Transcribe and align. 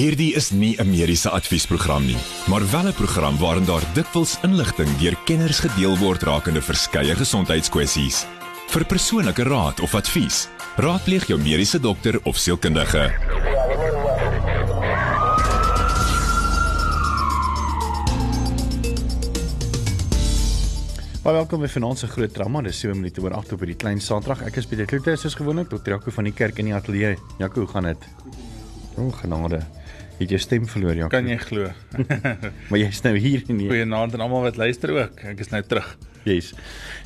Hierdie 0.00 0.32
is 0.32 0.46
nie 0.50 0.76
'n 0.80 0.88
mediese 0.88 1.28
adviesprogram 1.28 2.06
nie, 2.06 2.16
maar 2.48 2.70
wel 2.70 2.86
'n 2.88 2.92
program 2.92 3.36
waarin 3.38 3.64
daar 3.64 3.84
dikwels 3.92 4.38
inligting 4.42 4.88
deur 4.96 5.16
kenners 5.24 5.60
gedeel 5.60 5.98
word 5.98 6.22
rakende 6.22 6.62
verskeie 6.62 7.14
gesondheidskwessies. 7.14 8.24
Vir 8.68 8.84
persoonlike 8.84 9.42
raad 9.42 9.80
of 9.80 9.94
advies, 9.94 10.48
raadpleeg 10.76 11.26
jou 11.26 11.38
mediese 11.40 11.80
dokter 11.80 12.20
of 12.22 12.36
sielkundige. 12.36 13.12
Baie 21.22 21.34
welkom 21.34 21.60
by 21.60 21.68
Vanaand 21.68 21.98
se 21.98 22.06
groot 22.06 22.34
drama. 22.34 22.62
Dis 22.62 22.78
7 22.78 22.96
minute 22.96 23.20
oor 23.20 23.32
8 23.32 23.52
op 23.52 23.58
hierdie 23.58 23.76
klein 23.76 24.00
Saterdag. 24.00 24.42
Ek 24.46 24.56
is 24.56 24.66
Pieter 24.66 24.86
Kloete, 24.86 25.16
soos 25.16 25.34
gewoonlik 25.34 25.68
tot 25.68 25.86
Jaco 25.86 26.10
van 26.10 26.24
die 26.24 26.32
kerk 26.32 26.58
in 26.58 26.64
die 26.64 26.74
ateljee. 26.74 27.18
Jaco, 27.38 27.60
hoe 27.60 27.68
gaan 27.68 27.82
dit? 27.82 28.06
O, 28.96 29.10
genade. 29.10 29.79
Het 30.20 30.34
jy 30.34 30.38
stem 30.42 30.66
verloor, 30.68 30.98
Jaco? 30.98 31.08
Kan 31.14 31.28
jy 31.30 31.38
glo? 31.40 31.70
maar 32.68 32.76
jy's 32.76 33.00
nou 33.06 33.14
hier 33.16 33.40
in 33.48 33.62
die 33.62 33.70
Goeienaand 33.70 34.12
aan 34.18 34.24
almal 34.26 34.42
wat 34.44 34.58
luister 34.60 34.92
ook. 34.92 35.22
Ek 35.30 35.40
is 35.40 35.48
nou 35.48 35.62
terug. 35.64 35.94
Yes. 36.28 36.50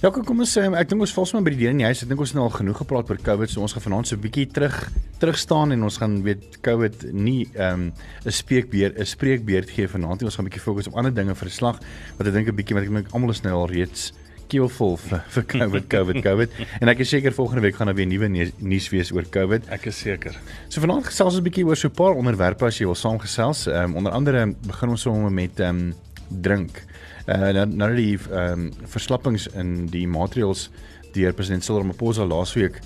Ja, 0.03 0.11
kom 0.11 0.43
ons 0.43 0.51
sê 0.57 0.65
ek 0.75 0.89
dink 0.91 1.05
ons 1.07 1.13
val 1.15 1.29
sommer 1.31 1.47
by 1.47 1.53
die 1.55 1.61
deur 1.61 1.77
in 1.77 1.85
die 1.85 1.87
huis. 1.87 2.03
Ek 2.03 2.11
dink 2.11 2.25
ons 2.25 2.33
het 2.33 2.41
nou 2.41 2.49
al 2.49 2.57
genoeg 2.57 2.81
gepraat 2.83 3.13
oor 3.15 3.21
COVID, 3.29 3.53
so 3.53 3.63
ons 3.63 3.77
gaan 3.77 3.85
vanaand 3.85 4.11
so 4.11 4.19
'n 4.19 4.25
bietjie 4.25 4.49
terug 4.51 4.75
terug 5.23 5.39
staan 5.39 5.71
en 5.71 5.87
ons 5.87 6.01
gaan 6.03 6.17
weet 6.27 6.59
COVID 6.67 7.15
nie 7.15 7.47
ehm, 7.55 7.87
'n 7.87 7.93
um, 8.27 8.35
spreekbeer 8.35 8.99
'n 8.99 9.07
spreekbeerd 9.07 9.71
gee 9.71 9.87
vanaand 9.87 10.19
nie. 10.19 10.27
Ons 10.27 10.35
gaan 10.35 10.47
'n 10.47 10.51
bietjie 10.51 10.67
fokus 10.67 10.91
op 10.91 10.99
ander 10.99 11.15
dinge 11.15 11.39
verslag 11.39 11.79
wat 12.19 12.27
ek 12.27 12.35
dink 12.35 12.51
'n 12.51 12.57
bietjie 12.59 12.75
wat 12.75 12.83
ek 12.83 12.91
dink 12.91 13.15
almal 13.15 13.31
is 13.31 13.47
nou 13.47 13.55
al 13.55 13.71
reeds 13.71 14.11
keelvol 14.49 14.97
vir, 14.97 15.25
vir 15.35 15.47
COVID 15.55 15.89
COVID 15.89 16.23
COVID 16.25 16.57
en 16.81 16.93
ek 16.93 17.05
is 17.05 17.13
seker 17.15 17.33
volgende 17.33 17.65
week 17.67 17.77
gaan 17.77 17.91
daar 17.91 17.99
weer 17.99 18.09
nuwe 18.11 18.29
nuus 18.29 18.89
wees 18.93 19.13
oor 19.13 19.25
COVID. 19.25 19.69
Ek 19.75 19.87
is 19.91 19.99
seker. 19.99 20.37
So 20.69 20.81
vanaand 20.85 21.07
gesels 21.11 21.35
ons 21.35 21.43
'n 21.43 21.47
bietjie 21.49 21.67
oor 21.67 21.77
so 21.77 21.89
'n 21.89 21.95
paar 21.95 22.15
onderwerpe 22.15 22.67
as 22.67 22.79
jy 22.79 22.87
wil 22.87 22.99
saamgesels. 22.99 23.67
Ehm 23.67 23.91
um, 23.91 23.97
onder 23.97 24.13
andere 24.13 24.55
begin 24.67 24.89
ons 24.89 25.03
sommer 25.03 25.33
met 25.33 25.61
ehm 25.61 25.77
um, 25.77 25.95
drink 26.29 26.83
uh, 27.27 27.51
nou 27.57 27.67
nou 27.67 27.91
die 27.97 28.17
ehm 28.19 28.67
um, 28.67 28.89
verslappings 28.91 29.47
in 29.55 29.87
die 29.93 30.07
maatreëls 30.09 30.69
deur 31.15 31.33
president 31.33 31.65
Cyril 31.65 31.85
Ramaphosa 31.85 32.27
laasweek 32.27 32.81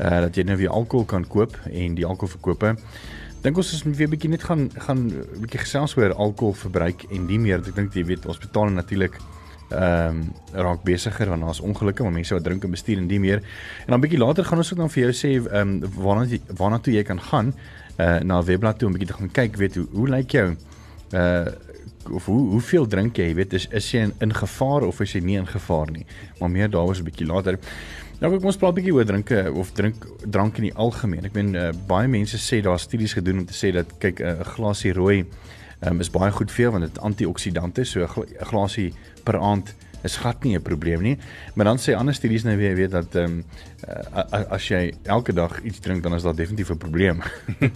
uh, 0.00 0.20
dat 0.26 0.36
jy 0.36 0.46
nou 0.48 0.56
weer 0.56 0.72
alkohol 0.72 1.06
kan 1.06 1.26
koop 1.28 1.56
en 1.70 1.94
die 1.98 2.06
alkoholverkope 2.06 2.74
dink 3.44 3.58
ons 3.60 3.72
is 3.76 3.84
weer 3.86 4.10
bietjie 4.10 4.32
net 4.32 4.46
gaan 4.48 4.68
gaan 4.88 5.06
bietjie 5.42 5.62
gesels 5.62 5.96
oor 5.98 6.14
alkoholverbruik 6.14 7.06
en 7.10 7.26
nie 7.30 7.38
meer 7.42 7.62
ek 7.62 7.76
dink 7.76 7.94
jy 7.94 8.06
weet 8.10 8.26
ons 8.26 8.40
betaal 8.42 8.72
natuurlik 8.74 9.20
ehm 9.70 10.08
um, 10.08 10.32
raak 10.52 10.82
besigger 10.84 11.28
want 11.28 11.42
daar's 11.42 11.60
ongelukke 11.60 12.02
maar 12.02 12.12
mense 12.12 12.34
wat 12.34 12.44
drink 12.44 12.64
en 12.64 12.70
bestuur 12.70 12.98
en 12.98 13.08
die 13.08 13.18
meer 13.20 13.42
en 13.86 13.96
dan 13.96 14.00
bietjie 14.00 14.18
later 14.18 14.44
gaan 14.44 14.58
ons 14.58 14.72
ook 14.72 14.78
dan 14.78 14.90
vir 14.90 15.02
jou 15.02 15.12
sê 15.12 15.32
ehm 15.36 15.82
um, 15.82 15.92
waarna 15.96 16.38
waarna 16.56 16.78
toe 16.78 16.94
jy 16.94 17.02
kan 17.02 17.20
gaan 17.20 17.54
uh, 17.98 18.20
na 18.20 18.42
webblad 18.42 18.78
toe 18.78 18.88
om 18.88 18.94
bietjie 18.94 19.10
te 19.10 19.18
gaan 19.18 19.32
kyk 19.32 19.56
weet 19.56 19.74
hoe 19.74 19.86
hoe 19.92 20.08
lyk 20.08 20.30
jou 20.30 20.56
uh 21.12 21.46
of 22.10 22.24
hoe 22.24 22.48
hoeveel 22.50 22.86
drink 22.86 23.18
jy, 23.18 23.34
weet 23.34 23.54
is 23.56 23.66
is 23.74 23.90
jy 23.90 24.06
in, 24.06 24.12
in 24.24 24.34
gevaar 24.34 24.86
of 24.86 25.00
is 25.02 25.14
jy 25.16 25.22
nie 25.24 25.38
in 25.40 25.48
gevaar 25.48 25.90
nie. 25.92 26.06
Maar 26.40 26.50
meer 26.50 26.70
daaroor 26.70 26.96
'n 26.96 27.04
bietjie 27.04 27.26
later. 27.26 27.58
Nou 28.20 28.32
kom 28.32 28.46
ons 28.46 28.56
praat 28.56 28.72
'n 28.72 28.76
bietjie 28.76 28.94
oor 28.94 29.04
drinke 29.04 29.52
of 29.52 29.72
drink 29.72 30.06
drank 30.30 30.56
in 30.58 30.70
die 30.70 30.74
algemeen. 30.74 31.24
Ek 31.24 31.34
meen 31.34 31.54
uh, 31.54 31.72
baie 31.86 32.08
mense 32.08 32.38
sê 32.38 32.62
daar 32.62 32.78
studies 32.78 33.12
gedoen 33.12 33.38
om 33.38 33.46
te 33.46 33.54
sê 33.54 33.72
dat 33.72 33.98
kyk 33.98 34.20
'n 34.20 34.24
uh, 34.24 34.40
glasie 34.40 34.92
rooi 34.92 35.26
um, 35.84 36.00
is 36.00 36.10
baie 36.10 36.30
goed 36.30 36.50
vir 36.50 36.62
jou 36.62 36.72
want 36.72 36.84
dit 36.84 37.02
antioksidante 37.02 37.84
so 37.84 38.00
'n 38.00 38.26
glasie 38.44 38.92
per 39.26 39.40
aand 39.42 39.74
is 40.06 40.16
glad 40.22 40.44
nie 40.44 40.54
'n 40.56 40.62
probleem 40.62 41.02
nie. 41.02 41.16
Maar 41.54 41.64
dan 41.64 41.78
sê 41.78 41.94
ander 41.94 42.14
studies 42.14 42.44
nou 42.44 42.56
weer 42.56 42.74
weet 42.74 42.90
dat 42.90 43.14
ehm 43.14 43.24
um, 43.24 43.44
uh, 43.88 44.44
as 44.50 44.68
jy 44.68 44.94
elke 45.02 45.32
dag 45.32 45.60
iets 45.62 45.80
drink 45.80 46.02
dan 46.02 46.14
is 46.14 46.22
daar 46.22 46.34
definitief 46.34 46.70
'n 46.70 46.78
probleem. 46.78 47.22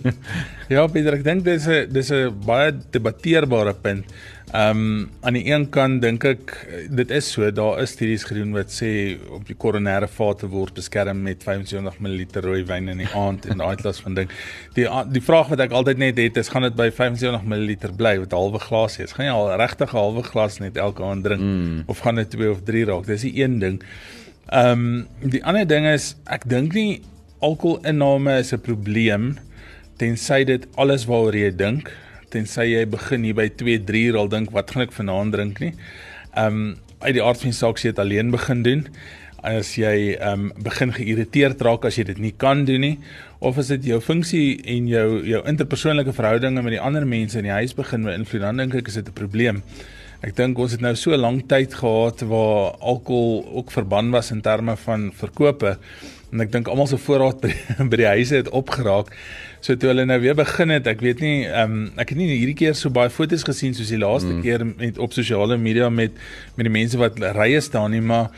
ja, 0.75 0.87
Pieter, 0.87 1.15
ek 1.15 1.25
dink 1.25 1.45
dis 1.45 1.67
'n 1.67 1.89
dis 1.93 2.11
'n 2.11 2.31
baie 2.47 2.73
debatteerbare 2.91 3.75
punt. 3.75 4.05
Ehm 4.51 4.71
um, 4.71 5.11
aan 5.21 5.37
die 5.39 5.45
een 5.47 5.69
kant 5.71 6.01
dink 6.03 6.25
ek 6.27 6.53
dit 6.91 7.11
is 7.15 7.29
so, 7.31 7.47
daar 7.55 7.79
is 7.83 7.93
studies 7.95 8.25
gedoen 8.27 8.51
wat 8.57 8.73
sê 8.75 8.89
op 9.31 9.45
die 9.47 9.55
koronêre 9.55 10.09
vate 10.11 10.49
word 10.51 10.75
beskerm 10.75 11.21
met 11.23 11.45
75 11.47 12.01
ml 12.03 12.25
rooi 12.43 12.65
wyn 12.67 12.91
in 12.91 12.99
die 13.05 13.11
aand 13.15 13.47
en 13.47 13.63
daai 13.63 13.77
klas 13.79 14.01
van 14.03 14.19
ding. 14.19 14.33
Die 14.75 14.89
die 15.15 15.23
vraag 15.23 15.53
wat 15.55 15.63
ek 15.63 15.77
altyd 15.79 16.03
net 16.03 16.19
het 16.19 16.43
is 16.43 16.51
gaan 16.51 16.67
dit 16.67 16.75
by 16.75 16.89
75 16.91 17.47
ml 17.47 17.95
bly 18.01 18.17
met 18.25 18.33
'n 18.33 18.41
halwe 18.41 18.59
glasie? 18.59 19.05
Is 19.05 19.15
gaan 19.15 19.31
jy 19.31 19.37
al 19.39 19.55
regtig 19.63 19.95
'n 19.95 19.97
halwe 19.97 20.27
glas 20.33 20.59
net 20.59 20.77
elke 20.77 21.05
aand 21.05 21.25
drink 21.25 21.41
mm. 21.41 21.83
of 21.87 22.03
gaan 22.03 22.19
dit 22.19 22.31
2 22.31 22.51
of 22.51 22.67
3 22.67 22.85
raak? 22.91 23.07
Dis 23.07 23.23
die 23.23 23.43
een 23.43 23.59
ding. 23.59 23.83
Ehm 24.51 25.07
um, 25.23 25.31
die 25.31 25.45
ander 25.45 25.67
ding 25.67 25.87
is 25.87 26.17
ek 26.27 26.49
dink 26.51 26.75
nie 26.75 27.03
alkoholinname 27.39 28.39
is 28.39 28.53
'n 28.53 28.61
probleem 28.61 29.37
tensy 29.97 30.45
dit 30.45 30.67
alles 30.75 31.07
waaroor 31.07 31.37
jy 31.37 31.55
dink 31.55 31.95
tensy 32.31 32.67
jy 32.73 32.85
begin 32.91 33.25
hier 33.27 33.37
by 33.39 33.49
2 33.63 33.81
3 33.89 34.05
uur 34.11 34.21
al 34.23 34.31
dink 34.33 34.53
wat 34.57 34.71
gaan 34.71 34.87
ek 34.87 34.95
vanaand 34.97 35.37
drink 35.37 35.61
nie. 35.65 35.75
Ehm 36.35 36.47
um, 36.47 36.71
uit 37.01 37.15
die 37.17 37.23
aard 37.25 37.41
van 37.41 37.49
die 37.49 37.57
saak 37.57 37.79
sê 37.81 37.89
dit 37.89 37.99
alleen 38.03 38.31
begin 38.31 38.63
doen. 38.63 38.83
As 39.47 39.73
jy 39.79 40.17
ehm 40.17 40.51
um, 40.51 40.65
begin 40.65 40.93
geïrriteerd 40.93 41.63
raak 41.67 41.87
as 41.89 41.97
jy 41.99 42.05
dit 42.11 42.19
nie 42.19 42.35
kan 42.37 42.67
doen 42.69 42.85
nie 42.85 42.97
of 43.41 43.57
as 43.59 43.71
dit 43.73 43.87
jou 43.89 44.01
funksie 44.05 44.61
en 44.69 44.89
jou 44.89 45.07
jou 45.25 45.41
interpersoonlike 45.49 46.13
verhoudinge 46.13 46.61
met 46.63 46.77
die 46.77 46.83
ander 46.83 47.07
mense 47.09 47.39
in 47.41 47.49
die 47.49 47.57
huis 47.57 47.73
begin 47.73 48.05
beïnvloed, 48.05 48.43
dan 48.45 48.61
dink 48.61 48.77
ek 48.83 48.93
is 48.93 49.01
dit 49.01 49.09
'n 49.09 49.17
probleem. 49.17 49.63
Ek 50.21 50.37
dink 50.37 50.59
ons 50.59 50.73
het 50.73 50.83
nou 50.85 50.93
so 50.95 51.17
lank 51.17 51.49
tyd 51.49 51.73
gehad 51.75 52.21
waar 52.29 52.77
alkohol 52.81 53.47
ook 53.57 53.71
verbân 53.73 54.11
was 54.13 54.31
in 54.31 54.43
terme 54.45 54.77
van 54.77 55.13
verkope 55.17 55.79
en 56.33 56.45
ek 56.45 56.53
dink 56.53 56.69
almal 56.71 56.89
se 56.91 56.99
voorraad 57.01 57.41
by, 57.43 57.53
by 57.91 58.01
die 58.03 58.11
huise 58.11 58.41
het 58.41 58.51
opgeraak. 58.57 59.13
So 59.61 59.77
toe 59.77 59.91
hulle 59.91 60.07
nou 60.09 60.21
weer 60.23 60.39
begin 60.39 60.73
het, 60.73 60.89
ek 60.89 61.05
weet 61.05 61.21
nie, 61.25 61.45
ehm 61.49 61.77
um, 61.77 61.85
ek 62.01 62.15
het 62.15 62.21
nie 62.21 62.31
hierdie 62.33 62.57
keer 62.63 62.79
so 62.79 62.93
baie 62.95 63.13
foto's 63.13 63.45
gesien 63.47 63.77
soos 63.77 63.93
die 63.93 64.01
laaste 64.01 64.33
mm. 64.33 64.43
keer 64.47 64.65
met 64.71 64.99
op 64.99 65.13
sosiale 65.17 65.59
media 65.61 65.91
met 65.93 66.17
met 66.57 66.67
die 66.69 66.75
mense 66.81 67.01
wat 67.01 67.21
rye 67.37 67.61
staan 67.61 67.95
nie, 67.97 68.03
maar 68.05 68.31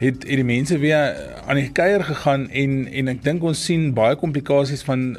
het 0.00 0.22
het 0.24 0.38
die 0.40 0.46
mense 0.46 0.78
weer 0.80 1.16
aan 1.46 1.58
die 1.60 1.72
kuier 1.76 2.04
gegaan 2.04 2.48
en 2.50 2.86
en 2.86 3.12
ek 3.12 3.24
dink 3.24 3.42
ons 3.44 3.64
sien 3.64 3.90
baie 3.96 4.16
komplikasies 4.16 4.84
van 4.86 5.14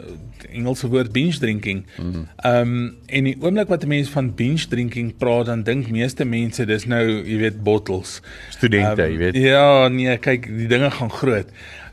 Engelse 0.51 0.87
woord 0.89 1.11
binge 1.13 1.37
drinking. 1.39 1.83
Mm. 1.97 2.25
Ehm 2.35 2.67
mm. 2.67 2.71
um, 2.71 2.95
en 3.05 3.27
die 3.27 3.35
oomblik 3.39 3.69
wat 3.69 3.83
'n 3.83 3.87
mens 3.87 4.09
van 4.09 4.31
binge 4.35 4.67
drinking 4.67 5.13
praat, 5.17 5.45
dan 5.45 5.63
dink 5.63 5.91
meeste 5.91 6.25
mense 6.25 6.65
dis 6.65 6.85
nou, 6.85 7.03
jy 7.27 7.37
weet, 7.37 7.63
bottles. 7.63 8.21
Studente, 8.49 9.03
um, 9.03 9.11
jy 9.11 9.17
weet. 9.17 9.35
Ja, 9.35 9.87
nee, 9.87 10.17
kyk, 10.17 10.47
die 10.57 10.67
dinge 10.67 10.91
gaan 10.91 11.11
groot. 11.11 11.47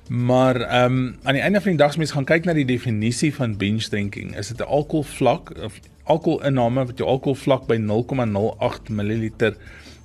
Maar 0.09 0.61
ehm 0.61 0.93
um, 0.93 1.17
aan 1.23 1.35
die 1.35 1.43
einde 1.43 1.61
van 1.61 1.71
die 1.71 1.79
dag 1.79 1.89
as 1.89 1.97
mens 1.97 2.11
gaan 2.11 2.25
kyk 2.25 2.45
na 2.45 2.53
die 2.57 2.65
definisie 2.65 3.35
van 3.35 3.57
binge 3.57 3.89
drinking, 3.89 4.37
is 4.37 4.49
dit 4.49 4.61
'n 4.61 4.69
alkoholvlak 4.69 5.53
of 5.65 5.81
alkoholinname 6.05 6.85
wat 6.87 6.99
jou 6.99 7.09
alkoholvlak 7.09 7.67
by 7.67 7.77
0,08 7.77 8.89
ml 8.89 9.53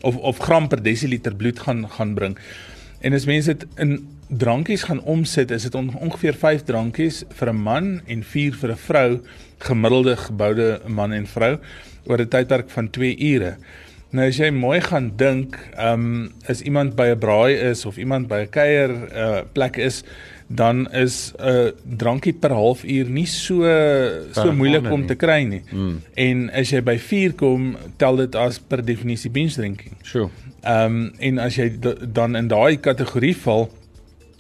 of 0.01 0.15
of 0.15 0.37
gram 0.37 0.67
per 0.67 0.83
desiliter 0.83 1.35
bloed 1.35 1.59
gaan 1.59 1.89
gaan 1.89 2.13
bring. 2.13 2.37
En 2.99 3.13
as 3.13 3.25
mense 3.25 3.55
dit 3.55 3.65
in 3.75 4.07
drankies 4.27 4.83
gaan 4.83 5.01
omsit, 5.01 5.51
is 5.51 5.63
dit 5.63 5.75
on, 5.75 5.95
ongeveer 5.99 6.33
5 6.33 6.63
drankies 6.63 7.23
vir 7.29 7.49
'n 7.49 7.63
man 7.63 8.01
en 8.05 8.23
4 8.23 8.53
vir 8.53 8.71
'n 8.71 8.77
vrou, 8.77 9.19
gemiddelde 9.57 10.17
geboude 10.17 10.81
man 10.87 11.11
en 11.11 11.27
vrou 11.27 11.59
oor 12.05 12.19
'n 12.19 12.27
tydperk 12.27 12.69
van 12.69 12.89
2 12.89 13.17
ure. 13.17 13.57
Nou 14.13 14.27
as 14.29 14.37
jy 14.37 14.51
mooi 14.53 14.77
gaan 14.85 15.09
dink, 15.17 15.57
ehm 15.73 16.03
um, 16.05 16.27
is 16.51 16.61
iemand 16.61 16.93
by 16.95 17.07
'n 17.13 17.19
braai 17.19 17.57
is 17.71 17.85
of 17.85 17.97
iemand 17.97 18.27
by 18.29 18.43
'n 18.45 18.49
kuier 18.49 18.91
uh, 18.91 19.41
plek 19.53 19.77
is, 19.77 20.03
dan 20.47 20.85
is 20.91 21.33
'n 21.39 21.49
uh, 21.49 21.71
drankie 21.97 22.33
per 22.33 22.53
halfuur 22.53 23.09
nie 23.09 23.25
so 23.25 23.65
so 24.31 24.51
moeilik 24.51 24.91
om 24.91 25.07
te 25.07 25.15
kry 25.15 25.43
nie. 25.43 25.63
Mm. 25.71 26.01
En 26.13 26.49
as 26.53 26.69
jy 26.69 26.81
by 26.81 26.97
4 26.97 27.33
kom, 27.33 27.77
tel 27.97 28.15
dit 28.15 28.35
as 28.35 28.59
per 28.59 28.85
definisie 28.85 29.31
binge 29.31 29.55
drinking. 29.57 29.97
Sure. 30.01 30.29
Ehm 30.61 30.85
um, 30.85 31.11
en 31.19 31.39
as 31.39 31.55
jy 31.55 31.71
dan 32.13 32.35
in 32.35 32.47
daai 32.47 32.77
kategorie 32.77 33.35
val, 33.35 33.69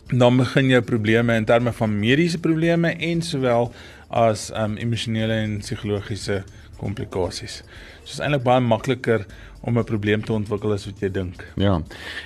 dan 0.07 0.37
begin 0.37 0.69
jy 0.69 0.81
probleme 0.81 1.35
in 1.35 1.45
terme 1.45 1.73
van 1.73 1.99
mediese 1.99 2.37
probleme 2.37 2.93
en 2.93 3.21
sowel 3.21 3.71
as 4.13 4.51
um, 4.55 4.77
emosionele 4.77 5.33
en 5.43 5.57
psigologiese 5.63 6.43
komplikasies. 6.77 7.61
So 8.03 8.17
is 8.17 8.21
eintlik 8.21 8.43
baie 8.45 8.61
makliker 8.61 9.25
om 9.63 9.77
'n 9.79 9.83
probleem 9.83 10.23
te 10.23 10.33
ontwikkel 10.33 10.73
as 10.73 10.85
wat 10.85 10.99
jy 10.99 11.09
dink. 11.09 11.45
Ja. 11.55 11.81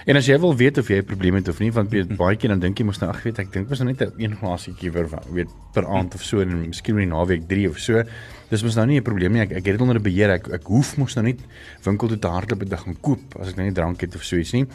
En 0.06 0.16
as 0.16 0.26
jy 0.26 0.40
wil 0.40 0.56
weet 0.56 0.78
of 0.78 0.88
jy 0.88 0.98
'n 0.98 1.06
probleem 1.06 1.36
het 1.36 1.48
of 1.48 1.60
nie, 1.60 1.72
want 1.72 1.90
baie 2.18 2.36
keer 2.36 2.50
dan 2.50 2.60
dink 2.60 2.80
jy 2.80 2.86
mos 2.86 3.00
nou 3.00 3.10
ag 3.12 3.22
weet 3.24 3.40
ek 3.40 3.52
dink 3.54 3.70
mos 3.70 3.80
nou 3.80 3.90
net 3.90 4.02
'n 4.02 4.14
een 4.18 4.36
glasietjie 4.36 4.92
vir 4.92 5.08
weet 5.32 5.48
per 5.74 5.86
aand 5.86 6.16
of 6.16 6.24
so 6.24 6.42
en 6.42 6.68
miskien 6.68 6.98
in 6.98 7.10
'n 7.10 7.14
naweek 7.14 7.48
3 7.48 7.70
of 7.70 7.78
so. 7.78 8.04
Dis 8.50 8.64
mos 8.64 8.76
nou 8.76 8.88
nie 8.88 8.98
'n 8.98 9.04
probleem 9.04 9.34
nie. 9.34 9.42
Ek 9.42 9.52
ek 9.52 9.66
het 9.66 9.78
dit 9.78 9.82
onder 9.82 10.02
beheer. 10.02 10.32
Ek 10.32 10.48
ek 10.48 10.64
hoef 10.64 10.98
mos 10.98 11.16
nou 11.16 11.26
nie 11.26 11.38
winkel 11.84 12.08
toe 12.08 12.20
te 12.20 12.28
hardloop 12.28 12.62
en 12.62 12.70
te 12.70 12.78
gaan 12.78 12.98
koop 13.02 13.40
as 13.40 13.50
ek 13.50 13.56
nou 13.56 13.66
nie 13.66 13.74
drank 13.74 14.02
het 14.02 14.16
of 14.16 14.24
so 14.24 14.36
iets 14.36 14.54
nie. 14.54 14.66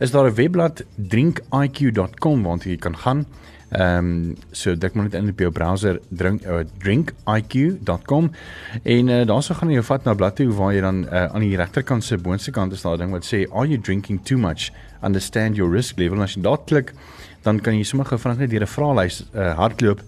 Is 0.00 0.10
daar 0.10 0.26
'n 0.30 0.34
webblad 0.34 0.84
drinkiq.com 0.96 2.42
waar 2.42 2.58
jy 2.64 2.76
kan 2.76 2.96
gaan 2.96 3.26
Ehm 3.68 3.98
um, 3.98 4.36
so 4.50 4.76
dik 4.78 4.94
maar 4.94 5.04
net 5.04 5.14
in 5.14 5.28
op 5.28 5.38
jou 5.38 5.50
browser 5.50 6.00
drink 6.08 6.44
uh, 6.46 6.60
drinkiq.com 6.78 8.30
en 8.82 9.08
uh, 9.08 9.26
daarso 9.26 9.54
gaan 9.54 9.72
jy 9.74 9.82
vat 9.82 10.04
na 10.04 10.12
'n 10.12 10.16
blad 10.16 10.36
toe 10.36 10.46
waar 10.54 10.72
jy 10.74 10.80
dan 10.80 11.02
uh, 11.04 11.24
aan 11.24 11.42
die 11.42 11.56
regterkant 11.56 12.04
se 12.04 12.16
boonste 12.16 12.50
kant 12.50 12.72
is 12.72 12.82
daar 12.82 12.98
ding 12.98 13.10
wat 13.10 13.26
sê 13.26 13.42
are 13.50 13.66
you 13.66 13.80
drinking 13.80 14.22
too 14.22 14.38
much 14.38 14.70
understand 15.02 15.56
your 15.56 15.72
risk 15.72 15.98
level 15.98 16.16
en 16.16 16.22
as 16.22 16.34
jy 16.34 16.42
daar 16.42 16.62
klik 16.64 16.94
dan 17.42 17.60
kan 17.60 17.74
jy 17.74 17.82
sommer 17.82 18.06
gevra 18.06 18.34
net 18.34 18.50
deur 18.50 18.62
'n 18.62 18.66
vraelys 18.66 19.24
uh, 19.34 19.58
hardloop 19.58 20.00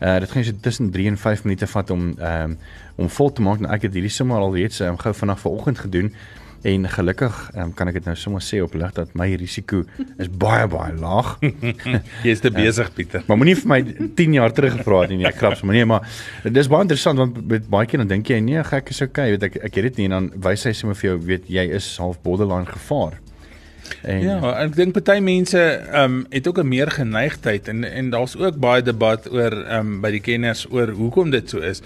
Uh 0.00 0.18
dit 0.18 0.30
gaan 0.30 0.44
so 0.44 0.52
tussen 0.60 0.90
3 0.90 1.06
en 1.06 1.16
5 1.16 1.42
minute 1.44 1.66
vat 1.66 1.90
om 1.90 2.14
ehm 2.18 2.50
um, 2.50 2.58
om 2.96 3.08
vol 3.08 3.32
te 3.32 3.42
maak. 3.42 3.60
Nou 3.60 3.72
ek 3.72 3.82
het 3.82 3.92
hierdie 3.92 4.12
sommer 4.12 4.36
al 4.36 4.54
reeds 4.54 4.80
um, 4.80 4.96
gou 4.98 5.12
vanaf 5.14 5.40
vanoggend 5.40 5.78
gedoen. 5.78 6.14
En 6.62 6.88
gelukkig 6.92 7.36
um, 7.56 7.70
kan 7.72 7.88
ek 7.88 8.00
dit 8.00 8.08
nou 8.10 8.14
sommer 8.20 8.42
sê 8.44 8.58
op 8.60 8.74
lig 8.76 8.92
dat 8.96 9.14
my 9.16 9.30
risiko 9.40 9.80
is 10.20 10.28
baie 10.28 10.66
baie 10.68 10.92
laag. 11.00 11.38
Jy's 12.26 12.42
te 12.44 12.52
besig 12.52 12.90
Pieter. 12.92 13.24
Maar 13.28 13.40
moenie 13.40 13.56
vir 13.56 13.70
my 13.72 13.80
10 14.18 14.36
jaar 14.36 14.52
terug 14.52 14.76
gevra 14.76 15.00
het 15.06 15.14
nie, 15.14 15.22
nee, 15.22 15.30
ek 15.30 15.40
krap 15.40 15.56
sommer 15.56 15.78
nee, 15.78 15.88
maar 15.88 16.04
dis 16.44 16.68
baie 16.68 16.84
interessant 16.84 17.22
want 17.22 17.40
met 17.48 17.64
baie 17.72 17.88
keer 17.88 18.04
dan 18.04 18.12
dink 18.12 18.28
jy 18.28 18.42
nee, 18.44 18.60
gek 18.68 18.92
is 18.92 19.00
okay, 19.06 19.30
weet 19.32 19.48
ek 19.48 19.58
ek 19.70 19.80
het 19.80 19.88
dit 19.88 20.02
nie 20.02 20.10
en 20.10 20.18
dan 20.18 20.30
wys 20.50 20.68
hy 20.68 20.74
sommer 20.76 21.00
vir 21.00 21.12
jou 21.12 21.18
weet 21.32 21.48
jy 21.48 21.66
is 21.80 21.88
half 22.02 22.20
borderline 22.26 22.68
gevaar. 22.68 23.16
En 24.06 24.22
ja, 24.22 24.36
ek 24.60 24.76
dink 24.76 24.94
party 24.96 25.18
mense 25.24 25.58
ehm 25.60 26.20
um, 26.20 26.22
het 26.30 26.46
ook 26.48 26.60
'n 26.60 26.68
meer 26.68 26.90
geneigtheid 26.90 27.68
en 27.68 27.84
en 27.84 28.10
daar's 28.10 28.36
ook 28.36 28.60
baie 28.60 28.82
debat 28.82 29.32
oor 29.32 29.52
ehm 29.64 29.78
um, 29.78 30.00
by 30.00 30.10
die 30.10 30.20
kenners 30.20 30.66
oor 30.70 30.92
hoekom 30.92 31.30
dit 31.30 31.50
so 31.50 31.58
is. 31.58 31.82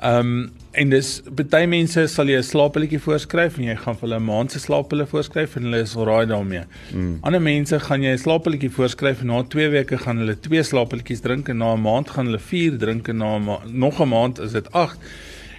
Ehm 0.00 0.18
um, 0.18 0.50
en 0.72 0.88
dis 0.88 1.08
party 1.36 1.66
mense 1.66 2.02
sal 2.08 2.28
jy 2.30 2.38
'n 2.38 2.46
slaappilletjie 2.46 3.00
voorskryf 3.04 3.56
en 3.58 3.64
jy 3.64 3.74
gaan 3.76 3.96
vir 3.98 4.06
hulle 4.06 4.20
'n 4.20 4.24
maand 4.24 4.52
se 4.52 4.58
slaappille 4.58 5.06
voorskryf 5.06 5.56
en 5.56 5.64
hulle 5.66 5.80
is 5.82 5.96
alraai 5.96 6.26
daarmee. 6.26 6.62
Mm. 6.94 7.18
Ander 7.20 7.42
mense 7.42 7.80
gaan 7.80 8.02
jy 8.02 8.12
'n 8.12 8.18
slaappilletjie 8.18 8.70
voorskryf 8.70 9.20
en 9.20 9.26
na 9.26 9.42
2 9.42 9.68
weke 9.68 9.98
gaan 9.98 10.18
hulle 10.18 10.36
2 10.40 10.62
slaappilletjies 10.62 11.20
drink 11.20 11.48
en 11.48 11.58
na 11.58 11.74
'n 11.74 11.82
maand 11.82 12.10
gaan 12.10 12.26
hulle 12.26 12.38
4 12.38 12.78
drink 12.78 13.08
en 13.08 13.16
na 13.16 13.38
nog 13.66 14.00
'n 14.00 14.08
maand 14.08 14.38
is 14.38 14.52
dit 14.52 14.72
8. 14.72 14.98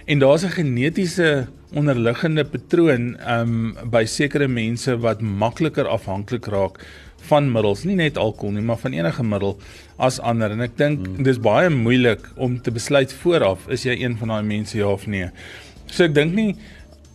En 0.06 0.18
daar's 0.18 0.42
'n 0.44 0.56
genetiese 0.58 1.46
onderliggende 1.72 2.44
patroon 2.44 3.16
um 3.28 3.76
by 3.90 4.04
sekere 4.04 4.48
mense 4.48 4.98
wat 4.98 5.20
makliker 5.20 5.86
afhanklik 5.88 6.46
raak 6.46 6.84
van 7.28 7.50
middels, 7.52 7.84
nie 7.84 7.96
net 7.98 8.18
alkohol 8.20 8.56
nie, 8.56 8.64
maar 8.66 8.80
van 8.82 8.92
enige 8.92 9.24
middel 9.24 9.58
as 9.96 10.20
ander. 10.20 10.50
En 10.50 10.60
ek 10.60 10.76
dink 10.80 11.06
hmm. 11.06 11.22
dis 11.26 11.38
baie 11.42 11.70
moeilik 11.70 12.26
om 12.36 12.58
te 12.62 12.74
besluit 12.74 13.12
vooraf 13.22 13.68
is 13.68 13.86
jy 13.86 13.98
een 14.00 14.16
van 14.20 14.34
daai 14.34 14.42
mense 14.42 14.78
ja 14.78 14.90
of 14.90 15.06
nee. 15.06 15.30
So 15.86 16.04
ek 16.04 16.14
dink 16.14 16.34
nie 16.34 16.56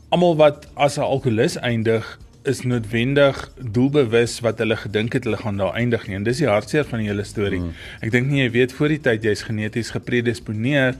almal 0.09 0.37
wat 0.39 0.67
as 0.75 0.97
'n 0.97 1.03
alkolikus 1.03 1.57
eindig 1.59 2.17
is 2.47 2.63
noodwendig 2.63 3.35
doelbewus 3.59 4.39
wat 4.45 4.61
hulle 4.63 4.77
gedink 4.79 5.13
het 5.17 5.25
hulle 5.27 5.37
gaan 5.37 5.57
daar 5.59 5.75
eindig 5.75 6.07
nie. 6.07 6.15
En 6.15 6.23
dis 6.23 6.39
die 6.39 6.47
hartseer 6.47 6.85
van 6.87 7.03
die 7.03 7.09
hele 7.09 7.25
storie. 7.27 7.59
Hmm. 7.59 7.73
Ek 8.01 8.11
dink 8.11 8.31
nie 8.31 8.43
jy 8.45 8.51
weet 8.55 8.75
voor 8.77 8.93
die 8.93 9.01
tyd 9.03 9.25
jy's 9.27 9.43
geneties 9.47 9.91
gepredisponeer 9.95 10.95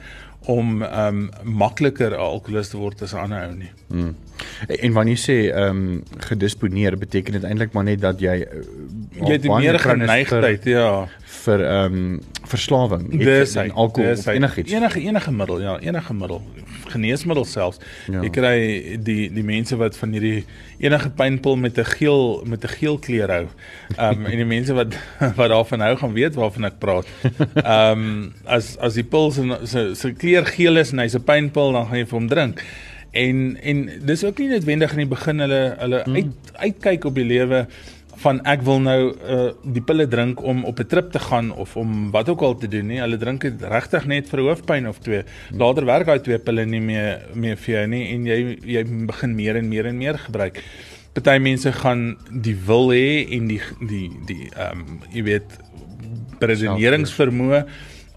om 0.52 0.84
um, 0.84 1.30
makliker 1.44 2.12
'n 2.12 2.20
alkoholist 2.20 2.72
te 2.72 2.78
word 2.78 3.02
as 3.02 3.14
'n 3.14 3.24
ander 3.26 3.48
ou 3.48 3.56
nie. 3.56 3.72
Hmm. 3.88 4.16
En 4.68 4.94
wanneer 4.94 5.16
jy 5.16 5.22
sê 5.22 5.38
ehm 5.52 5.82
um, 5.82 6.04
gedisponeer 6.30 6.98
beteken 6.98 7.38
dit 7.38 7.44
eintlik 7.44 7.74
maar 7.74 7.86
net 7.88 8.02
dat 8.02 8.22
jy 8.22 8.40
uh, 8.42 8.64
jy 9.18 9.38
het 9.38 9.48
meer 9.50 9.80
geneigtheid 9.80 10.66
ja. 10.70 10.90
vir 11.44 11.64
ehm 11.66 12.00
um, 12.02 12.18
verslawing 12.48 13.10
dis 13.20 13.56
en 13.60 13.72
alkohol 13.72 14.16
dis 14.16 14.26
enigiets? 14.32 14.72
Enige 14.72 15.02
enige 15.04 15.32
middel 15.32 15.62
ja 15.62 15.78
enige 15.80 16.14
middel. 16.14 16.42
Geneesmiddel 16.88 17.46
selfs. 17.46 17.82
Ja. 18.08 18.22
jy 18.24 18.32
kry 18.32 18.56
die 19.04 19.28
die 19.34 19.44
mense 19.44 19.78
wat 19.80 19.98
van 20.00 20.16
hierdie 20.16 20.46
enige 20.80 21.10
pynpil 21.10 21.58
met 21.60 21.78
'n 21.78 21.90
geel 21.98 22.44
met 22.46 22.64
'n 22.64 22.74
geel 22.80 22.98
kleur 22.98 23.32
hou. 23.32 23.46
Ehm 23.98 24.20
um, 24.20 24.26
en 24.26 24.38
die 24.44 24.50
mense 24.56 24.74
wat 24.74 24.96
wat 25.40 25.50
daarvan 25.50 25.86
hou 25.88 25.96
gaan 25.96 26.14
weet 26.14 26.36
waarvan 26.36 26.66
ek 26.72 26.80
praat. 26.80 27.08
Ehm 27.64 27.92
um, 27.92 28.34
as 28.46 28.78
as 28.78 28.94
die 28.94 29.04
pil 29.04 29.32
se 29.32 29.96
se 29.96 30.14
kleur 30.14 30.46
geel 30.46 30.78
is 30.78 30.92
en 30.92 31.00
hy's 31.00 31.16
'n 31.16 31.24
pynpil 31.24 31.72
dan 31.72 31.88
gaan 31.88 31.98
jy 31.98 32.06
vir 32.06 32.20
hom 32.20 32.28
drink 32.28 32.64
en 33.12 33.58
en 33.62 33.86
dis 34.06 34.24
ook 34.24 34.40
nie 34.40 34.50
noodwendig 34.50 34.92
in 34.92 35.04
die 35.06 35.12
begin 35.14 35.40
hulle 35.40 35.62
hulle 35.80 36.02
hmm. 36.04 36.16
uit 36.16 36.52
uitkyk 36.58 37.06
op 37.06 37.16
die 37.16 37.28
lewe 37.28 37.68
van 38.18 38.40
ek 38.50 38.64
wil 38.66 38.80
nou 38.82 39.00
uh 39.14 39.48
die 39.78 39.84
pille 39.86 40.08
drink 40.10 40.42
om 40.42 40.64
op 40.66 40.80
'n 40.80 40.88
trip 40.90 41.12
te 41.12 41.20
gaan 41.20 41.52
of 41.52 41.76
om 41.78 42.12
wat 42.12 42.30
ook 42.30 42.42
al 42.42 42.58
te 42.58 42.68
doen 42.68 42.88
nie. 42.88 43.00
Hulle 43.00 43.18
drink 43.18 43.42
dit 43.42 43.62
regtig 43.62 44.06
net 44.06 44.30
vir 44.30 44.40
hoofpyn 44.40 44.88
of 44.88 45.00
twee. 45.00 45.24
Later 45.52 45.86
werk 45.86 46.06
daai 46.06 46.20
twee 46.20 46.40
pille 46.40 46.66
nie 46.66 46.82
meer 46.82 47.22
meer 47.34 47.58
vir 47.58 47.76
jou 47.76 47.88
nie 47.88 48.06
en 48.14 48.26
jy 48.26 48.58
jy 48.66 48.84
begin 49.06 49.36
meer 49.36 49.56
en 49.56 49.68
meer 49.70 49.86
en 49.86 49.98
meer 49.98 50.18
gebruik. 50.18 50.64
Party 51.14 51.38
mense 51.40 51.72
gaan 51.72 52.18
die 52.32 52.58
wil 52.66 52.90
hê 52.90 53.26
en 53.38 53.48
die 53.48 53.62
die 53.80 54.10
die 54.26 54.50
ehm 54.56 54.82
um, 54.82 55.00
jy 55.14 55.24
weet 55.24 55.60
redeneringsvermoë 56.40 57.66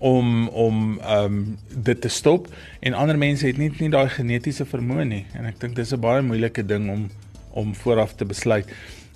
om 0.00 0.48
om 0.48 0.98
ehm 0.98 1.24
um, 1.24 1.56
dit 1.84 2.00
te 2.00 2.08
stop 2.08 2.48
en 2.80 2.94
ander 2.96 3.18
mense 3.18 3.46
het 3.46 3.58
nie 3.60 3.70
nie 3.78 3.90
daai 3.92 4.08
genetiese 4.08 4.64
vermoë 4.64 5.04
nie 5.04 5.24
en 5.36 5.44
ek 5.44 5.58
dink 5.60 5.76
dis 5.76 5.92
'n 5.92 6.00
baie 6.00 6.22
moeilike 6.22 6.64
ding 6.66 6.88
om 6.90 7.10
om 7.50 7.74
vooraf 7.74 8.14
te 8.14 8.24
besluit. 8.24 8.66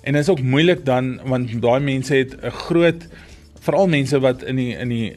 En 0.03 0.13
dit 0.13 0.21
is 0.21 0.29
ook 0.29 0.41
moeilik 0.41 0.85
dan 0.85 1.19
want 1.25 1.61
daai 1.61 1.79
mense 1.79 2.15
het 2.15 2.35
'n 2.37 2.49
groot 2.49 3.07
veral 3.59 3.87
mense 3.87 4.19
wat 4.19 4.43
in 4.43 4.55
die 4.55 4.75
in 4.77 4.89
die 4.89 5.15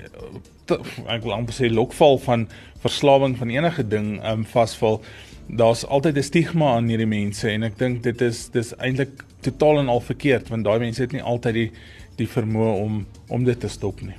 ek 1.07 1.23
wil 1.23 1.33
amper 1.33 1.55
sê 1.55 1.71
lokval 1.73 2.19
van 2.19 2.49
verslawing 2.81 3.37
van 3.37 3.51
enige 3.51 3.89
ding 3.89 4.25
um 4.25 4.47
vasval. 4.47 5.03
Daar's 5.47 5.85
altyd 5.85 6.17
'n 6.17 6.23
stigma 6.23 6.75
aan 6.77 6.89
hierdie 6.89 7.07
mense 7.07 7.51
en 7.51 7.63
ek 7.63 7.79
dink 7.79 8.03
dit 8.03 8.21
is 8.21 8.49
dis 8.49 8.73
eintlik 8.77 9.25
totaal 9.41 9.79
en 9.79 9.89
al 9.89 10.01
verkeerd 10.01 10.49
want 10.49 10.65
daai 10.65 10.79
mense 10.79 11.03
het 11.03 11.13
nie 11.13 11.23
altyd 11.23 11.55
die 11.55 11.71
die 12.17 12.29
vermoë 12.29 12.73
om 12.81 13.07
om 13.29 13.45
dit 13.45 13.61
te 13.61 13.69
stop 13.69 14.01
nie. 14.01 14.17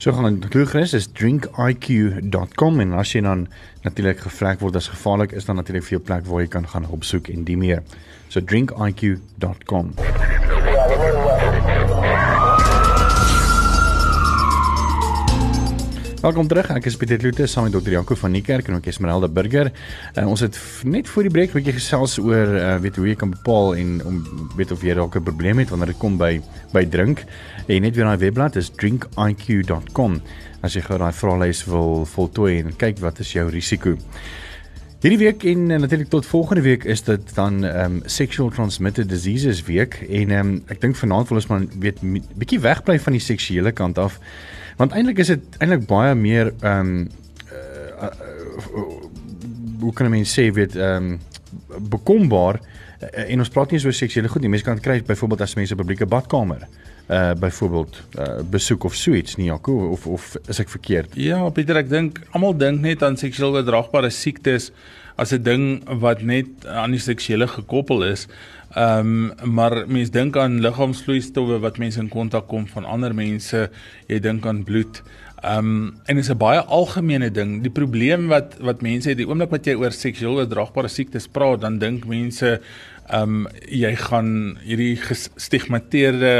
So 0.00 0.12
gaan 0.12 0.44
Glugres 0.48 0.94
is 0.96 1.08
drinkiq.com 1.12 2.80
en 2.80 2.92
as 2.96 3.10
jy 3.12 3.20
dan 3.26 3.42
natuurlik 3.84 4.22
gevlek 4.24 4.62
word 4.64 4.78
as 4.80 4.88
gevaarlik 4.88 5.34
is 5.36 5.44
dan 5.44 5.60
natuurlik 5.60 5.84
vir 5.84 5.98
jou 5.98 6.00
plek 6.08 6.24
waar 6.24 6.40
jy 6.40 6.48
kan 6.56 6.68
gaan 6.72 6.88
opsoek 6.88 7.28
en 7.28 7.44
die 7.44 7.58
meer. 7.60 7.84
So 8.32 8.40
drinkiq.com. 8.40 9.92
Welkom 16.20 16.50
terug. 16.50 16.66
Ek 16.76 16.84
is 16.84 16.98
Pieter 17.00 17.16
Kloete 17.16 17.46
saam 17.48 17.64
met 17.64 17.72
Dr. 17.72 17.94
Janko 17.94 18.12
van 18.20 18.34
Niekerk 18.34 18.66
en 18.68 18.74
ook 18.76 18.88
Esmeralda 18.90 19.28
Burger. 19.32 19.70
Uh, 20.12 20.26
ons 20.28 20.42
het 20.44 20.58
net 20.84 21.08
voor 21.08 21.24
die 21.24 21.32
breek 21.32 21.54
'n 21.54 21.56
bietjie 21.56 21.72
gesels 21.78 22.18
oor 22.20 22.52
uh, 22.60 22.74
weet 22.76 22.96
hoe 23.00 23.06
jy 23.08 23.14
kan 23.16 23.30
bepaal 23.32 23.72
en 23.74 24.04
om 24.04 24.18
weet 24.56 24.70
of 24.70 24.84
jy 24.84 24.92
dalk 24.94 25.16
'n 25.16 25.22
probleem 25.24 25.58
het 25.64 25.70
wanneer 25.72 25.94
dit 25.94 25.96
kom 25.96 26.18
by 26.18 26.42
by 26.74 26.84
drink. 26.84 27.24
En 27.68 27.80
net 27.80 27.96
weer 27.96 28.04
daai 28.04 28.20
webblad 28.20 28.56
is 28.56 28.68
drinkiq.com 28.68 30.20
as 30.60 30.74
jy 30.74 30.82
gou 30.82 30.98
daai 30.98 31.12
vraelys 31.12 31.64
wil 31.64 32.04
voltooi 32.04 32.58
en 32.58 32.76
kyk 32.76 32.98
wat 33.00 33.18
is 33.20 33.32
jou 33.32 33.48
risiko. 33.48 33.96
Hierdie 35.00 35.24
week 35.24 35.44
en 35.44 35.66
natuurlik 35.66 36.10
tot 36.10 36.26
volgende 36.26 36.62
week 36.62 36.84
is 36.84 37.02
dit 37.02 37.34
dan 37.34 37.64
ehm 37.64 37.84
um, 37.84 38.02
sexual 38.04 38.50
transmitted 38.50 39.08
diseases 39.08 39.64
week 39.64 40.04
en 40.10 40.30
ehm 40.30 40.46
um, 40.46 40.62
ek 40.68 40.80
dink 40.80 40.96
vanaand 40.96 41.28
wil 41.28 41.40
ons 41.40 41.46
maar 41.46 41.64
weet 41.78 41.96
bietjie 42.36 42.60
wegbly 42.60 43.00
van 43.00 43.12
die 43.12 43.24
seksuele 43.24 43.72
kant 43.72 43.98
af 43.98 44.20
want 44.80 44.96
eintlik 44.96 45.20
is 45.20 45.34
dit 45.34 45.58
eintlik 45.60 45.86
baie 45.88 46.14
meer 46.16 46.54
ehm 46.60 46.92
um, 46.92 47.08
uh, 47.52 48.08
uh, 48.08 48.94
hoe 49.80 49.92
kan 49.96 50.10
mense 50.12 50.32
sê 50.32 50.48
weet 50.56 50.76
ehm 50.76 51.12
um, 51.12 51.18
bekombaar 51.92 52.60
uh, 52.60 53.24
en 53.26 53.44
ons 53.44 53.52
praat 53.52 53.74
nie 53.74 53.80
so 53.82 53.92
seksuele 53.92 54.28
goed 54.28 54.44
nie. 54.44 54.52
Mense 54.52 54.66
kan 54.66 54.80
kry 54.80 55.00
byvoorbeeld 55.04 55.44
as 55.44 55.56
mense 55.58 55.74
'n 55.74 55.80
publieke 55.80 56.08
badkamer 56.08 56.66
uh 57.10 57.34
byvoorbeeld 57.34 57.96
uh 58.18 58.42
besoek 58.50 58.84
of 58.84 58.94
suits 58.94 59.36
nie 59.36 59.48
Jaco 59.50 59.90
of 59.90 60.06
of 60.06 60.36
is 60.48 60.60
ek 60.62 60.70
verkeerd? 60.70 61.16
Ja, 61.18 61.42
Pieter, 61.50 61.80
ek 61.82 61.90
dink 61.90 62.20
almal 62.30 62.54
dink 62.54 62.80
net 62.84 63.02
aan 63.02 63.18
seksueel 63.18 63.58
oordraagbare 63.58 64.12
siektes 64.14 64.70
as 65.20 65.32
'n 65.34 65.42
ding 65.42 65.64
wat 66.00 66.22
net 66.22 66.66
aan 66.66 66.94
die 66.94 67.02
seksuele 67.02 67.48
gekoppel 67.48 68.04
is. 68.04 68.28
Ehm 68.78 69.34
um, 69.42 69.52
maar 69.56 69.74
mense 69.86 70.12
dink 70.14 70.36
aan 70.36 70.60
liggaamsvloeistowwe 70.62 71.58
wat 71.58 71.78
mense 71.78 71.98
in 72.00 72.08
kontak 72.08 72.46
kom 72.46 72.66
van 72.66 72.84
ander 72.84 73.14
mense. 73.14 73.70
Jy 74.06 74.18
dink 74.20 74.46
aan 74.46 74.62
bloed. 74.64 75.02
Ehm 75.42 75.58
um, 75.58 75.94
en 76.06 76.14
dit 76.16 76.24
is 76.24 76.30
'n 76.30 76.38
baie 76.38 76.60
algemene 76.60 77.30
ding. 77.30 77.62
Die 77.62 77.70
probleem 77.70 78.28
wat 78.28 78.56
wat 78.60 78.82
mense 78.82 79.08
het, 79.08 79.18
die 79.18 79.26
oomblik 79.26 79.50
wat 79.50 79.66
jy 79.66 79.74
oor 79.74 79.90
seksueel 79.90 80.38
oordraagbare 80.38 80.88
siektes 80.88 81.26
praat, 81.26 81.60
dan 81.60 81.78
dink 81.78 82.06
mense 82.06 82.60
ehm 83.10 83.34
um, 83.42 83.46
jy 83.66 83.90
gaan 83.98 84.58
hierdie 84.62 84.94
gestigmatiseerde 85.02 86.32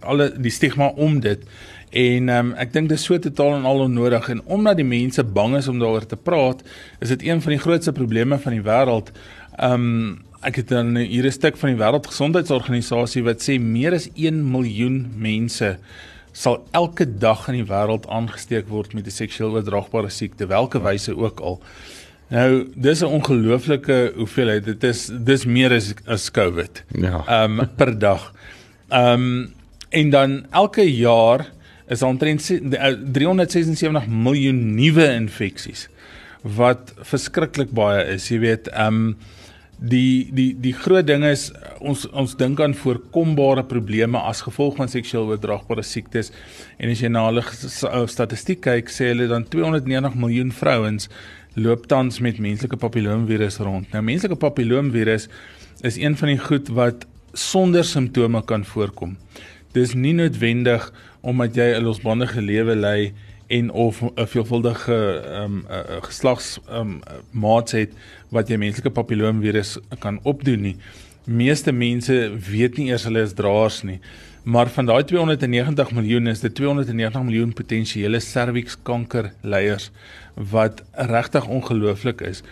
alle 0.00 0.28
die 0.36 0.52
stigma 0.52 0.90
om 0.96 1.20
dit. 1.24 1.44
En 1.90 2.28
ehm 2.28 2.52
um, 2.52 2.54
ek 2.60 2.72
dink 2.72 2.90
dit 2.92 2.98
is 2.98 3.04
so 3.08 3.18
totaal 3.18 3.56
en 3.56 3.64
al 3.64 3.86
onnodig. 3.86 4.28
En 4.28 4.42
omdat 4.44 4.76
die 4.76 4.88
mense 4.88 5.24
bang 5.24 5.56
is 5.56 5.68
om 5.68 5.78
daaroor 5.80 6.06
te 6.06 6.16
praat 6.16 6.62
is 7.00 7.08
dit 7.08 7.24
een 7.30 7.40
van 7.42 7.56
die 7.56 7.62
grootste 7.64 7.92
probleme 7.92 8.38
van 8.38 8.52
die 8.52 8.64
wêreld. 8.64 9.12
Ehm 9.56 9.72
um, 9.72 10.18
ek 10.46 10.60
het 10.60 10.68
dan 10.68 10.94
hier 10.96 11.26
'n 11.26 11.32
stuk 11.32 11.56
van 11.56 11.74
die 11.74 11.80
wêreldgesondheidsorganisasie 11.80 13.24
wat 13.24 13.42
sê 13.42 13.58
meer 13.58 13.92
as 13.94 14.08
1 14.14 14.50
miljoen 14.50 15.10
mense 15.16 15.78
sal 16.32 16.62
elke 16.70 17.06
dag 17.18 17.48
in 17.48 17.54
die 17.54 17.70
wêreld 17.72 18.06
aangesteek 18.06 18.68
word 18.68 18.94
met 18.94 19.06
'n 19.06 19.10
seksueel 19.10 19.56
oordraagbare 19.56 20.10
siekte 20.10 20.46
welke 20.46 20.78
wyse 20.78 21.16
ook 21.16 21.40
al 21.40 21.60
Nou, 22.28 22.68
dis 22.74 23.00
'n 23.00 23.04
ongelooflike 23.04 24.12
hoeveelheid. 24.16 24.64
Dit 24.64 24.84
is 24.84 25.10
dis 25.12 25.44
meer 25.44 25.72
as 25.72 25.94
as 26.06 26.30
COVID. 26.30 26.84
Ja. 26.88 27.24
Ehm 27.26 27.60
um, 27.60 27.68
per 27.76 27.98
dag. 27.98 28.32
Ehm 28.88 29.12
um, 29.12 29.54
en 29.88 30.10
dan 30.10 30.46
elke 30.50 30.94
jaar 30.96 31.50
is 31.88 32.02
omtrent 32.02 32.60
376 33.12 34.02
eh, 34.02 34.08
miljoen 34.08 34.74
nuwe 34.74 35.12
infeksies 35.14 35.88
wat 36.42 36.92
verskriklik 37.00 37.70
baie 37.70 38.04
is. 38.04 38.28
Jy 38.28 38.38
weet, 38.38 38.68
ehm 38.68 38.94
um, 38.94 39.16
Die 39.78 40.26
die 40.34 40.56
die 40.58 40.72
groot 40.74 41.06
ding 41.06 41.22
is 41.22 41.52
ons 41.78 42.02
ons 42.10 42.32
dink 42.34 42.58
aan 42.60 42.74
voorkombare 42.74 43.62
probleme 43.62 44.18
as 44.18 44.40
gevolg 44.42 44.74
van 44.80 44.90
seksueel 44.90 45.28
oordraagbare 45.30 45.84
siektes 45.86 46.32
en 46.82 46.90
as 46.90 46.98
jy 46.98 47.10
na 47.14 47.22
hulle 47.28 47.44
statistiek 48.10 48.58
kyk 48.64 48.90
sê 48.90 49.12
hulle 49.12 49.28
dan 49.30 49.46
290 49.46 50.16
miljoen 50.18 50.50
vrouens 50.50 51.06
loop 51.58 51.86
tans 51.86 52.20
met 52.20 52.38
menslike 52.38 52.76
papilloomvirus 52.76 53.58
rond. 53.64 53.90
Nou 53.92 54.02
menslike 54.02 54.36
papilloomvirus 54.36 55.28
is 55.86 55.96
een 55.96 56.16
van 56.16 56.32
die 56.32 56.38
goed 56.38 56.68
wat 56.68 57.06
sonder 57.32 57.84
simptome 57.84 58.42
kan 58.44 58.64
voorkom. 58.64 59.16
Dis 59.72 59.94
nie 59.94 60.14
noodwendig 60.14 60.92
omdat 61.20 61.54
jy 61.54 61.74
'n 61.74 61.84
losbandige 61.84 62.40
lewe 62.42 62.76
lei 62.76 63.12
en 63.48 63.70
of 63.70 64.02
'n 64.02 64.26
veelvuldige 64.26 65.22
ehm 65.24 65.44
um, 65.44 65.64
geslags 66.02 66.58
ehm 66.68 66.80
um, 66.80 67.00
maats 67.30 67.72
het 67.72 67.92
wat 68.28 68.48
jy 68.48 68.56
menslike 68.56 68.90
papilloomvirus 68.90 69.78
kan 69.98 70.20
opdoen 70.22 70.60
nie. 70.60 70.76
Meeste 71.24 71.72
mense 71.72 72.32
weet 72.50 72.76
nie 72.76 72.88
eers 72.88 73.04
hulle 73.04 73.22
is 73.22 73.32
draers 73.32 73.82
nie. 73.82 74.00
Maar 74.42 74.68
van 74.68 74.86
daai 74.86 75.04
290 75.04 75.90
miljoen 75.92 76.26
is 76.26 76.40
dit 76.40 76.54
290 76.54 77.22
miljoen 77.22 77.52
potensiële 77.52 78.20
servikskanker 78.20 79.32
leiers 79.42 79.90
wat 80.38 80.82
regtig 80.92 81.46
ongelooflik 81.46 82.20
is. 82.20 82.42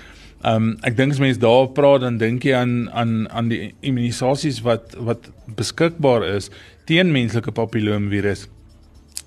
Um 0.45 0.75
ek 0.87 0.99
dink 0.99 1.14
as 1.14 1.23
mense 1.23 1.40
daar 1.40 1.71
praat 1.75 2.02
dan 2.05 2.19
dink 2.19 2.45
jy 2.45 2.55
aan 2.59 2.90
aan 2.90 3.14
aan 3.31 3.49
die 3.52 3.73
immunisasies 3.81 4.61
wat 4.66 4.95
wat 4.99 5.31
beskikbaar 5.59 6.26
is 6.26 6.50
teen 6.87 7.11
menslike 7.14 7.55
papilloomvirus 7.55 8.47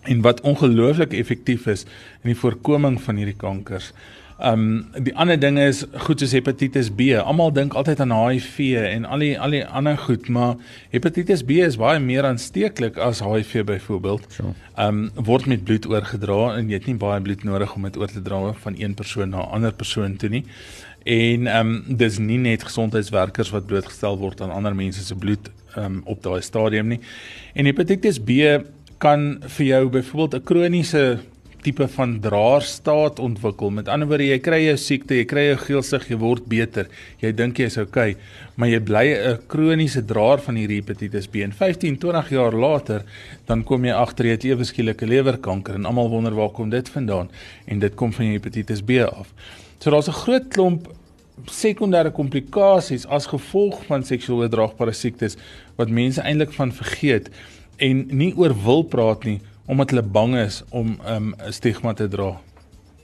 en 0.08 0.22
wat 0.24 0.42
ongelooflik 0.48 1.14
effektief 1.14 1.68
is 1.68 1.86
in 2.24 2.32
die 2.34 2.40
voorkoming 2.40 3.00
van 3.02 3.20
hierdie 3.20 3.38
kankers. 3.38 3.92
Um 4.40 4.86
die 4.96 5.12
ander 5.20 5.36
ding 5.40 5.58
is 5.60 5.82
goed 6.06 6.22
soos 6.24 6.32
hepatitis 6.32 6.88
B. 6.96 7.10
Almal 7.20 7.52
dink 7.52 7.74
altyd 7.76 8.00
aan 8.00 8.14
HIV 8.16 8.60
en 8.80 9.06
al 9.06 9.24
die 9.24 9.34
al 9.36 9.52
die 9.52 9.66
ander 9.66 9.98
goed, 10.00 10.30
maar 10.32 10.54
hepatitis 10.94 11.44
B 11.44 11.60
is 11.66 11.76
baie 11.80 12.00
meer 12.00 12.24
aansteeklik 12.24 12.98
as 13.04 13.20
HIV 13.20 13.66
byvoorbeeld. 13.68 14.30
Sure. 14.32 14.54
Um 14.80 15.10
word 15.16 15.50
met 15.52 15.66
bloed 15.68 15.90
oorgedra 15.92 16.54
en 16.56 16.72
jy 16.72 16.80
het 16.80 16.88
nie 16.88 16.96
baie 17.02 17.20
bloed 17.26 17.44
nodig 17.44 17.74
om 17.76 17.88
dit 17.90 18.00
oor 18.00 18.14
te 18.14 18.24
dra 18.24 18.40
van 18.64 18.80
een 18.80 18.96
persoon 18.96 19.36
na 19.36 19.44
'n 19.44 19.60
ander 19.60 19.74
persoon 19.74 20.16
toe 20.16 20.30
nie. 20.30 20.46
En 21.04 21.48
um 21.48 21.84
dis 21.88 22.18
nie 22.18 22.38
net 22.38 22.64
gesondheidswerkers 22.64 23.52
wat 23.52 23.68
blootgestel 23.68 24.18
word 24.18 24.42
aan 24.42 24.56
ander 24.56 24.76
mense 24.76 25.04
se 25.04 25.16
bloed 25.16 25.52
um 25.76 26.02
op 26.06 26.24
daai 26.24 26.42
stadium 26.42 26.88
nie. 26.88 27.00
En 27.54 27.66
hepatitis 27.66 28.20
B 28.20 28.64
kan 28.98 29.44
vir 29.58 29.66
jou 29.66 29.90
byvoorbeeld 29.90 30.36
'n 30.36 30.44
kroniese 30.44 31.20
tipe 31.64 31.88
van 31.96 32.16
draerstaat 32.24 33.20
ontwikkel. 33.20 33.72
Met 33.74 33.88
ander 33.92 34.08
woorde, 34.08 34.28
jy 34.30 34.40
kry 34.44 34.60
jou 34.64 34.76
siekte, 34.80 35.18
jy 35.20 35.26
kry 35.30 35.46
jou 35.50 35.58
geelsig, 35.66 36.08
jy 36.10 36.18
word 36.22 36.46
beter. 36.52 36.90
Jy 37.24 37.32
dink 37.38 37.60
jy 37.60 37.70
is 37.70 37.78
oukei, 37.82 38.14
okay, 38.16 38.54
maar 38.56 38.72
jy 38.72 38.80
bly 38.80 39.06
'n 39.16 39.40
kroniese 39.48 40.06
draer 40.06 40.40
van 40.40 40.56
hierdie 40.56 40.80
hepatitis 40.82 41.28
B. 41.28 41.44
En 41.44 41.52
15, 41.52 41.98
20 41.98 42.30
jaar 42.30 42.54
later, 42.54 43.04
dan 43.46 43.64
kom 43.64 43.86
jy 43.86 43.92
agter 43.92 44.26
jy 44.26 44.32
het 44.32 44.46
ewe 44.46 44.64
skielike 44.64 45.06
lewerkanker 45.06 45.76
en 45.76 45.86
almal 45.86 46.10
wonder 46.10 46.36
waar 46.36 46.50
kom 46.50 46.70
dit 46.70 46.90
vandaan? 46.90 47.30
En 47.68 47.80
dit 47.80 47.96
kom 47.96 48.14
van 48.14 48.26
die 48.26 48.40
hepatitis 48.40 48.82
B 48.82 49.00
af. 49.04 49.34
So 49.80 49.92
daar's 49.92 50.08
'n 50.08 50.12
groot 50.26 50.48
klomp 50.50 50.88
sekondêre 51.48 52.12
komplikasies 52.12 53.06
as 53.08 53.28
gevolg 53.28 53.86
van 53.88 54.04
seksueel 54.04 54.44
oordraagbare 54.44 54.92
siektes 54.92 55.38
wat 55.78 55.90
mense 55.90 56.22
eintlik 56.22 56.52
van 56.52 56.72
vergeet 56.72 57.30
en 57.78 58.08
nie 58.12 58.34
oor 58.36 58.56
wil 58.66 58.84
praat 58.84 59.24
nie 59.24 59.40
omdat 59.70 59.94
hulle 59.94 60.04
bang 60.04 60.36
is 60.42 60.64
om 60.70 60.98
'n 60.98 61.14
um, 61.14 61.34
stigma 61.54 61.94
te 61.94 62.08
dra. 62.08 62.40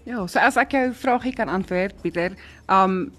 Ja, 0.06 0.28
so 0.28 0.40
as 0.40 0.58
ek 0.58 0.72
jou 0.72 0.94
vraagie 0.94 1.34
kan 1.34 1.50
antwoord, 1.50 2.02
Pieter, 2.02 2.34
um 2.70 3.12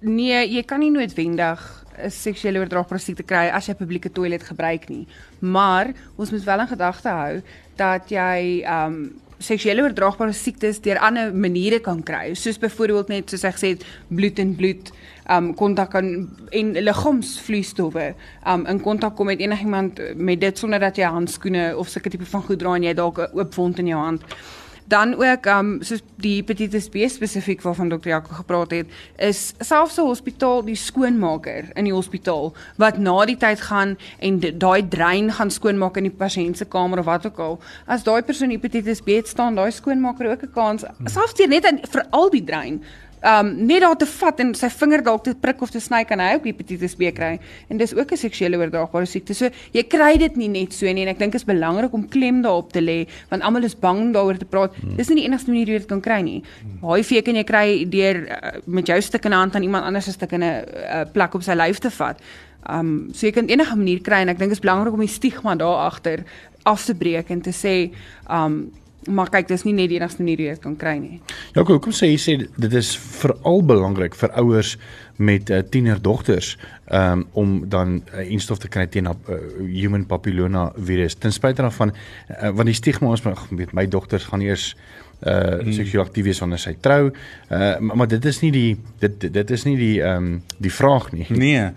nee, 0.00 0.48
jy 0.50 0.62
kan 0.62 0.80
nie 0.80 0.90
noodwendig 0.90 1.60
'n 1.98 2.10
seksuele 2.10 2.58
oordraagbare 2.58 3.00
siekte 3.00 3.22
kry 3.22 3.48
as 3.50 3.66
jy 3.66 3.74
publieke 3.74 4.10
toilet 4.10 4.42
gebruik 4.42 4.88
nie. 4.88 5.06
Maar 5.40 5.92
ons 6.16 6.30
moet 6.30 6.44
wel 6.44 6.60
in 6.60 6.68
gedagte 6.68 7.08
hou 7.08 7.42
dat 7.76 8.10
jy 8.10 8.64
um 8.66 9.20
seksuele 9.38 9.82
oordraagbare 9.82 10.32
siektes 10.32 10.80
deur 10.80 10.98
ander 10.98 11.32
maniere 11.34 11.80
kan 11.80 12.02
kry, 12.02 12.34
soos 12.34 12.58
byvoorbeeld 12.58 13.08
net 13.08 13.30
soos 13.30 13.44
ek 13.44 13.58
gesê 13.58 13.74
het, 13.74 13.84
bloed 14.08 14.38
en 14.38 14.54
bloed, 14.56 14.92
um 15.30 15.54
kontak 15.56 15.90
kan 15.90 16.10
en 16.52 16.72
liggaamsvloeistowwe 16.72 18.10
um 18.46 18.66
in 18.68 18.80
kontak 18.80 19.16
kom 19.16 19.26
met 19.26 19.40
enigiemand 19.40 20.00
met 20.16 20.40
dit 20.40 20.58
sonder 20.58 20.80
dat 20.80 20.96
jy 21.00 21.08
handskoene 21.08 21.70
of 21.76 21.88
sulke 21.88 22.10
tipe 22.12 22.28
van 22.28 22.42
goed 22.44 22.60
dra 22.60 22.74
en 22.76 22.84
jy 22.84 22.94
dalk 22.94 23.18
'n 23.18 23.38
oop 23.38 23.54
wond 23.54 23.78
in 23.78 23.86
jou 23.86 24.00
hand 24.00 24.22
dan 24.86 25.14
ook 25.14 25.46
um 25.46 25.78
soos 25.82 26.02
die 26.20 26.36
hepatitis 26.36 26.88
B 26.92 27.08
spesifiek 27.08 27.62
waarvan 27.62 27.88
dokter 27.88 28.10
Jaco 28.10 28.34
gepraat 28.34 28.70
het 28.70 28.86
is 29.16 29.52
selfs 29.58 29.96
'n 29.98 30.06
hospitaal 30.06 30.64
die 30.64 30.76
skoonmaker 30.76 31.70
in 31.74 31.84
die 31.84 31.92
hospitaal 31.92 32.52
wat 32.76 32.98
na 32.98 33.24
die 33.24 33.36
tyd 33.36 33.60
gaan 33.60 33.96
en 34.18 34.40
daai 34.40 34.88
drein 34.88 35.32
gaan 35.32 35.50
skoonmaak 35.50 35.96
in 35.96 36.10
die 36.10 36.16
pasiënt 36.18 36.56
se 36.56 36.64
kamer 36.64 36.98
of 36.98 37.04
wat 37.04 37.26
ook 37.26 37.38
al. 37.38 37.60
As 37.86 38.02
daai 38.02 38.22
persoon 38.22 38.50
hepatitis 38.50 39.00
B 39.00 39.08
het 39.08 39.28
staan 39.28 39.54
daai 39.54 39.70
skoonmaker 39.70 40.30
ook 40.30 40.42
'n 40.42 40.52
kans 40.52 40.84
selfs 41.04 41.34
deur 41.34 41.48
net 41.48 41.66
vir 41.90 42.06
al 42.10 42.30
die 42.30 42.44
drein 42.44 42.82
um 43.24 43.50
net 43.66 43.80
daar 43.80 43.96
te 43.96 44.06
vat 44.06 44.40
en 44.40 44.52
sy 44.54 44.68
vinger 44.68 45.02
dalk 45.04 45.24
te 45.24 45.34
prik 45.40 45.62
of 45.64 45.70
te 45.72 45.80
sny 45.80 46.02
kan 46.08 46.20
hy 46.20 46.34
ook 46.36 46.48
hepatitis 46.48 46.96
B 46.98 47.10
kry 47.16 47.38
en 47.70 47.80
dis 47.80 47.94
ook 47.96 48.12
'n 48.12 48.16
seksuele 48.16 48.58
oordraagbare 48.58 49.06
siekte. 49.06 49.34
So 49.34 49.50
jy 49.72 49.82
kry 49.82 50.16
dit 50.18 50.36
nie 50.36 50.48
net 50.48 50.72
so 50.72 50.86
nie 50.86 51.02
en 51.02 51.08
ek 51.08 51.18
dink 51.18 51.32
dit 51.32 51.40
is 51.40 51.46
belangrik 51.46 51.92
om 51.92 52.08
klem 52.08 52.42
daarop 52.42 52.72
te 52.72 52.80
lê 52.80 53.06
want 53.30 53.42
almal 53.42 53.64
is 53.64 53.74
bang 53.74 54.12
daaroor 54.12 54.38
te 54.38 54.44
praat. 54.44 54.74
Hmm. 54.76 54.96
Dis 54.96 55.08
nie 55.08 55.22
die 55.22 55.24
enigste 55.24 55.50
manier 55.50 55.66
hoe 55.66 55.74
jy 55.74 55.78
dit 55.78 55.88
kan 55.88 56.00
kry 56.00 56.20
nie. 56.20 56.42
HIV 56.82 57.24
kan 57.24 57.34
jy 57.34 57.44
kry 57.44 57.88
deur 57.88 58.16
uh, 58.28 58.60
met 58.66 58.86
jou 58.86 59.00
stuk 59.00 59.24
in 59.24 59.32
'n 59.32 59.36
hand 59.36 59.54
aan 59.54 59.62
iemand 59.62 59.84
anders 59.84 60.04
se 60.04 60.12
stuk 60.12 60.32
in 60.32 60.42
'n 60.42 60.64
uh, 60.64 61.04
plek 61.12 61.34
op 61.34 61.42
sy 61.42 61.54
lyf 61.54 61.78
te 61.78 61.90
vat. 61.90 62.20
Um 62.68 63.10
so 63.12 63.26
jy 63.26 63.32
kan 63.32 63.46
enige 63.46 63.76
manier 63.76 64.00
kry 64.00 64.22
en 64.24 64.28
ek 64.28 64.38
dink 64.38 64.50
dit 64.50 64.58
is 64.58 64.64
belangrik 64.64 64.92
om 64.92 65.00
die 65.00 65.08
stigma 65.08 65.54
daar 65.54 65.90
agter 65.90 66.24
af 66.64 66.84
te 66.84 66.94
breek 66.94 67.30
en 67.30 67.42
te 67.42 67.52
sê 67.52 67.92
um 68.30 68.72
Maar 69.06 69.30
kyk, 69.30 69.48
dis 69.48 69.64
nie 69.66 69.74
net 69.76 69.90
die 69.92 69.98
enigste 69.98 70.22
manier 70.22 70.40
hoe 70.40 70.46
jy 70.46 70.56
dit 70.56 70.62
kan 70.64 70.76
kry 70.80 70.94
nie. 70.98 71.20
Ja, 71.54 71.64
hoekom 71.64 71.92
sê 71.92 72.08
jy 72.08 72.20
sê 72.20 72.36
dit 72.44 72.76
is 72.78 72.94
veral 72.96 73.64
belangrik 73.66 74.16
vir 74.18 74.32
ouers 74.40 74.76
met 75.16 75.50
uh, 75.50 75.60
tienerdogters 75.70 76.54
um, 76.90 77.26
om 77.32 77.68
dan 77.68 77.88
'n 77.88 78.02
uh, 78.12 78.20
eh, 78.20 78.30
instof 78.32 78.58
te 78.58 78.68
kry 78.68 78.86
teen 78.86 79.06
uh, 79.06 79.14
human 79.58 80.06
papilloma 80.06 80.72
virus. 80.76 81.14
Ten 81.14 81.32
spyte 81.32 81.62
daarvan 81.62 81.92
uh, 81.92 82.50
want 82.50 82.66
die 82.66 82.74
stigma 82.74 83.08
ons 83.08 83.22
weet 83.50 83.72
my 83.72 83.86
dogters 83.86 84.24
gaan 84.24 84.40
eers 84.40 84.74
uh 85.24 85.60
hmm. 85.60 85.72
seksueel 85.72 86.04
aktief 86.04 86.24
wees 86.24 86.38
wanneer 86.38 86.58
sy 86.58 86.74
trou. 86.80 87.12
Uh 87.50 87.78
maar, 87.78 87.96
maar 87.96 88.08
dit 88.08 88.24
is 88.24 88.40
nie 88.40 88.50
die 88.52 88.76
dit 88.98 89.32
dit 89.32 89.50
is 89.50 89.64
nie 89.64 89.76
die 89.76 90.02
ehm 90.02 90.16
um, 90.16 90.42
die 90.58 90.72
vraag 90.72 91.12
nie. 91.12 91.26
Nee. 91.44 91.70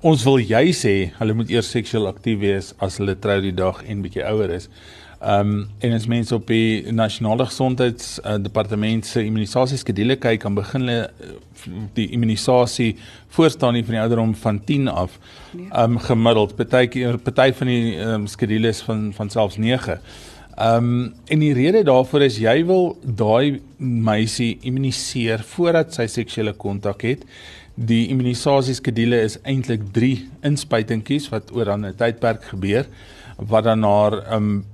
Ons 0.00 0.24
wil 0.24 0.38
jy 0.38 0.72
sê 0.76 1.12
hulle 1.18 1.34
moet 1.34 1.50
eers 1.50 1.70
seksueel 1.70 2.06
aktief 2.06 2.38
wees 2.38 2.74
as 2.78 2.98
hulle 3.00 3.16
trou 3.18 3.40
die 3.40 3.54
dag 3.54 3.82
en 3.88 4.02
bietjie 4.02 4.24
ouer 4.28 4.50
is. 4.50 4.68
Ehm 5.24 5.50
um, 5.50 5.68
en 5.78 5.92
as 5.96 6.04
mense 6.06 6.34
op 6.34 6.46
die 6.52 6.92
nasionale 6.92 7.46
gesondheids 7.48 8.18
uh, 8.20 8.34
departement 8.44 9.06
se 9.08 9.22
immunisasieskedule 9.24 10.18
kyk, 10.20 10.42
kan 10.42 10.56
begin 10.58 10.84
hulle 10.84 10.96
uh, 11.08 11.30
die 11.96 12.10
immunisasie 12.12 12.90
voorstaan 13.32 13.72
nie 13.72 13.84
van 13.86 13.96
die 13.96 14.02
ouderdom 14.02 14.34
van 14.42 14.58
10 14.68 14.90
af. 14.92 15.16
Nee. 15.52 15.70
Ehm 15.70 15.96
um, 15.96 16.02
gemiddeld, 16.04 16.52
partykeer 16.58 17.16
party 17.24 17.48
van 17.56 17.72
die 17.72 17.96
um, 18.04 18.28
skedules 18.28 18.82
van 18.84 19.06
van 19.16 19.32
selfs 19.32 19.56
9. 19.56 19.96
Ehm 19.96 20.92
um, 20.92 21.00
en 21.32 21.46
die 21.46 21.54
rede 21.56 21.82
daarvoor 21.88 22.26
is 22.28 22.36
jy 22.44 22.58
wil 22.68 22.92
daai 23.00 23.62
meisie 23.80 24.58
immuniseer 24.60 25.40
voordat 25.54 25.96
sy 25.96 26.08
seksuele 26.18 26.52
kontak 26.52 27.08
het. 27.08 27.24
Die 27.74 28.04
immunisasieskedule 28.12 29.24
is 29.24 29.40
eintlik 29.42 29.88
3 29.96 30.14
inspuitingkies 30.52 31.32
wat 31.32 31.48
oor 31.56 31.72
'n 31.78 31.94
tydperk 31.96 32.44
gebeur 32.52 32.84
wat 33.38 33.64
dan 33.64 33.80
na 33.80 33.96
ehm 34.12 34.36
um, 34.36 34.64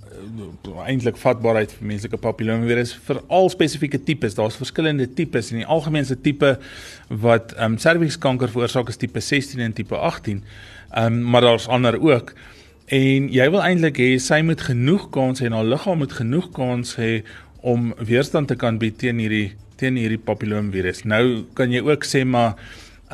eintlik 0.85 1.19
vatbaarheid 1.21 1.73
vir 1.77 1.87
menslike 1.87 2.19
papillomavirus 2.21 2.93
vir 3.07 3.21
al 3.29 3.51
spesifieke 3.53 4.01
tipes. 4.05 4.35
Daar's 4.39 4.59
verskillende 4.59 5.07
tipes 5.07 5.51
en 5.53 5.61
die 5.63 5.69
algemeenste 5.69 6.19
tipe 6.21 6.57
wat 7.09 7.55
ehm 7.57 7.77
um, 7.77 7.79
servikskanker 7.79 8.51
veroorsaak 8.51 8.91
is 8.93 9.01
tipe 9.01 9.21
16 9.21 9.61
en 9.65 9.77
tipe 9.77 9.97
18. 9.97 10.43
Ehm 10.91 11.07
um, 11.07 11.23
maar 11.31 11.47
daar's 11.47 11.69
ander 11.69 12.01
ook. 12.01 12.35
En 12.91 13.29
jy 13.31 13.47
wil 13.51 13.63
eintlik 13.63 14.01
hê 14.03 14.11
sy 14.19 14.41
moet 14.43 14.61
genoeg 14.67 15.09
kans 15.15 15.41
hê 15.41 15.47
en 15.47 15.59
haar 15.59 15.69
liggaam 15.69 16.03
moet 16.03 16.13
genoeg 16.13 16.51
kans 16.57 16.97
hê 16.99 17.23
om 17.63 17.93
weerstand 17.99 18.49
te 18.51 18.57
kan 18.57 18.79
bied 18.79 18.99
teen 18.99 19.21
hierdie 19.23 19.53
teen 19.81 19.97
hierdie 19.97 20.21
papillomavirus. 20.21 21.05
Nou 21.09 21.47
kan 21.55 21.73
jy 21.73 21.85
ook 21.87 22.05
sê 22.09 22.25
maar 22.27 22.57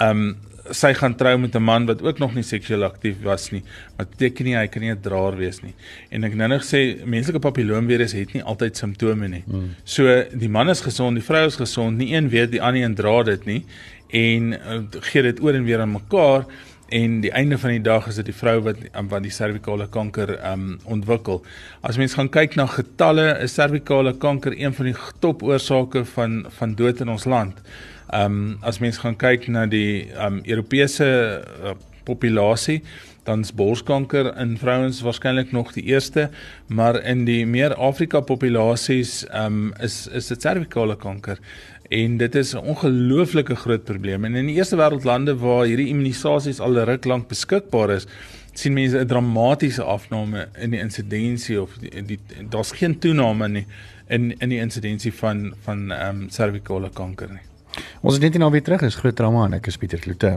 ehm 0.01 0.27
um, 0.27 0.35
sy 0.75 0.93
gaan 0.95 1.15
trou 1.17 1.37
met 1.39 1.55
'n 1.55 1.63
man 1.63 1.87
wat 1.87 2.03
ook 2.03 2.19
nog 2.19 2.35
nie 2.35 2.43
seksueel 2.43 2.85
aktief 2.85 3.17
was 3.23 3.51
nie. 3.51 3.63
Wat 3.97 4.11
beteken 4.11 4.45
nie 4.45 4.57
hy 4.57 4.67
kan 4.67 4.83
nie 4.83 4.91
'n 4.91 5.01
draer 5.01 5.37
wees 5.37 5.63
nie. 5.63 5.75
En 6.11 6.25
ek 6.25 6.35
nou 6.35 6.49
net 6.49 6.63
sê 6.63 7.05
menslike 7.05 7.39
papilloomvirus 7.39 8.13
het 8.13 8.33
nie 8.33 8.43
altyd 8.43 8.77
simptome 8.77 9.29
nie. 9.29 9.45
Mm. 9.47 9.75
So 9.85 10.25
die 10.33 10.49
man 10.49 10.69
is 10.69 10.81
gesond, 10.81 11.17
die 11.17 11.25
vrou 11.25 11.47
is 11.47 11.57
gesond, 11.57 11.99
nie 11.99 12.15
een 12.15 12.29
weet 12.29 12.51
die 12.51 12.63
ander 12.63 12.83
een 12.83 12.95
dra 12.95 13.23
dit 13.23 13.45
nie 13.45 13.65
en 14.11 14.53
uh, 14.53 14.83
gee 15.01 15.23
dit 15.23 15.41
oor 15.43 15.55
en 15.55 15.65
weer 15.65 15.81
aan 15.81 15.93
mekaar 15.93 16.45
en 16.89 17.21
die 17.21 17.33
einde 17.33 17.59
van 17.59 17.71
die 17.71 17.83
dag 17.83 18.07
is 18.07 18.19
dit 18.21 18.29
die 18.31 18.37
vrou 18.37 18.61
wat 18.63 18.79
wat 19.11 19.25
die 19.25 19.33
servikale 19.35 19.89
kanker 19.91 20.37
um 20.53 20.77
ontwikkel. 20.85 21.43
As 21.83 21.99
mens 21.99 22.15
gaan 22.15 22.31
kyk 22.31 22.55
na 22.57 22.67
getalle, 22.71 23.27
is 23.43 23.57
servikale 23.59 24.15
kanker 24.23 24.55
een 24.55 24.75
van 24.75 24.93
die 24.93 24.97
topoorsake 25.21 26.05
van 26.15 26.45
van 26.59 26.75
dood 26.79 27.03
in 27.03 27.11
ons 27.11 27.27
land. 27.27 27.59
Ehm 28.11 28.25
um, 28.25 28.59
as 28.63 28.79
mens 28.79 28.99
gaan 29.03 29.17
kyk 29.17 29.49
na 29.49 29.67
die 29.67 30.13
ehm 30.13 30.39
um, 30.39 30.41
Europese 30.45 31.07
uh, 31.63 31.75
populasie 32.05 32.83
dan's 33.27 33.51
borskanker 33.59 34.29
in 34.39 34.55
vrouens 34.59 35.01
waarskynlik 35.03 35.51
nog 35.53 35.73
die 35.75 35.83
eerste, 35.91 36.29
maar 36.67 37.01
in 37.03 37.25
die 37.27 37.43
meer 37.47 37.75
Afrika 37.75 38.21
populasies 38.21 39.25
um, 39.35 39.73
is 39.83 40.05
is 40.07 40.31
dit 40.31 40.43
servikale 40.43 40.97
kanker. 40.97 41.41
En 41.91 42.17
dit 42.19 42.35
is 42.35 42.55
'n 42.55 42.63
ongelooflike 42.63 43.55
groot 43.55 43.85
probleem. 43.85 44.25
En 44.25 44.35
in 44.35 44.47
die 44.47 44.57
eerste 44.57 44.77
wêreldlande 44.77 45.35
waar 45.39 45.67
hierdie 45.67 45.89
immunisasies 45.89 46.61
al 46.61 46.85
ruk 46.85 47.05
lank 47.05 47.29
beskikbaar 47.29 47.91
is, 47.91 48.07
sien 48.53 48.73
mense 48.73 48.99
'n 48.99 49.07
dramatiese 49.07 49.83
afname 49.83 50.49
in 50.59 50.71
die 50.71 50.81
insidensie 50.81 51.61
of 51.63 51.71
die, 51.79 52.03
die 52.03 52.19
daar's 52.51 52.73
geen 52.73 52.99
toename 52.99 53.49
nie 53.49 53.67
in 54.09 54.39
in 54.39 54.49
die 54.49 54.61
insidensie 54.61 55.13
van 55.13 55.55
van 55.65 55.91
ehm 55.93 56.23
um, 56.23 56.31
servikale 56.31 56.91
kanker 56.91 57.29
nie. 57.29 57.56
Ons 58.03 58.15
is 58.15 58.21
net 58.21 58.33
nie 58.37 58.43
nou 58.43 58.51
weer 58.51 58.63
terug, 58.63 58.83
is 58.83 58.99
groot 59.01 59.17
drama 59.17 59.47
en 59.47 59.59
ek 59.59 59.67
is 59.67 59.77
Pieter 59.77 59.99
Kloete. 59.99 60.37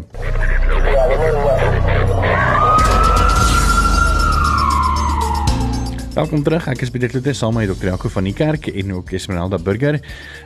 Welkom 6.20 6.42
terug. 6.44 6.66
Ek 6.68 6.82
is 6.84 6.90
by 6.92 7.00
dit 7.00 7.14
net 7.16 7.38
saam 7.38 7.54
met 7.56 7.70
Dr. 7.70 7.94
Jaco 7.94 8.10
van 8.12 8.26
die 8.28 8.34
kerk 8.36 8.66
en 8.68 8.90
ook 8.98 9.14
Esmeralda 9.16 9.56
Burger. 9.62 10.02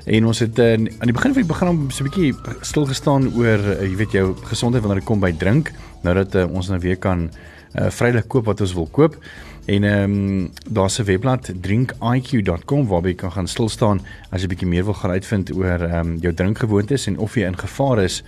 En 0.05 0.27
ons 0.29 0.41
het 0.43 0.59
uh, 0.61 0.73
aan 0.75 1.09
die 1.09 1.15
begin 1.15 1.33
van 1.33 1.41
die 1.41 1.49
program 1.49 1.79
so 1.89 2.03
'n 2.03 2.09
bietjie 2.11 2.33
stil 2.61 2.85
gestaan 2.85 3.25
oor 3.33 3.57
uh, 3.57 3.81
jy 3.81 3.95
weet 3.97 4.13
jou 4.13 4.35
gesondheid 4.51 4.83
wanneer 4.83 5.01
dit 5.01 5.07
kom 5.09 5.19
by 5.19 5.31
drink. 5.31 5.71
Nou 6.03 6.13
dat 6.13 6.35
uh, 6.35 6.45
ons 6.45 6.69
nou 6.69 6.79
weer 6.79 6.99
kan 7.01 7.25
uh, 7.25 7.89
vrylik 7.89 8.27
koop 8.27 8.45
wat 8.45 8.61
ons 8.61 8.73
wil 8.73 8.85
koop. 8.91 9.17
En 9.65 9.83
ehm 9.83 10.11
um, 10.11 10.51
daar's 10.69 10.99
'n 10.99 11.03
webblad 11.03 11.51
drinkiq.com 11.61 12.87
waar 12.87 13.01
jy 13.01 13.13
kan 13.13 13.31
gaan 13.31 13.47
stil 13.47 13.69
staan 13.69 14.01
as 14.29 14.41
jy 14.41 14.47
bietjie 14.47 14.67
meer 14.67 14.83
wil 14.83 14.93
gaan 14.93 15.11
uitvind 15.11 15.55
oor 15.55 15.81
ehm 15.81 16.07
um, 16.07 16.17
jou 16.19 16.33
drinkgewoontes 16.33 17.07
en 17.07 17.17
of 17.17 17.35
jy 17.35 17.45
in 17.45 17.57
gevaar 17.57 18.03
is 18.03 18.23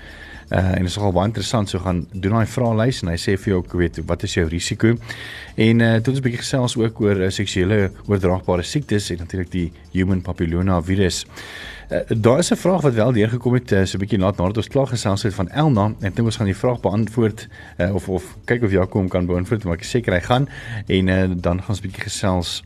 Uh 0.49 0.75
en 0.75 0.83
dit 0.83 0.89
is 0.91 0.95
nogal 0.95 1.11
baie 1.11 1.27
interessant 1.27 1.69
so 1.69 1.79
gaan 1.79 2.03
doen 2.13 2.35
daai 2.37 2.45
vraelys 2.45 3.01
en 3.01 3.09
hy 3.09 3.17
sê 3.17 3.33
vir 3.33 3.53
jou 3.53 3.61
ek 3.63 3.71
weet 3.73 3.99
wat 4.05 4.23
is 4.23 4.35
jou 4.37 4.45
risiko. 4.47 4.93
En 5.55 5.81
uh 5.81 5.95
toe 5.97 6.13
ons 6.13 6.19
'n 6.19 6.25
bietjie 6.27 6.43
gesels 6.43 6.77
ook 6.77 7.01
oor 7.01 7.21
uh, 7.21 7.29
seksuele 7.29 7.91
oordraagbare 8.05 8.63
siektes 8.63 9.09
en 9.09 9.17
natuurlik 9.17 9.51
die 9.51 9.71
human 9.91 10.21
papilloma 10.21 10.81
virus. 10.81 11.25
Uh, 11.89 11.99
daar 12.09 12.39
is 12.39 12.51
'n 12.51 12.55
vraag 12.55 12.81
wat 12.81 12.93
wel 12.93 13.11
deurgekom 13.11 13.53
het 13.53 13.71
uh, 13.71 13.85
so 13.85 13.97
'n 13.97 13.99
bietjie 13.99 14.19
laat 14.19 14.37
nadat 14.37 14.57
ons 14.57 14.67
klaar 14.67 14.87
gesels 14.87 15.23
het 15.23 15.33
van 15.33 15.49
Elna 15.49 15.93
en 15.99 16.13
dink 16.13 16.25
ons 16.25 16.35
gaan 16.35 16.45
die 16.45 16.57
vraag 16.57 16.79
beantwoord 16.79 17.47
uh, 17.77 17.93
of 17.93 18.09
of 18.09 18.37
kyk 18.45 18.63
of 18.63 18.71
Jakom 18.71 19.07
kan 19.07 19.25
beantwoord 19.25 19.63
maar 19.63 19.77
ek 19.77 19.83
seker 19.83 20.13
hy 20.13 20.19
gaan 20.19 20.49
en 20.87 21.07
uh, 21.07 21.29
dan 21.35 21.57
gaan 21.59 21.69
ons 21.69 21.79
'n 21.79 21.87
bietjie 21.87 22.03
gesels 22.03 22.63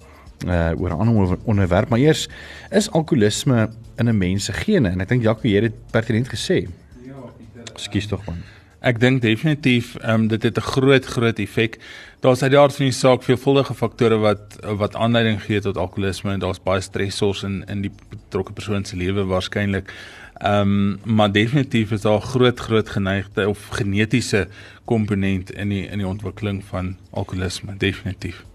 uh 0.48 0.72
oor 0.80 0.90
'n 0.90 1.00
ander 1.00 1.38
onderwerp 1.44 1.90
maar 1.90 2.00
eers 2.00 2.30
is 2.72 2.92
alkoholisme 2.92 3.70
in 3.98 4.08
'n 4.08 4.18
mens 4.18 4.46
se 4.46 4.54
gene 4.54 4.90
en 4.90 5.02
ek 5.02 5.10
dink 5.10 5.24
Jaco 5.24 5.48
jy 5.48 5.56
het 5.56 5.64
dit 5.64 5.92
pertinent 5.92 6.28
gesê. 6.28 6.68
Skus 7.80 8.08
tog 8.08 8.26
man. 8.26 8.42
Ek 8.80 9.00
dink 9.00 9.22
definitief 9.22 9.96
ehm 10.00 10.22
um, 10.22 10.28
dit 10.32 10.44
het 10.44 10.58
'n 10.58 10.70
groot 10.74 11.06
groot 11.06 11.40
effek. 11.40 11.80
Daar's 12.20 12.42
uit 12.42 12.52
die 12.52 12.60
aard 12.60 12.76
van 12.76 12.86
die 12.86 12.96
saak 12.96 13.24
veelvuldige 13.24 13.74
faktore 13.74 14.18
wat 14.18 14.60
wat 14.64 14.96
aanleiding 14.96 15.42
gee 15.44 15.60
tot 15.60 15.78
alkoholisme 15.78 16.32
en 16.32 16.40
daar's 16.40 16.64
baie 16.64 16.82
stressors 16.82 17.44
in 17.44 17.64
in 17.68 17.82
die 17.82 17.92
betrokke 18.10 18.54
persoon 18.54 18.86
se 18.86 18.96
lewe 18.96 19.26
waarskynlik. 19.26 19.92
Ehm 20.40 20.62
um, 20.62 21.00
maar 21.04 21.32
definitief 21.32 21.92
is 21.92 22.02
daar 22.02 22.22
groot 22.22 22.60
groot 22.60 22.90
geneigte 22.90 23.50
of 23.50 23.68
genetiese 23.68 24.48
komponent 24.86 25.52
in 25.52 25.70
die 25.70 25.88
in 25.88 25.98
die 25.98 26.08
ontwikkeling 26.08 26.64
van 26.64 26.96
alkoholisme 27.12 27.78
definitief. 27.78 28.46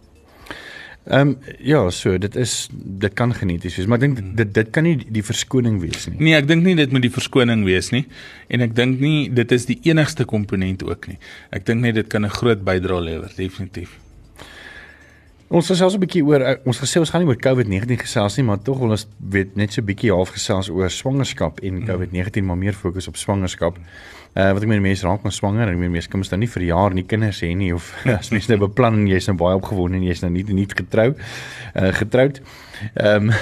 Ehm 1.05 1.29
um, 1.29 1.39
ja, 1.61 1.91
so 1.91 2.19
dit 2.19 2.37
is 2.37 2.69
dit 2.73 3.13
kan 3.13 3.35
geneties 3.37 3.75
wees, 3.77 3.87
maar 3.87 4.01
ek 4.01 4.07
dink 4.07 4.37
dit 4.39 4.55
dit 4.57 4.71
kan 4.73 4.87
nie 4.87 4.95
die 5.13 5.25
verskoning 5.25 5.77
wees 5.83 6.07
nie. 6.09 6.17
Nee, 6.17 6.37
ek 6.39 6.49
dink 6.49 6.65
nie 6.65 6.73
dit 6.79 6.95
moet 6.97 7.05
die 7.05 7.13
verskoning 7.13 7.67
wees 7.69 7.91
nie 7.93 8.07
en 8.49 8.65
ek 8.65 8.73
dink 8.79 9.03
nie 9.05 9.29
dit 9.29 9.53
is 9.53 9.69
die 9.69 9.77
enigste 9.91 10.25
komponent 10.25 10.87
ook 10.87 11.11
nie. 11.11 11.19
Ek 11.53 11.69
dink 11.69 11.85
net 11.85 12.01
dit 12.01 12.09
kan 12.09 12.25
'n 12.25 12.33
groot 12.33 12.65
bydrae 12.65 13.05
lewer, 13.05 13.33
definitief. 13.37 13.99
Ons 15.53 15.69
gesels 15.69 15.95
'n 15.95 16.01
bietjie 16.01 16.25
oor 16.25 16.41
eh, 16.41 16.57
ons 16.65 16.79
gesê 16.81 16.99
ons 16.99 17.11
gaan 17.11 17.21
nie 17.21 17.29
oor 17.29 17.37
COVID-19 17.37 18.01
gesels 18.01 18.37
nie, 18.37 18.45
maar 18.45 18.63
tog 18.65 18.79
wil 18.79 18.91
ons 18.97 19.07
weet 19.19 19.57
net 19.57 19.73
so 19.73 19.83
'n 19.83 19.85
bietjie 19.85 20.11
half 20.11 20.31
gesels 20.33 20.71
oor 20.71 20.91
swangerskap 20.91 21.61
en 21.61 21.81
mm. 21.81 21.87
COVID-19, 21.87 22.45
maar 22.45 22.57
meer 22.57 22.73
fokus 22.73 23.09
op 23.09 23.17
swangerskap. 23.17 23.77
Uh 24.35 24.53
wat 24.53 24.63
ek 24.63 24.69
meen 24.69 24.83
mense 24.83 25.07
raak 25.07 25.23
maar 25.23 25.33
swanger 25.33 25.69
en 25.69 25.79
mense 25.79 26.09
kom 26.09 26.23
dan 26.23 26.41
nie 26.41 26.49
vir 26.49 26.63
jaar 26.63 26.95
nie 26.95 27.05
kinders 27.05 27.41
hê 27.41 27.55
nie 27.55 27.73
of 27.75 27.93
as 28.19 28.31
mense 28.31 28.49
nou 28.49 28.67
beplan 28.67 28.95
en 28.95 29.07
jy's 29.07 29.29
nou 29.29 29.37
baie 29.37 29.55
opgewonde 29.55 29.97
en 29.97 30.03
jy's 30.03 30.23
nou 30.23 30.31
nie 30.31 30.43
nie 30.43 30.67
getrou 30.67 31.15
uh 31.75 31.93
getroud. 31.93 32.41
Ehm 32.95 33.29
um, 33.31 33.33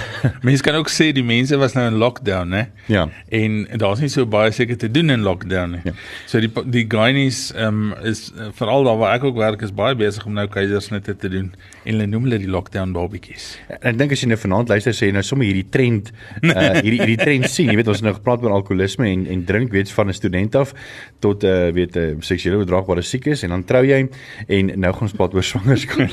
mense 0.42 0.62
kan 0.62 0.75
ook 0.75 0.90
sê 0.90 1.11
die 1.12 1.25
mense 1.25 1.57
was 1.57 1.75
nou 1.77 1.87
in 1.87 1.99
lockdown, 2.01 2.49
né? 2.49 2.66
Ja. 2.87 3.09
En 3.29 3.66
daar's 3.77 4.01
nie 4.01 4.11
so 4.12 4.27
baie 4.27 4.53
seker 4.53 4.77
te 4.77 4.90
doen 4.90 5.11
in 5.11 5.23
lockdown 5.27 5.77
nie. 5.77 5.83
Ja. 5.85 5.92
So 6.27 6.40
die 6.40 6.51
die 6.64 6.85
gynies 6.88 7.53
ehm 7.55 7.92
um, 7.92 7.95
is 8.09 8.31
veral 8.59 8.85
daar 8.85 8.99
waar 9.01 9.16
ek 9.16 9.25
ook 9.25 9.37
werk 9.37 9.62
is 9.62 9.75
baie 9.75 9.95
besig 9.99 10.27
om 10.27 10.37
nou 10.38 10.47
keisersnitte 10.49 11.16
te 11.16 11.29
doen 11.33 11.53
en 11.85 11.92
hulle 11.92 12.07
noem 12.07 12.29
hulle 12.29 12.38
die 12.42 12.51
lockdown 12.51 12.92
babietjies. 12.95 13.57
En 13.81 13.92
ek 13.95 13.99
dink 14.03 14.14
as 14.14 14.23
jy 14.23 14.31
nou 14.31 14.40
vanaand 14.40 14.73
luister 14.73 14.97
sê 14.97 15.11
nou 15.14 15.25
sommer 15.27 15.49
hierdie 15.49 15.68
trend 15.71 16.12
uh 16.42 16.68
hierdie 16.85 17.01
hierdie 17.01 17.18
trend 17.21 17.51
sien, 17.51 17.71
jy 17.71 17.79
weet 17.81 17.90
ons 17.92 18.03
het 18.03 18.09
nou 18.09 18.14
gepraat 18.18 18.45
oor 18.47 18.57
alkoholisme 18.59 19.09
en 19.09 19.27
en 19.33 19.45
drink 19.49 19.73
weet 19.75 19.90
van 19.92 20.09
'n 20.09 20.18
student 20.18 20.55
af 20.62 20.75
tot 21.21 21.42
'n 21.42 21.47
uh, 21.47 21.68
eh, 21.68 21.75
weet 21.75 21.97
'n 21.97 21.99
uh, 21.99 22.11
eh, 22.11 22.16
seksuele 22.21 22.59
oordraagbare 22.62 23.03
siektes 23.03 23.42
en 23.42 23.51
dan 23.51 23.64
trou 23.64 23.85
jy 23.85 24.09
en 24.49 24.73
nou 24.81 24.92
gaan 24.92 25.09
ons 25.09 25.12
praat 25.12 25.35
oor 25.35 25.42
swangerskap. 25.42 26.11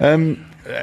Ehm 0.00 0.20
um, 0.20 0.36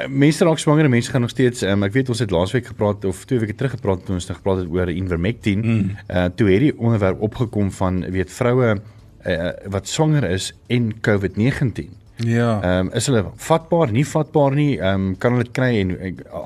mense 0.09 0.45
raak 0.45 0.59
swanger 0.61 0.85
en 0.85 0.93
mense 0.93 1.11
gaan 1.11 1.21
nog 1.21 1.33
steeds 1.33 1.63
um, 1.65 1.83
ek 1.83 1.93
weet 1.93 2.09
ons 2.13 2.19
het 2.21 2.31
laasweek 2.31 2.67
gepraat 2.69 3.05
of 3.05 3.23
twee 3.25 3.39
weke 3.41 3.55
terug 3.57 3.75
gepraat 3.77 4.05
toe 4.05 4.15
ons 4.15 4.27
het 4.27 4.37
gepraat 4.37 4.61
het 4.63 4.69
oor 4.69 4.89
Invermectin. 4.89 5.63
Mm. 5.65 5.95
Uh 6.07 6.25
toe 6.35 6.49
het 6.51 6.65
die 6.67 6.73
onderwerp 6.77 7.21
opgekom 7.21 7.71
van 7.71 8.03
weet 8.13 8.31
vroue 8.31 8.75
uh, 8.77 9.49
wat 9.73 9.87
swanger 9.87 10.29
is 10.29 10.53
en 10.67 10.93
COVID-19. 11.07 11.89
Ja. 12.25 12.61
Ehm 12.61 12.87
um, 12.87 12.91
is 12.93 13.05
hulle 13.05 13.23
vatbaar, 13.35 13.91
nie 13.91 14.05
vatbaar 14.07 14.55
nie? 14.55 14.79
Ehm 14.79 15.07
um, 15.07 15.17
kan 15.17 15.31
hulle 15.31 15.43
dit 15.43 15.53
kry 15.53 15.71
en 15.79 15.95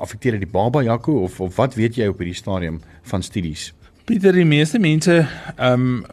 affekteer 0.00 0.38
dit 0.38 0.46
die 0.46 0.52
baba 0.52 0.82
Jaco 0.82 1.18
of 1.22 1.40
of 1.40 1.56
wat 1.56 1.74
weet 1.74 1.96
jy 1.96 2.06
op 2.08 2.18
hierdie 2.22 2.36
stadium 2.36 2.80
van 3.02 3.22
studies? 3.22 3.72
Pieter, 4.06 4.32
die 4.32 4.46
meeste 4.46 4.78
mense 4.78 5.26
ehm 5.56 5.72
um, 5.72 6.04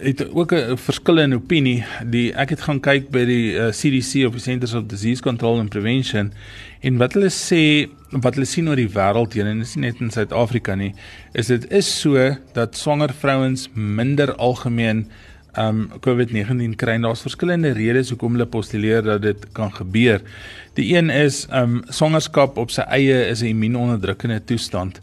het 0.00 0.30
ook 0.32 0.52
'n 0.52 0.76
verskil 0.76 1.18
in 1.18 1.34
opinie. 1.34 1.84
Die 2.06 2.32
ek 2.34 2.48
het 2.48 2.60
gaan 2.60 2.80
kyk 2.80 3.10
by 3.10 3.24
die 3.24 3.52
uh, 3.52 3.66
eh, 3.66 3.72
CDC 3.72 4.26
of 4.26 4.32
the 4.32 4.38
Centers 4.38 4.74
of 4.74 4.86
Disease 4.86 5.22
Control 5.22 5.58
and 5.58 5.68
Prevention 5.68 6.32
en 6.80 6.96
wat 6.96 7.12
hulle 7.12 7.30
sê, 7.30 7.88
wat 8.10 8.34
hulle 8.34 8.46
sien 8.46 8.68
oor 8.68 8.76
die 8.76 8.88
wêreld 8.88 9.32
heen 9.34 9.46
en 9.46 9.58
dis 9.58 9.74
nie 9.74 9.86
net 9.86 10.00
in 10.00 10.10
Suid-Afrika 10.10 10.74
nie, 10.74 10.94
is 11.32 11.46
dit 11.46 11.70
is 11.70 12.00
so 12.00 12.36
dat 12.52 12.76
swanger 12.76 13.12
vrouens 13.12 13.68
minder 13.74 14.34
algemeen 14.34 15.08
ehm 15.52 15.80
um, 15.80 15.90
COVID-19 16.00 16.76
kry. 16.76 16.98
Daar's 17.00 17.24
verskillende 17.24 17.72
redes 17.72 18.10
hoekom 18.10 18.32
hulle 18.32 18.46
postuleer 18.46 19.02
dat 19.02 19.22
dit 19.22 19.46
kan 19.52 19.72
gebeur. 19.72 20.20
Die 20.74 20.94
een 20.96 21.10
is 21.10 21.46
ehm 21.50 21.62
um, 21.62 21.82
swangerskap 21.88 22.56
op 22.56 22.70
sy 22.70 22.82
eie 22.82 23.26
is 23.28 23.42
'n 23.42 23.46
immuunonderdrukkende 23.54 24.44
toestand. 24.44 25.00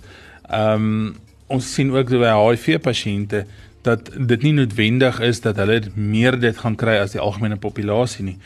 Ehm 0.50 0.74
um, 0.74 1.16
ons 1.48 1.74
sien 1.74 1.92
ook 1.92 2.10
by 2.10 2.32
HIV 2.34 2.80
pasiënte 2.82 3.46
dat 3.86 4.10
dit 4.16 4.48
nie 4.48 4.56
noodwendig 4.58 5.20
is 5.24 5.42
dat 5.46 5.60
hulle 5.62 5.82
meer 5.96 6.40
dit 6.40 6.58
gaan 6.58 6.78
kry 6.80 6.98
as 7.02 7.16
die 7.16 7.24
algemene 7.24 7.58
populasie 7.62 8.26
nie. 8.26 8.38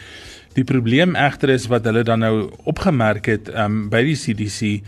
Die 0.57 0.65
probleem 0.65 1.15
egter 1.15 1.53
is 1.53 1.69
wat 1.71 1.85
hulle 1.87 2.03
dan 2.03 2.23
nou 2.25 2.49
opgemerk 2.69 3.29
het 3.29 3.51
um, 3.53 3.87
by 3.91 4.01
die 4.07 4.17
CDC 4.17 4.79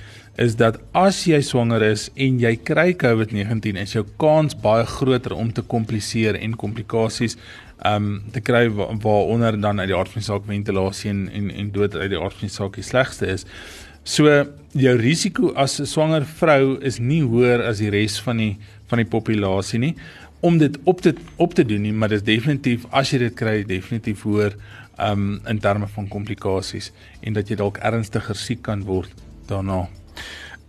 is 0.42 0.56
dat 0.58 0.80
as 0.98 1.20
jy 1.28 1.42
swanger 1.46 1.84
is 1.86 2.08
en 2.16 2.40
jy 2.42 2.56
kry 2.66 2.92
COVID-19 2.98 3.78
is 3.82 3.94
jou 3.98 4.06
kans 4.22 4.56
baie 4.64 4.88
groter 4.90 5.36
om 5.38 5.52
te 5.54 5.62
kompliseer 5.62 6.40
en 6.40 6.58
komplikasies 6.58 7.38
um 7.86 8.22
te 8.34 8.42
kry 8.46 8.68
waaronder 8.70 9.58
dan 9.62 9.82
uit 9.82 9.90
die 9.90 9.98
aard 9.98 10.12
van 10.14 10.22
die 10.22 10.28
saak 10.28 10.48
ventilasie 10.48 11.10
en 11.12 11.22
en, 11.30 11.50
en 11.52 11.72
dood 11.74 11.96
uit 11.98 12.12
die 12.14 12.20
aard 12.20 12.38
van 12.38 12.48
die 12.48 12.56
saak 12.56 12.78
die 12.78 12.86
slegste 12.86 13.30
is. 13.34 13.46
So 14.04 14.30
jou 14.74 14.96
risiko 14.98 15.54
as 15.54 15.80
'n 15.80 15.86
swanger 15.86 16.26
vrou 16.26 16.78
is 16.82 17.00
nie 17.00 17.22
hoër 17.22 17.62
as 17.70 17.78
die 17.78 17.90
res 17.90 18.20
van 18.20 18.38
die 18.38 18.58
van 18.88 18.98
die 18.98 19.10
populasie 19.10 19.80
nie 19.80 19.96
om 20.42 20.58
dit 20.58 20.78
op 20.84 21.02
te 21.02 21.14
op 21.36 21.54
te 21.54 21.66
doen 21.66 21.82
nie, 21.82 21.94
maar 21.94 22.10
dit 22.10 22.22
is 22.22 22.28
definitief 22.28 22.86
as 22.90 23.14
jy 23.14 23.22
dit 23.28 23.36
kry 23.38 23.62
definitief 23.68 24.24
hoër 24.26 24.58
um 25.02 25.40
in 25.50 25.60
terme 25.60 25.88
van 25.88 26.08
komplikasies 26.08 26.92
en 27.22 27.38
dat 27.38 27.50
jy 27.50 27.58
dalk 27.62 27.80
ernstiger 27.82 28.38
siek 28.38 28.62
kan 28.66 28.84
word 28.86 29.14
daarna. 29.50 29.86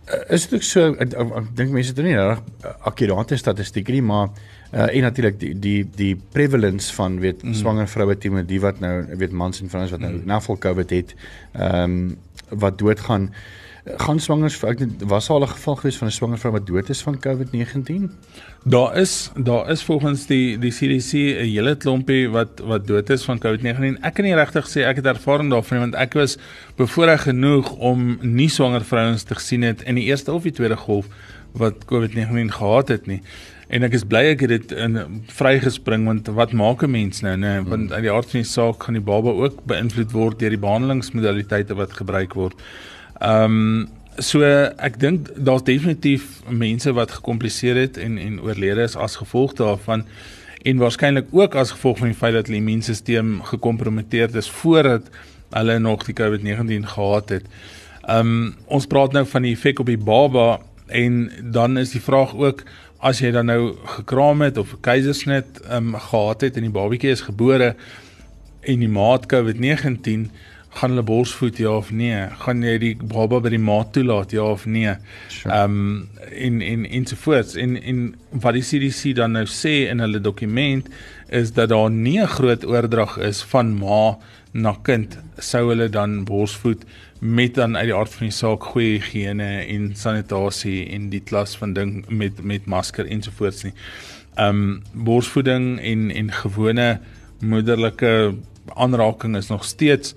Uh, 0.03 0.19
is 0.35 0.47
dit 0.47 0.57
ook 0.57 0.65
so 0.67 0.93
ek, 0.93 1.13
ek, 1.13 1.33
ek 1.39 1.49
dink 1.57 1.71
mense 1.71 1.93
het 1.93 2.03
nie 2.03 2.15
reg 2.17 2.41
akkurate 2.83 3.37
statistieke 3.39 3.93
nie, 3.95 4.03
maar 4.03 4.29
uh, 4.73 4.89
en 4.89 5.05
natuurlik 5.07 5.39
die 5.39 5.53
die 5.55 5.79
die 5.95 6.13
prevalence 6.35 6.93
van 6.93 7.19
weet 7.23 7.43
mm. 7.43 7.55
swanger 7.61 7.87
vroue 7.87 8.17
teenoor 8.17 8.45
die 8.47 8.59
wat 8.63 8.81
nou 8.83 8.93
weet 9.15 9.31
mans 9.31 9.61
en 9.61 9.71
vrouens 9.71 9.93
wat 9.95 10.03
nou 10.03 10.13
mm. 10.17 10.25
nafol 10.29 10.59
COVID 10.59 10.95
het, 10.97 11.15
ehm 11.53 11.97
um, 11.97 12.15
wat 12.53 12.77
doodgaan 12.77 13.31
gaan 13.83 14.19
swangers 14.19 14.55
ek 14.63 14.79
was 15.11 15.29
al 15.29 15.43
'n 15.43 15.47
geval 15.47 15.75
gewees 15.75 15.97
van 15.97 16.07
'n 16.07 16.11
swanger 16.11 16.37
vrou 16.37 16.53
wat 16.53 16.67
dood 16.67 16.89
is 16.89 17.01
van 17.01 17.19
COVID-19 17.19 18.11
daar 18.63 18.97
is 18.97 19.31
daar 19.35 19.69
is 19.69 19.83
volgens 19.83 20.25
die 20.25 20.57
die 20.57 20.71
CDC 20.71 21.13
'n 21.13 21.51
hele 21.51 21.75
klompie 21.75 22.29
wat 22.29 22.59
wat 22.59 22.87
dood 22.87 23.09
is 23.09 23.23
van 23.23 23.39
COVID-19 23.39 23.99
ek 24.01 24.13
kan 24.13 24.25
nie 24.25 24.35
regtig 24.35 24.67
sê 24.67 24.83
ek 24.87 24.95
het 24.95 25.05
ervaring 25.05 25.49
daarvan 25.49 25.79
want 25.79 25.95
ek 25.95 26.13
was 26.13 26.37
bevoorreg 26.75 27.21
genoeg 27.21 27.71
om 27.71 28.17
nie 28.21 28.49
swanger 28.49 28.85
vrouens 28.85 29.23
te 29.23 29.35
gesien 29.35 29.61
het 29.61 29.81
in 29.81 29.95
die 29.95 30.05
eerste 30.05 30.31
of 30.31 30.43
die 30.43 30.51
tweede 30.51 30.77
golf 30.77 31.07
wat 31.53 31.85
COVID-19 31.85 32.51
gehad 32.51 32.87
het 32.87 33.05
nie. 33.05 33.21
En 33.73 33.85
ek 33.85 33.95
is 33.97 34.05
bly 34.05 34.21
ek 34.33 34.43
het 34.45 34.51
dit 34.53 34.73
in 34.77 34.97
vrygespring 35.33 36.05
want 36.05 36.29
wat 36.37 36.53
maak 36.53 36.83
'n 36.83 36.91
mens 36.91 37.21
nou 37.21 37.35
nê 37.35 37.39
nee? 37.39 37.61
want 37.61 37.91
uit 37.91 38.03
die 38.03 38.11
aard 38.11 38.29
van 38.29 38.41
die 38.41 38.49
saak 38.49 38.83
gaan 38.83 38.93
die 38.93 39.03
baba 39.03 39.29
ook 39.29 39.65
beïnvloed 39.65 40.11
word 40.11 40.39
deur 40.39 40.49
die 40.49 40.65
behandelingsmodaliteite 40.65 41.75
wat 41.75 41.93
gebruik 41.93 42.33
word. 42.33 42.53
Ehm 43.19 43.43
um, 43.43 43.89
so 44.17 44.45
ek 44.77 44.99
dink 45.01 45.29
daar's 45.35 45.63
definitief 45.65 46.41
mense 46.49 46.91
wat 46.93 47.11
gekompliseer 47.11 47.75
het 47.75 47.97
en 47.97 48.17
en 48.17 48.41
oorlede 48.41 48.83
is 48.85 48.95
as 48.95 49.15
gevolg 49.17 49.55
daarvan 49.57 50.05
en 50.63 50.77
waarskynlik 50.77 51.31
ook 51.31 51.55
as 51.55 51.71
gevolg 51.71 51.97
van 51.97 52.11
die 52.11 52.17
feit 52.17 52.33
dat 52.33 52.47
hulle 52.47 52.61
immuunstelsel 52.61 53.39
gekompromiteer 53.49 54.35
is 54.37 54.49
voordat 54.49 55.09
hulle 55.49 55.79
nog 55.79 56.05
die 56.05 56.15
COVID-19 56.17 56.85
gehad 56.93 57.29
het. 57.29 57.49
Ehm 58.03 58.19
um, 58.19 58.55
ons 58.65 58.85
praat 58.85 59.13
nou 59.13 59.25
van 59.25 59.41
die 59.41 59.53
effek 59.55 59.79
op 59.79 59.89
die 59.89 59.97
baba 59.97 60.59
en 60.87 61.31
dan 61.51 61.77
is 61.77 61.91
die 61.91 62.01
vraag 62.01 62.35
ook 62.35 62.63
as 63.03 63.19
jy 63.19 63.31
dan 63.31 63.45
nou 63.45 63.75
gekraam 63.97 64.41
het 64.41 64.57
of 64.57 64.73
'n 64.73 64.81
keisersnit 64.81 65.61
ehm 65.61 65.93
um, 65.93 65.99
gehad 65.99 66.41
het 66.41 66.55
en 66.55 66.67
die 66.67 66.77
babatjie 66.79 67.11
is 67.11 67.21
gebore 67.21 67.75
en 68.61 68.79
die 68.79 68.89
maat 68.89 69.25
COVID-19 69.25 70.29
gaan 70.73 70.89
hulle 70.89 71.05
borsvoed 71.05 71.57
ja 71.57 71.75
of 71.77 71.91
nee? 71.91 72.17
Gaan 72.43 72.63
jy 72.65 72.77
die 72.81 72.93
baba 72.97 73.39
by 73.43 73.51
die 73.53 73.61
maat 73.61 73.93
toelaat 73.93 74.33
ja 74.33 74.45
of 74.55 74.65
nee? 74.65 74.89
Ehm 74.89 74.99
sure. 75.29 75.63
um, 75.63 76.09
en 76.33 76.61
en 76.61 76.85
ensovoorts 76.89 77.55
en 77.55 77.75
en 77.81 78.03
wat 78.43 78.57
die 78.57 78.65
CDC 78.65 79.15
dan 79.15 79.37
nou 79.37 79.45
sê 79.49 79.73
in 79.91 80.01
hulle 80.01 80.21
dokument 80.21 80.89
is 81.29 81.53
dat 81.53 81.69
daar 81.69 81.91
nie 81.91 82.19
'n 82.21 82.27
groot 82.37 82.65
oordrag 82.65 83.17
is 83.17 83.43
van 83.53 83.73
ma 83.79 84.17
na 84.51 84.73
kind 84.81 85.17
sou 85.37 85.67
hulle 85.69 85.89
dan 85.89 86.23
borsvoed 86.23 86.85
met 87.19 87.55
dan 87.55 87.77
uit 87.77 87.85
die 87.85 87.95
aard 87.95 88.13
van 88.13 88.27
die 88.27 88.35
saak 88.35 88.63
goeie 88.63 88.99
higiëne 88.99 89.65
en 89.67 89.95
sanitasie 89.95 90.89
en 90.89 91.09
die 91.09 91.21
klas 91.21 91.55
van 91.57 91.73
ding 91.73 92.05
met 92.09 92.43
met 92.43 92.65
masker 92.65 93.05
ensovoorts 93.05 93.63
nie. 93.63 93.73
Ehm 94.35 94.49
um, 94.49 94.81
borsvoeding 94.93 95.79
en 95.79 96.11
en 96.11 96.31
gewone 96.31 96.99
moederlike 97.39 98.35
aanraking 98.73 99.35
is 99.35 99.47
nog 99.47 99.63
steeds 99.63 100.15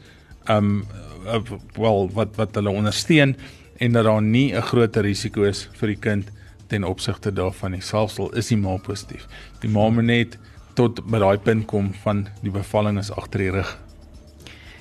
um 0.49 0.85
uh, 1.27 1.41
wel 1.75 2.11
wat 2.15 2.37
wat 2.37 2.55
hulle 2.55 2.71
ondersteun 2.71 3.37
en 3.79 3.93
dat 3.93 4.05
daar 4.05 4.23
nie 4.23 4.55
'n 4.55 4.63
groot 4.63 4.97
risiko 4.97 5.43
is 5.43 5.69
vir 5.73 5.89
die 5.89 6.01
kind 6.01 6.31
ten 6.67 6.85
opsigte 6.85 7.33
daarvan 7.33 7.71
nie. 7.71 7.81
Selfs 7.81 8.19
al 8.19 8.35
is 8.35 8.49
die 8.49 8.57
ma 8.57 8.77
positief. 8.77 9.27
Die 9.61 9.71
ma 9.71 9.89
moet 9.89 10.05
net 10.05 10.39
tot 10.75 11.05
by 11.07 11.19
daai 11.19 11.39
punt 11.39 11.67
kom 11.67 11.93
van 12.03 12.29
die 12.43 12.51
bevalling 12.51 12.99
is 12.99 13.11
agter 13.11 13.39
die 13.39 13.51
rug. 13.51 13.79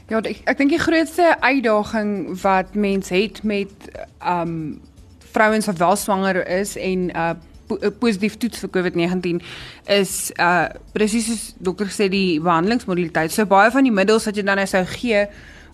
Ja, 0.09 0.19
ek, 0.21 0.43
ek 0.45 0.57
dink 0.57 0.69
die 0.69 0.81
grootste 0.81 1.31
uitdaging 1.41 2.41
wat 2.41 2.75
mens 2.75 3.09
het 3.09 3.43
met 3.43 3.89
um 4.21 4.81
vrouens 5.33 5.65
wat 5.65 5.77
wel 5.77 5.95
swanger 5.95 6.47
is 6.47 6.75
en 6.77 7.09
uh 7.15 7.33
positief 7.99 8.35
toets 8.37 8.61
vir 8.61 8.69
COVID-19 8.69 9.39
is 9.89 10.31
uh 10.37 10.67
presies 10.93 11.25
soos 11.25 11.45
dokter 11.57 11.89
sê 11.89 12.09
die 12.09 12.37
behandelingsmodaliteit. 12.39 13.33
So 13.33 13.49
baie 13.49 13.71
van 13.73 13.87
die 13.87 13.93
middels 13.93 14.27
wat 14.29 14.37
jy 14.37 14.45
dan 14.45 14.61
nou 14.61 14.67
sou 14.69 14.83
gee 14.85 15.25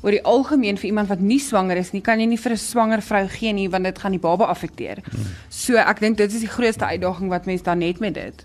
oor 0.01 0.11
die 0.11 0.23
algemeen 0.23 0.77
vir 0.77 0.89
iemand 0.89 1.09
wat 1.09 1.19
nie 1.19 1.39
swanger 1.39 1.77
is 1.77 1.91
nie, 1.93 2.01
kan 2.01 2.19
jy 2.19 2.25
nie 2.25 2.37
vir 2.37 2.51
'n 2.51 2.57
swanger 2.57 3.01
vrou 3.01 3.27
gee 3.27 3.53
nie 3.53 3.69
want 3.69 3.83
dit 3.83 3.99
gaan 3.99 4.11
die 4.11 4.19
baba 4.19 4.45
affekteer. 4.45 4.97
So 5.49 5.77
ek 5.77 5.99
dink 5.99 6.17
dit 6.17 6.33
is 6.33 6.41
die 6.41 6.47
grootste 6.47 6.85
uitdaging 6.85 7.29
wat 7.29 7.45
mense 7.45 7.63
dan 7.63 7.79
net 7.79 7.99
met 7.99 8.13
dit. 8.13 8.43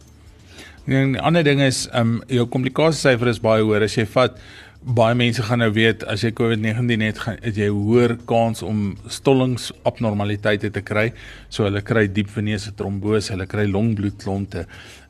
En 0.86 1.12
die 1.12 1.20
ander 1.20 1.42
ding 1.42 1.60
is, 1.60 1.88
ehm 1.92 2.00
um, 2.00 2.22
jou 2.26 2.46
komplikasiesyfer 2.46 3.28
is 3.28 3.40
baie 3.40 3.62
hoër 3.62 3.82
as 3.82 3.96
jy 3.96 4.06
vat 4.06 4.38
baie 4.86 5.16
mense 5.18 5.42
gaan 5.42 5.58
nou 5.58 5.72
weet 5.74 6.04
as 6.06 6.22
jy 6.22 6.30
COVID-19 6.36 7.02
het, 7.02 7.18
gaan 7.18 7.38
het 7.42 7.56
jy 7.58 7.66
hoër 7.74 8.16
kans 8.30 8.62
om 8.62 8.92
stollingsabnormaliteite 9.10 10.70
te 10.70 10.82
kry. 10.86 11.08
So 11.48 11.66
hulle 11.66 11.82
kry 11.82 12.06
diep 12.06 12.30
venese 12.30 12.70
trombose, 12.78 13.32
hulle 13.32 13.48
kry 13.50 13.66
longbloedklonte. 13.66 14.66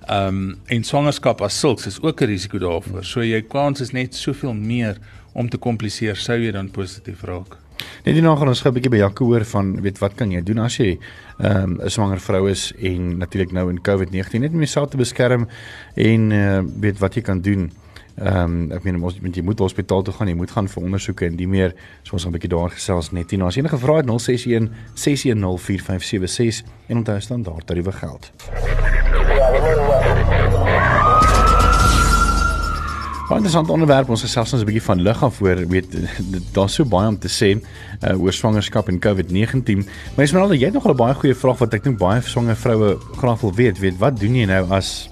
Ehm 0.06 0.40
um, 0.40 0.56
en 0.72 0.84
swangerskap 0.84 1.42
as 1.44 1.60
sulks 1.60 1.86
is 1.86 2.00
ook 2.00 2.22
'n 2.22 2.30
risiko 2.32 2.58
daarvoor. 2.58 3.04
So 3.04 3.20
jy 3.20 3.42
kans 3.42 3.80
is 3.80 3.92
net 3.92 4.14
soveel 4.14 4.54
meer 4.54 4.96
om 5.36 5.48
te 5.52 5.60
kompliseer 5.60 6.16
sou 6.16 6.38
jy 6.40 6.52
dan 6.56 6.72
positief 6.72 7.22
raak. 7.28 7.58
Net 8.06 8.14
hierna 8.16 8.32
gaan 8.38 8.48
ons 8.48 8.60
gou 8.64 8.70
'n 8.70 8.74
bietjie 8.74 8.90
by 8.90 9.00
Jaco 9.02 9.24
hoor 9.24 9.44
van 9.44 9.80
weet 9.82 9.98
wat 10.00 10.14
kan 10.16 10.30
jy 10.32 10.42
doen 10.42 10.58
as 10.58 10.76
jy 10.78 10.98
ehm, 11.38 11.76
'n 11.76 11.80
um, 11.80 11.88
swanger 11.88 12.20
vrou 12.20 12.48
is 12.48 12.72
en 12.80 13.18
natuurlik 13.18 13.52
nou 13.52 13.70
in 13.70 13.80
COVID-19 13.80 14.40
net 14.40 14.52
om 14.52 14.58
jouself 14.64 14.90
te 14.90 14.96
beskerm 14.96 15.48
en 15.94 16.30
uh, 16.30 16.62
weet 16.80 16.98
wat 16.98 17.14
jy 17.14 17.22
kan 17.22 17.40
doen. 17.40 17.70
Ehm 18.16 18.44
um, 18.44 18.72
ek 18.72 18.84
meen 18.84 19.32
jy 19.34 19.42
moet 19.42 19.58
hospitaal 19.58 20.02
toe 20.02 20.14
gaan, 20.14 20.28
jy 20.28 20.34
moet 20.34 20.50
gaan 20.50 20.68
vir 20.68 20.82
ondersoeke 20.82 21.26
en 21.26 21.36
die 21.36 21.48
meer. 21.48 21.74
So 22.02 22.14
ons 22.14 22.22
gaan 22.22 22.32
'n 22.32 22.38
bietjie 22.38 22.56
daar 22.56 22.70
gesels 22.70 23.12
net 23.12 23.30
hierna. 23.30 23.46
As 23.46 23.56
enige 23.56 23.78
vrae 23.78 23.96
het 23.96 24.06
061 24.06 24.70
610 24.94 25.58
4576 25.58 26.64
en 26.88 26.96
onthou 26.96 27.20
staan 27.20 27.42
daar 27.42 27.64
tariewe 27.64 27.92
geld. 27.92 28.32
Baie 33.36 33.44
interessant 33.44 33.68
onderwerp 33.68 34.08
ons 34.08 34.22
gesels 34.24 34.52
ons 34.56 34.62
'n 34.62 34.64
bietjie 34.64 34.82
van 34.86 35.02
lig 35.04 35.22
af 35.22 35.40
oor 35.44 35.58
weet 35.68 35.92
daar's 36.56 36.72
so 36.72 36.88
baie 36.88 37.08
om 37.08 37.18
te 37.20 37.28
sê 37.28 37.50
uh, 37.52 38.16
oor 38.16 38.32
swangerskap 38.32 38.88
en 38.88 38.96
COVID-19. 38.98 39.84
Maar 40.16 40.24
Esmeralda, 40.24 40.54
jy 40.54 40.64
het 40.64 40.72
nog 40.72 40.88
'n 40.88 40.96
baie 40.96 41.14
goeie 41.14 41.34
vraag 41.34 41.58
wat 41.58 41.74
ek 41.74 41.84
dink 41.84 41.98
baie 41.98 42.22
swanger 42.22 42.56
vroue 42.56 42.96
graag 43.20 43.40
wil 43.40 43.52
weet. 43.52 43.78
Weet 43.78 43.98
wat 43.98 44.16
doen 44.16 44.34
jy 44.34 44.46
nou 44.46 44.64
as 44.72 45.10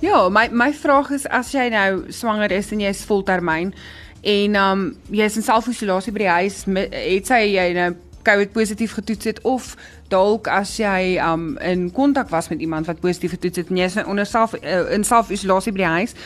Ja, 0.00 0.28
my 0.28 0.48
my 0.52 0.72
vraag 0.72 1.10
is 1.10 1.26
as 1.26 1.50
jy 1.50 1.68
nou 1.68 2.04
swanger 2.12 2.52
is 2.52 2.70
en 2.70 2.78
jy 2.78 2.94
is 2.94 3.04
voltermyn 3.04 3.74
en 4.22 4.54
um 4.54 4.96
jy 5.10 5.24
is 5.24 5.36
in 5.36 5.42
selfisolasie 5.42 6.12
by 6.12 6.18
die 6.18 6.28
huis, 6.28 6.64
het 6.94 7.26
sy 7.26 7.42
jy 7.42 7.72
nou 7.74 7.94
COVID 8.28 8.52
positief 8.52 8.92
getoets 8.98 9.24
het 9.30 9.40
of 9.48 9.72
dalk 10.12 10.48
as 10.52 10.76
jy 10.80 11.16
um 11.24 11.50
in 11.64 11.88
kontak 11.92 12.28
was 12.32 12.48
met 12.52 12.60
iemand 12.60 12.86
wat 12.86 13.00
positief 13.00 13.36
getoets 13.36 13.62
het 13.62 13.70
en 13.72 13.80
jy 13.80 13.88
is 13.88 13.96
onder 14.04 14.26
self 14.28 14.56
uh, 14.60 14.80
in 14.92 15.04
selfisolasie 15.04 15.72
by 15.72 15.84
die 15.84 15.92
huis 15.98 16.16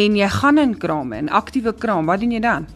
en 0.00 0.16
jy 0.16 0.28
gaan 0.38 0.60
in 0.62 0.76
kraam 0.78 1.12
en 1.12 1.28
aktiewe 1.28 1.74
kraam, 1.74 2.08
wat 2.08 2.20
doen 2.24 2.32
jy 2.32 2.40
dan? 2.44 2.68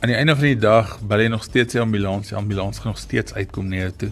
Aan 0.00 0.12
die 0.12 0.16
einde 0.16 0.36
van 0.36 0.44
die 0.44 0.60
dag 0.60 0.98
bel 1.08 1.24
jy 1.24 1.28
nog 1.32 1.44
steeds 1.44 1.76
die 1.76 1.80
ambulans, 1.80 2.28
die 2.28 2.36
ambulans 2.36 2.78
gaan 2.78 2.92
nog 2.92 3.00
steeds 3.00 3.34
uitkom 3.34 3.68
na 3.68 3.86
jou 3.86 3.92
toe. 4.04 4.10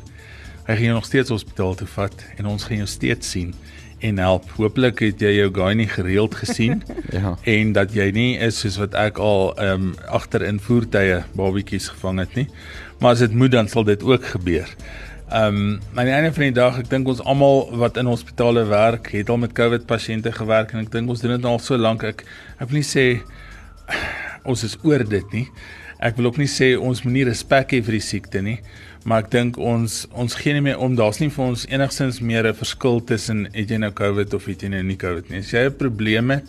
Hy 0.65 0.77
gaan 0.77 0.87
jou 0.89 0.95
nog 0.97 1.09
steeds 1.09 1.33
hospitaal 1.33 1.75
toe 1.77 1.89
vat 1.93 2.25
en 2.37 2.49
ons 2.49 2.65
gaan 2.65 2.81
jou 2.81 2.89
steeds 2.89 3.31
sien 3.31 3.53
en 4.05 4.19
help. 4.19 4.49
Hooplik 4.57 5.01
het 5.05 5.21
jy 5.23 5.35
jou 5.39 5.51
guy 5.55 5.73
nie 5.77 5.89
gereeld 5.89 6.35
gesien 6.41 6.83
ja. 7.17 7.35
en 7.41 7.73
dat 7.77 7.93
jy 7.97 8.09
nie 8.17 8.31
is 8.43 8.59
soos 8.65 8.81
wat 8.81 8.97
ek 9.01 9.21
al 9.23 9.53
ehm 9.55 9.91
um, 9.91 9.93
agter 10.09 10.45
in 10.49 10.61
voertuie 10.61 11.23
babetjies 11.37 11.91
gevang 11.93 12.25
het 12.25 12.37
nie. 12.41 12.49
Maar 13.01 13.17
as 13.17 13.25
dit 13.25 13.35
moet 13.35 13.51
dan 13.51 13.69
sal 13.69 13.85
dit 13.85 14.03
ook 14.03 14.25
gebeur. 14.37 14.69
Ehm 15.31 15.57
um, 15.57 15.81
aan 15.95 16.05
die 16.05 16.15
einde 16.15 16.33
van 16.33 16.43
die 16.43 16.53
dag, 16.53 16.79
ek 16.79 16.91
dink 16.91 17.09
ons 17.09 17.23
almal 17.25 17.71
wat 17.81 17.97
in 17.97 18.07
hospitale 18.07 18.67
werk, 18.69 19.09
het 19.17 19.31
al 19.33 19.41
met 19.41 19.55
COVID 19.57 19.87
pasiënte 19.87 20.33
gewerk 20.33 20.73
en 20.73 20.85
ek 20.85 20.93
dink 20.93 21.09
ons 21.11 21.21
doen 21.21 21.37
dit 21.37 21.49
al 21.49 21.59
so 21.59 21.77
lank. 21.81 22.05
Ek 22.05 22.27
ek 22.59 22.69
wil 22.69 22.81
nie 22.83 22.87
sê 22.87 23.07
ons 24.51 24.65
is 24.65 24.77
oor 24.85 25.05
dit 25.05 25.33
nie. 25.33 25.47
Ek 26.05 26.19
wil 26.19 26.29
ook 26.29 26.39
nie 26.39 26.51
sê 26.51 26.75
ons 26.77 27.03
moenie 27.07 27.25
respek 27.31 27.73
hê 27.73 27.81
vir 27.83 27.99
die 27.99 28.05
siekte 28.05 28.43
nie 28.45 28.59
maar 29.05 29.25
ek 29.25 29.31
dink 29.35 29.59
ons 29.61 30.05
ons 30.17 30.37
gee 30.41 30.57
nie 30.57 30.65
meer 30.65 30.81
om 30.81 30.95
daar's 30.97 31.21
nie 31.21 31.29
vir 31.33 31.45
ons 31.45 31.67
enigstens 31.69 32.23
meer 32.25 32.49
'n 32.49 32.57
verskil 32.57 33.03
tussen 33.05 33.45
het 33.53 33.71
jy 33.71 33.79
nou 33.79 33.93
COVID 33.93 34.35
of 34.35 34.47
het 34.49 34.63
jy 34.63 34.71
nou 34.73 34.83
nie 34.83 34.97
COVID 34.97 35.31
nie. 35.31 35.39
As 35.39 35.53
jy 35.53 35.67
'n 35.69 35.77
probleem 35.77 36.31
het, 36.31 36.45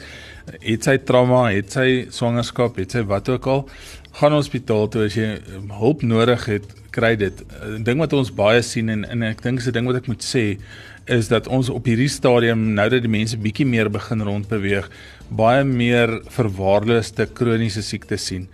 het 0.62 0.84
sy 0.84 0.98
trauma, 0.98 1.52
het 1.52 1.72
sy 1.72 2.08
swangerskap, 2.10 2.78
het 2.78 2.92
sy 2.92 3.04
wat 3.04 3.30
ook 3.30 3.48
al, 3.48 3.70
gaan 4.16 4.32
hospitaal 4.32 4.88
toe 4.88 5.06
as 5.10 5.16
jy 5.18 5.40
hulp 5.76 6.04
nodig 6.08 6.46
het, 6.48 6.68
kry 6.96 7.16
dit. 7.20 7.42
'n 7.62 7.84
Ding 7.84 8.00
wat 8.00 8.14
ons 8.14 8.32
baie 8.32 8.62
sien 8.64 8.90
en 8.90 9.04
en 9.04 9.24
ek 9.24 9.42
dink 9.44 9.60
'n 9.60 9.72
ding 9.72 9.86
wat 9.86 9.96
ek 9.96 10.08
moet 10.08 10.24
sê 10.24 10.58
is 11.06 11.28
dat 11.28 11.48
ons 11.48 11.70
op 11.70 11.86
hierdie 11.86 12.10
stadium 12.10 12.74
nou 12.74 12.90
dat 12.90 13.02
die 13.02 13.12
mense 13.12 13.38
bietjie 13.38 13.66
meer 13.66 13.90
begin 13.90 14.22
rondbeweeg, 14.22 14.90
baie 15.30 15.64
meer 15.64 16.22
verwaarloosde 16.30 17.28
kroniese 17.34 17.82
siektes 17.82 18.26
sien. 18.26 18.48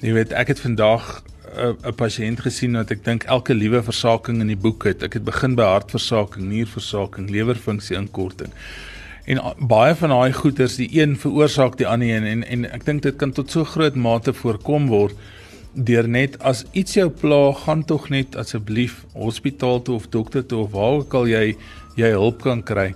Jy 0.00 0.12
weet, 0.12 0.32
ek 0.32 0.48
het 0.48 0.60
vandag 0.60 1.22
'n 1.58 1.94
pasiënt 1.96 2.40
gesien 2.40 2.72
wat 2.78 2.90
ek 2.90 3.04
dink 3.04 3.24
elke 3.24 3.54
liewe 3.54 3.82
versaking 3.82 4.40
in 4.40 4.46
die 4.46 4.56
boek 4.56 4.84
het. 4.84 5.02
Ek 5.02 5.14
het 5.14 5.24
begin 5.24 5.56
by 5.56 5.62
hartversaking, 5.62 6.48
nierversaking, 6.48 7.28
lewerfunksie 7.28 7.96
inkorting. 7.96 8.52
En 9.30 9.38
baie 9.70 9.94
van 9.94 10.10
daai 10.10 10.32
goeters, 10.34 10.74
die 10.80 10.88
een 10.90 11.12
veroorsaak 11.18 11.76
die 11.78 11.86
ander 11.86 12.08
een 12.08 12.24
en 12.26 12.40
en 12.42 12.64
ek 12.74 12.86
dink 12.88 13.04
dit 13.06 13.18
kan 13.20 13.30
tot 13.36 13.52
so 13.54 13.64
groot 13.64 13.94
mate 13.94 14.34
voorkom 14.34 14.88
word 14.90 15.14
deur 15.74 16.08
net 16.10 16.34
as 16.42 16.64
iets 16.74 16.96
jou 16.96 17.06
pla, 17.20 17.52
gaan 17.54 17.84
tog 17.86 18.08
net 18.10 18.34
asseblief 18.40 19.04
hospitaal 19.14 19.82
toe 19.86 20.00
of 20.00 20.08
dokter 20.10 20.42
toe 20.42 20.64
of 20.64 20.72
waar 20.74 20.98
ook 20.98 21.14
al 21.14 21.30
jy 21.30 21.44
jy 22.00 22.10
hulp 22.16 22.42
kan 22.42 22.64
kry. 22.66 22.88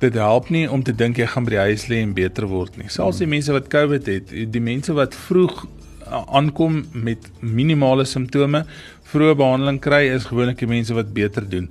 Dit 0.00 0.14
help 0.14 0.50
nie 0.54 0.68
om 0.70 0.84
te 0.86 0.94
dink 0.94 1.18
jy 1.18 1.26
gaan 1.26 1.48
by 1.48 1.56
die 1.56 1.64
huis 1.72 1.88
lê 1.90 2.00
en 2.04 2.14
beter 2.14 2.46
word 2.46 2.78
nie. 2.78 2.88
Selfs 2.88 3.18
die 3.18 3.28
mense 3.30 3.52
wat 3.52 3.66
COVID 3.72 4.06
het, 4.06 4.30
die 4.30 4.62
mense 4.62 4.94
wat 4.94 5.16
vroeg 5.26 5.66
aankom 6.10 6.84
met 6.92 7.30
minimale 7.40 8.04
simptome, 8.04 8.64
vroeë 9.10 9.36
behandeling 9.38 9.80
kry 9.82 10.04
is 10.14 10.28
gewoonlik 10.30 10.58
die 10.58 10.70
mense 10.70 10.94
wat 10.94 11.12
beter 11.14 11.48
doen. 11.50 11.70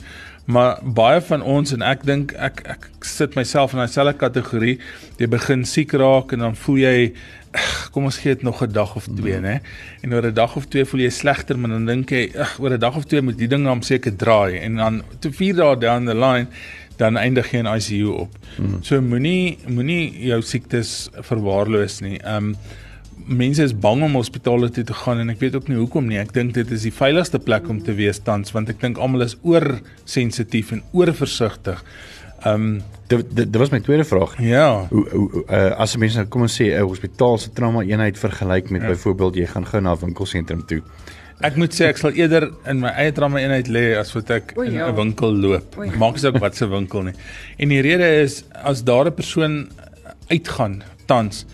Maar 0.50 0.80
baie 0.82 1.22
van 1.22 1.44
ons 1.46 1.72
en 1.76 1.84
ek 1.86 2.06
dink 2.10 2.32
ek 2.34 2.64
ek 2.74 2.88
sit 3.06 3.36
myself 3.38 3.76
in 3.76 3.84
dieselfde 3.84 4.16
kategorie. 4.18 4.80
Jy 5.22 5.28
begin 5.30 5.66
siek 5.66 5.94
raak 5.94 6.34
en 6.34 6.48
dan 6.48 6.58
voel 6.58 6.80
jy 6.82 6.96
kom 7.94 8.08
ons 8.10 8.18
gee 8.22 8.34
dit 8.34 8.44
nog 8.46 8.64
'n 8.64 8.72
dag 8.72 8.96
of 8.96 9.06
twee, 9.06 9.38
mm. 9.38 9.44
né? 9.44 9.62
En 10.02 10.14
oor 10.14 10.26
'n 10.26 10.34
dag 10.34 10.56
of 10.56 10.66
twee 10.66 10.86
voel 10.86 11.02
jy 11.02 11.10
slegter, 11.10 11.58
maar 11.58 11.70
dan 11.70 11.86
dink 11.86 12.10
jy, 12.10 12.32
ag, 12.38 12.60
oor 12.60 12.74
'n 12.74 12.80
dag 12.80 12.96
of 12.96 13.06
twee 13.06 13.22
moet 13.22 13.38
die 13.38 13.48
ding 13.48 13.68
hom 13.68 13.82
seker 13.82 14.16
draai 14.16 14.58
en 14.58 14.76
dan 14.76 15.04
te 15.20 15.32
4 15.32 15.56
dae 15.56 15.78
down 15.78 16.06
the 16.06 16.16
line 16.16 16.48
dan 16.98 17.18
eindig 17.18 17.52
jy 17.52 17.60
in 17.60 17.66
ICU 17.66 18.12
op. 18.26 18.36
Mm. 18.58 18.84
So 18.84 19.02
moenie 19.02 19.58
moenie 19.68 20.28
jou 20.28 20.42
siektes 20.42 21.10
verwaarloos 21.14 22.02
nie. 22.02 22.20
Um 22.26 22.56
mense 23.28 23.64
is 23.64 23.74
bang 23.74 24.04
om 24.04 24.16
hospitale 24.18 24.70
toe 24.70 24.84
te 24.84 24.94
gaan 24.94 25.20
en 25.20 25.30
ek 25.30 25.42
weet 25.44 25.56
ook 25.56 25.68
nie 25.68 25.78
hoekom 25.78 26.08
nie. 26.08 26.20
Ek 26.22 26.32
dink 26.34 26.54
dit 26.54 26.72
is 26.72 26.86
die 26.88 26.94
veiligigste 26.94 27.40
plek 27.40 27.68
om 27.70 27.82
te 27.84 27.96
wees 27.98 28.22
tans 28.24 28.54
want 28.56 28.70
ek 28.70 28.80
dink 28.82 28.98
almal 28.98 29.26
is 29.28 29.38
oor 29.44 29.80
sensitief 30.06 30.72
en 30.76 30.84
oor 30.94 31.14
versigtig. 31.14 31.84
Um 32.48 32.82
dit 33.10 33.24
dit 33.36 33.56
was 33.58 33.72
my 33.74 33.80
tweede 33.84 34.06
vraag. 34.06 34.36
Ja. 34.44 34.88
Hoe 34.90 35.06
hoe 35.12 35.44
uh, 35.48 35.72
as 35.82 35.98
mense 35.98 36.20
nou 36.22 36.28
kom 36.30 36.46
ons 36.46 36.60
sê 36.62 36.72
'n 36.72 36.86
hospitaal 36.88 37.38
se 37.38 37.50
trauma 37.54 37.84
eenheid 37.84 38.18
vergelyk 38.18 38.70
met 38.70 38.82
ja. 38.82 38.94
byvoorbeeld 38.94 39.36
jy 39.36 39.46
gaan 39.46 39.66
gou 39.66 39.82
na 39.82 39.94
'n 39.94 40.00
winkelsentrum 40.06 40.66
toe. 40.66 40.82
Ek 41.42 41.56
moet 41.56 41.74
sê 41.74 41.88
ek 41.88 41.98
sal 41.98 42.12
eerder 42.12 42.50
in 42.68 42.80
my 42.80 42.90
eie 43.00 43.12
trauma 43.12 43.40
eenheid 43.40 43.68
lê 43.68 43.96
as 43.98 44.14
wat 44.14 44.30
ek 44.30 44.54
in 44.58 44.72
'n 44.72 44.74
ja. 44.74 44.94
winkel 44.94 45.34
loop. 45.34 45.76
Maak 45.98 46.14
nie 46.14 46.20
saak 46.22 46.40
wat 46.40 46.56
se 46.56 46.68
winkel 46.68 47.04
nie. 47.04 47.14
En 47.58 47.70
die 47.70 47.82
rede 47.82 48.22
is 48.22 48.44
as 48.54 48.84
daar 48.84 49.08
'n 49.08 49.14
persoon 49.14 49.70
uitgaan 50.30 50.84
tans 51.06 51.46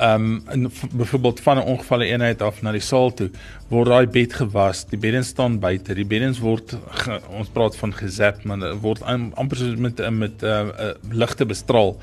ehm 0.00 0.40
um, 0.52 0.70
byvoorbeeld 0.92 1.40
van 1.40 1.58
'n 1.58 1.68
ongevalle 1.72 2.04
eenheid 2.04 2.42
af 2.42 2.62
na 2.62 2.72
die 2.72 2.80
saal 2.80 3.14
toe 3.14 3.30
word 3.68 3.88
daai 3.88 4.06
bed 4.06 4.32
gewas, 4.32 4.84
die 4.88 4.98
beddens 4.98 5.28
staan 5.28 5.58
buite, 5.60 5.94
die 5.94 6.04
beddens 6.04 6.38
word 6.40 6.76
ge, 6.90 7.20
ons 7.28 7.48
praat 7.48 7.76
van 7.76 7.92
gezap, 7.92 8.44
maar 8.44 8.76
word 8.80 9.02
amper 9.02 9.56
soos 9.56 9.76
met 9.76 10.00
met 10.10 10.42
'n 10.42 10.46
uh, 10.46 10.66
uh, 10.86 10.92
ligte 11.10 11.46
bestraal. 11.46 11.96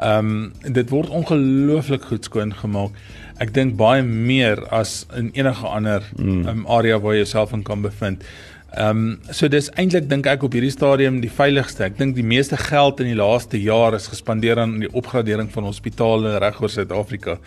Ehm 0.00 0.18
um, 0.18 0.52
dit 0.72 0.90
word 0.90 1.08
ongelooflik 1.08 2.02
goed 2.04 2.24
skoon 2.24 2.54
gemaak. 2.54 2.90
Ek 3.38 3.54
dink 3.54 3.76
baie 3.76 4.02
meer 4.02 4.60
as 4.68 5.06
in 5.16 5.30
enige 5.32 5.66
ander 5.66 6.02
mm. 6.16 6.48
um, 6.48 6.66
area 6.66 6.98
waar 7.00 7.12
jy 7.14 7.22
jouself 7.24 7.52
in 7.52 7.62
kan 7.62 7.82
bevind. 7.82 8.24
Ehm 8.76 8.98
um, 8.98 9.18
so 9.32 9.48
dis 9.48 9.70
eintlik 9.80 10.04
dink 10.10 10.26
ek 10.28 10.42
op 10.44 10.52
hierdie 10.52 10.72
stadium 10.72 11.22
die 11.22 11.30
veiligste. 11.32 11.86
Ek 11.86 11.94
dink 11.96 12.12
die 12.18 12.24
meeste 12.26 12.58
geld 12.60 12.98
in 13.00 13.08
die 13.08 13.16
laaste 13.16 13.56
jaar 13.56 13.94
is 13.96 14.10
gespandeer 14.12 14.60
aan 14.60 14.74
die 14.82 14.90
opgradering 14.92 15.48
van 15.54 15.64
hospitale 15.64 16.34
reg 16.44 16.60
oor 16.60 16.68
Suid-Afrika. 16.68 17.38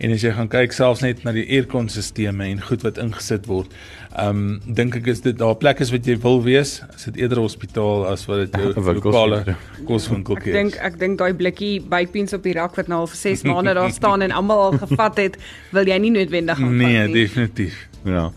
En 0.00 0.14
as 0.14 0.24
jy 0.24 0.32
gaan 0.32 0.48
kyk 0.48 0.72
selfs 0.72 1.02
net 1.04 1.20
na 1.26 1.34
die 1.36 1.44
aircon-sisteme 1.44 2.46
en 2.48 2.62
goed 2.64 2.86
wat 2.86 3.00
ingesit 3.02 3.50
word, 3.50 3.76
ehm 4.14 4.40
um, 4.40 4.72
dink 4.80 4.96
ek 5.02 5.12
is 5.12 5.20
dit 5.26 5.36
daar 5.36 5.58
plekke 5.60 5.84
wat 5.92 6.08
jy 6.08 6.16
wil 6.24 6.40
wees, 6.48 6.78
is 6.96 7.04
dit 7.10 7.20
eerder 7.26 7.42
hospitaal 7.44 8.08
as 8.14 8.24
wat 8.30 8.46
dit 8.46 8.56
jou 8.64 8.96
lokale 9.02 9.42
koswinkel 9.84 10.40
is. 10.40 10.48
Ek 10.48 10.58
dink 10.62 10.80
ek 10.80 10.98
dink 11.04 11.20
daai 11.20 11.36
blikkie 11.36 11.74
bypens 11.92 12.32
op 12.40 12.48
die 12.48 12.56
rak 12.56 12.80
wat 12.80 12.88
nou 12.88 13.04
al 13.04 13.12
vir 13.12 13.20
6 13.26 13.44
maande 13.52 13.76
daar 13.76 13.92
staan 13.92 14.24
en 14.24 14.32
almal 14.32 14.70
al 14.70 14.80
gevat 14.86 15.24
het, 15.26 15.40
wil 15.76 15.84
jy 15.84 16.00
nie 16.08 16.16
noodwendig 16.16 16.56
gaan 16.56 16.76
nee, 16.80 16.88
vat 16.88 16.96
nie. 16.96 17.12
Nee, 17.12 17.28
definitief. 17.28 17.89
Ja. 18.04 18.30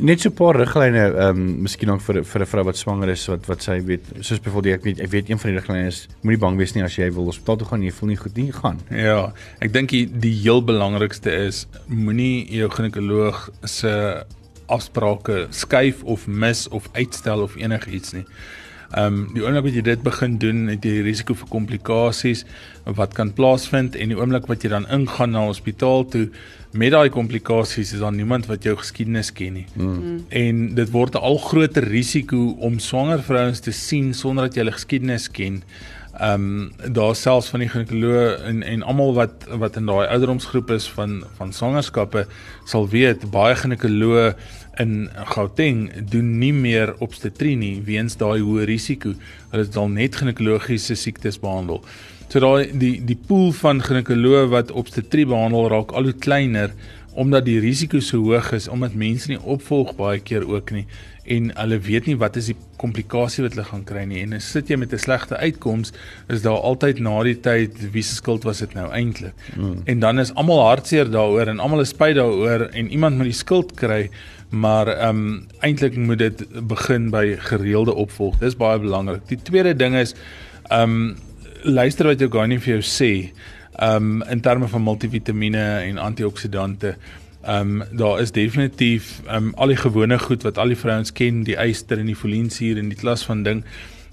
Net 0.00 0.20
so 0.20 0.28
'n 0.28 0.34
paar 0.34 0.56
riglyne 0.56 1.04
ehm 1.06 1.36
um, 1.36 1.62
miskien 1.62 1.90
ook 1.90 2.00
vir 2.00 2.24
vir 2.24 2.40
'n 2.42 2.46
vrou 2.46 2.64
wat 2.64 2.76
swanger 2.76 3.08
is 3.08 3.26
wat 3.28 3.46
wat 3.46 3.62
sy 3.62 3.80
weet 3.80 4.04
soos 4.20 4.40
byvoorbeeld 4.40 4.74
ek 4.74 4.84
weet 4.84 5.00
ek 5.00 5.10
weet 5.10 5.30
een 5.30 5.38
van 5.38 5.50
die 5.50 5.58
riglyne 5.58 5.86
is 5.86 6.08
moenie 6.22 6.40
bang 6.40 6.56
wees 6.56 6.74
nie 6.74 6.82
as 6.82 6.96
jy 6.96 7.10
wil 7.12 7.24
hospitaal 7.24 7.56
toe 7.56 7.68
gaan 7.68 7.82
jy 7.82 7.92
voel 7.92 8.08
nie 8.08 8.16
goed 8.16 8.36
nie 8.36 8.52
gaan. 8.52 8.80
Ja, 8.90 9.32
ek 9.60 9.72
dink 9.72 9.90
die, 9.90 10.06
die 10.06 10.34
heel 10.42 10.62
belangrikste 10.62 11.30
is 11.30 11.66
moenie 11.86 12.46
jou 12.50 12.68
ginekoloog 12.70 13.50
se 13.64 14.24
afsprake 14.66 15.46
skuif 15.50 16.02
of 16.04 16.26
mis 16.26 16.68
of 16.68 16.88
uitstel 16.92 17.42
of 17.42 17.56
enigiets 17.56 18.12
nie. 18.12 18.24
Ehm 18.88 19.04
um, 19.04 19.24
die 19.34 19.42
oomblik 19.44 19.66
wat 19.66 19.74
jy 19.76 19.82
dit 19.84 20.02
begin 20.02 20.38
doen, 20.40 20.60
het 20.72 20.84
jy 20.84 21.02
risiko 21.04 21.34
vir 21.36 21.48
komplikasies 21.52 22.46
wat 22.96 23.12
kan 23.12 23.34
plaasvind 23.36 23.98
en 24.00 24.14
die 24.14 24.16
oomblik 24.16 24.48
wat 24.48 24.64
jy 24.64 24.70
dan 24.72 24.86
ingaan 24.88 25.34
na 25.36 25.42
hospitaal 25.44 26.06
toe 26.08 26.30
met 26.72 26.92
daai 26.92 27.10
komplikasies 27.12 27.92
is 27.92 28.00
daar 28.00 28.12
niemand 28.16 28.48
wat 28.48 28.64
jou 28.64 28.74
geskiedenis 28.80 29.32
ken 29.32 29.60
nie. 29.60 29.66
Mm. 29.74 30.24
En 30.28 30.64
dit 30.74 30.90
word 30.90 31.14
'n 31.14 31.20
al 31.20 31.36
groter 31.36 31.84
risiko 31.84 32.56
om 32.60 32.78
swanger 32.78 33.22
vrouens 33.22 33.60
te 33.60 33.72
sien 33.72 34.14
sonder 34.14 34.44
dat 34.44 34.54
jy 34.54 34.60
hulle 34.64 34.76
geskiedenis 34.80 35.30
ken. 35.30 35.62
Ehm 36.18 36.32
um, 36.32 36.92
daar 36.92 37.14
selfs 37.14 37.48
van 37.48 37.60
die 37.60 37.68
ginekoloog 37.68 38.40
en 38.42 38.62
en 38.62 38.82
almal 38.82 39.14
wat 39.14 39.46
wat 39.48 39.76
in 39.76 39.86
daai 39.86 40.08
ouderdomsgroep 40.08 40.70
is 40.70 40.88
van 40.90 41.24
van 41.36 41.52
swangerskappe 41.52 42.26
sal 42.64 42.88
weet 42.88 43.30
baie 43.30 43.54
ginekoloog 43.54 44.34
in 44.78 45.08
Gauteng 45.34 45.88
doen 46.10 46.38
nie 46.38 46.52
meer 46.52 46.94
obstetrie 47.04 47.56
nie 47.58 47.80
weens 47.86 48.16
daai 48.20 48.38
hoë 48.40 48.66
risiko. 48.70 49.14
Hulle 49.52 49.66
sal 49.66 49.90
net 49.90 50.18
ginekologiese 50.20 50.96
siektes 50.96 51.40
behandel. 51.42 51.82
So 52.28 52.42
daai 52.44 52.70
die 52.76 52.98
die 53.08 53.18
pool 53.28 53.52
van 53.56 53.82
ginekoloë 53.84 54.46
wat 54.52 54.70
obstetrie 54.70 55.26
behandel 55.26 55.70
raak 55.72 55.94
al 55.96 56.10
hoe 56.10 56.18
kleiner 56.26 56.74
omdat 57.18 57.48
die 57.48 57.58
risiko 57.58 57.98
so 58.04 58.20
hoog 58.22 58.52
is 58.54 58.68
omdat 58.70 58.94
mense 58.94 59.30
nie 59.30 59.40
opvolg 59.42 59.94
baie 59.98 60.20
keer 60.22 60.44
ook 60.46 60.70
nie 60.76 60.84
en 61.28 61.50
hulle 61.56 61.78
weet 61.84 62.06
nie 62.08 62.16
wat 62.20 62.36
is 62.40 62.50
die 62.52 62.56
komplikasie 62.80 63.42
wat 63.44 63.56
hulle 63.56 63.66
gaan 63.68 63.84
kry 63.88 64.04
nie 64.08 64.20
en 64.22 64.36
as 64.38 64.46
sit 64.54 64.70
jy 64.70 64.78
met 64.80 64.92
'n 64.94 65.02
slegte 65.02 65.36
uitkoms 65.36 65.92
is 66.34 66.44
daar 66.46 66.62
altyd 66.70 67.00
na 67.00 67.16
die 67.26 67.36
tyd 67.48 67.74
wie 67.92 68.02
se 68.02 68.14
skuld 68.14 68.46
was 68.48 68.62
dit 68.64 68.74
nou 68.74 68.86
eintlik 69.00 69.34
mm. 69.56 69.82
en 69.86 70.00
dan 70.00 70.18
is 70.18 70.34
almal 70.34 70.62
hartseer 70.68 71.10
daaroor 71.10 71.48
en 71.48 71.60
almal 71.60 71.84
is 71.84 71.94
spyt 71.96 72.16
daaroor 72.16 72.68
en 72.72 72.90
iemand 72.90 73.16
moet 73.16 73.32
die 73.32 73.40
skuld 73.42 73.74
kry 73.74 74.10
maar 74.50 74.88
ehm 74.88 75.08
um, 75.16 75.46
eintlik 75.60 75.96
moet 75.96 76.18
dit 76.18 76.44
begin 76.66 77.10
by 77.10 77.36
gereelde 77.38 77.94
opvolg 77.94 78.38
dis 78.38 78.56
baie 78.56 78.78
belangrik 78.78 79.24
die 79.28 79.42
tweede 79.42 79.76
ding 79.76 79.96
is 79.96 80.14
ehm 80.68 80.82
um, 80.82 81.16
luister 81.62 82.06
wat 82.06 82.20
jou 82.22 82.28
gynae 82.32 82.58
vir 82.62 82.78
jou 82.78 82.84
sê. 82.84 83.12
Um 83.82 84.22
in 84.30 84.40
terme 84.42 84.68
van 84.68 84.82
multivitamiene 84.82 85.64
en 85.86 85.98
antioksidante. 86.02 86.96
Um 87.48 87.82
daar 87.92 88.20
is 88.20 88.32
definitief 88.32 89.20
um 89.30 89.52
al 89.56 89.74
die 89.74 89.78
gewone 89.78 90.18
goed 90.18 90.42
wat 90.42 90.58
al 90.58 90.74
die 90.74 90.78
vrouens 90.78 91.12
ken, 91.12 91.44
die 91.46 91.58
yster 91.58 91.98
en 91.98 92.10
die 92.10 92.18
folinsuur 92.18 92.78
en 92.78 92.90
die 92.92 92.98
klas 92.98 93.24
van 93.26 93.42
ding. 93.42 93.64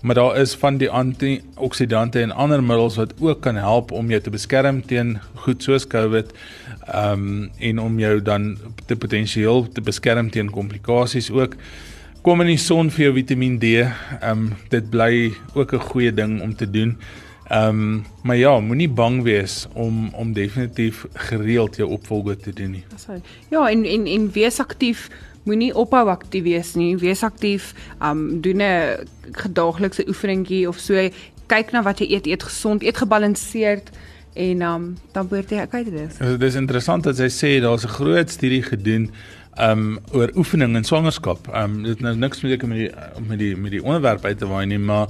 Maar 0.05 0.15
daar 0.15 0.35
is 0.37 0.53
van 0.61 0.77
die 0.77 0.89
antioksidante 0.89 2.21
en 2.21 2.31
ander 2.31 2.61
middels 2.63 2.95
wat 2.95 3.13
ook 3.19 3.39
kan 3.41 3.55
help 3.57 3.91
om 3.91 4.09
jou 4.09 4.21
te 4.21 4.29
beskerm 4.29 4.83
teen 4.85 5.17
goed 5.33 5.63
soos 5.65 5.87
COVID. 5.89 6.29
Um 6.93 7.49
en 7.57 7.79
om 7.81 7.99
jou 7.99 8.21
dan 8.21 8.57
te 8.85 8.95
potensieel 8.95 9.65
te 9.71 9.81
beskerm 9.81 10.29
teen 10.29 10.51
komplikasies 10.53 11.31
ook 11.33 11.57
kom 12.25 12.41
in 12.41 12.49
die 12.49 12.61
son 12.61 12.87
vir 12.93 13.03
jou 13.03 13.13
Vitamiin 13.19 13.59
D. 13.61 13.71
Ehm 13.81 14.29
um, 14.29 14.45
dit 14.69 14.89
bly 14.89 15.33
ook 15.53 15.73
'n 15.73 15.87
goeie 15.89 16.13
ding 16.13 16.41
om 16.41 16.55
te 16.55 16.69
doen. 16.69 16.97
Ehm 17.49 17.69
um, 17.69 18.05
maar 18.23 18.37
ja, 18.37 18.59
moenie 18.59 18.89
bang 18.89 19.23
wees 19.23 19.67
om 19.73 20.09
om 20.13 20.33
definitief 20.33 21.05
gereeld 21.13 21.75
jou 21.75 21.89
opvolge 21.89 22.37
te 22.37 22.53
doen 22.53 22.71
nie. 22.71 22.83
Ja, 23.49 23.69
en 23.69 23.85
en 23.85 24.05
en 24.05 24.31
wees 24.31 24.59
aktief. 24.59 25.09
Moenie 25.45 25.73
ophou 25.77 26.09
aktief 26.09 26.43
wees 26.43 26.73
nie. 26.75 26.95
Wees 26.97 27.23
aktief. 27.23 27.73
Um, 28.01 28.41
doen 28.41 28.61
'n 28.61 29.07
gedaaglikse 29.31 30.07
oefeningkie 30.07 30.67
of 30.67 30.79
so. 30.79 31.09
Kyk 31.47 31.71
na 31.71 31.83
wat 31.83 31.99
jy 31.99 32.07
eet, 32.09 32.25
eet 32.27 32.43
gesond, 32.43 32.83
eet 32.83 32.97
gebalanseerd 32.97 33.91
en 34.33 34.61
um, 34.61 34.97
dan 35.13 35.27
behoort 35.27 35.49
jy 35.49 35.67
kyk 35.67 35.85
dit 35.85 36.09
is. 36.09 36.17
Dit 36.17 36.41
is 36.41 36.55
interessant 36.55 37.03
dat 37.03 37.15
sy 37.15 37.29
sê 37.29 37.61
daar's 37.61 37.85
'n 37.85 37.93
groot 37.93 38.29
studie 38.29 38.63
gedoen 38.63 39.11
um 39.59 39.99
oor 40.11 40.31
oefening 40.35 40.75
in 40.75 40.83
swangerskap. 40.83 41.47
Um 41.55 41.83
dit 41.83 41.99
nou 42.03 42.15
niks 42.15 42.41
met 42.43 42.51
ek 42.57 42.65
met 42.67 42.77
die 42.77 42.91
met 43.27 43.39
die 43.39 43.55
met 43.55 43.71
die 43.71 43.83
onderwerp 43.83 44.25
uit 44.25 44.37
te 44.37 44.47
waai 44.47 44.65
nie, 44.65 44.79
maar 44.79 45.07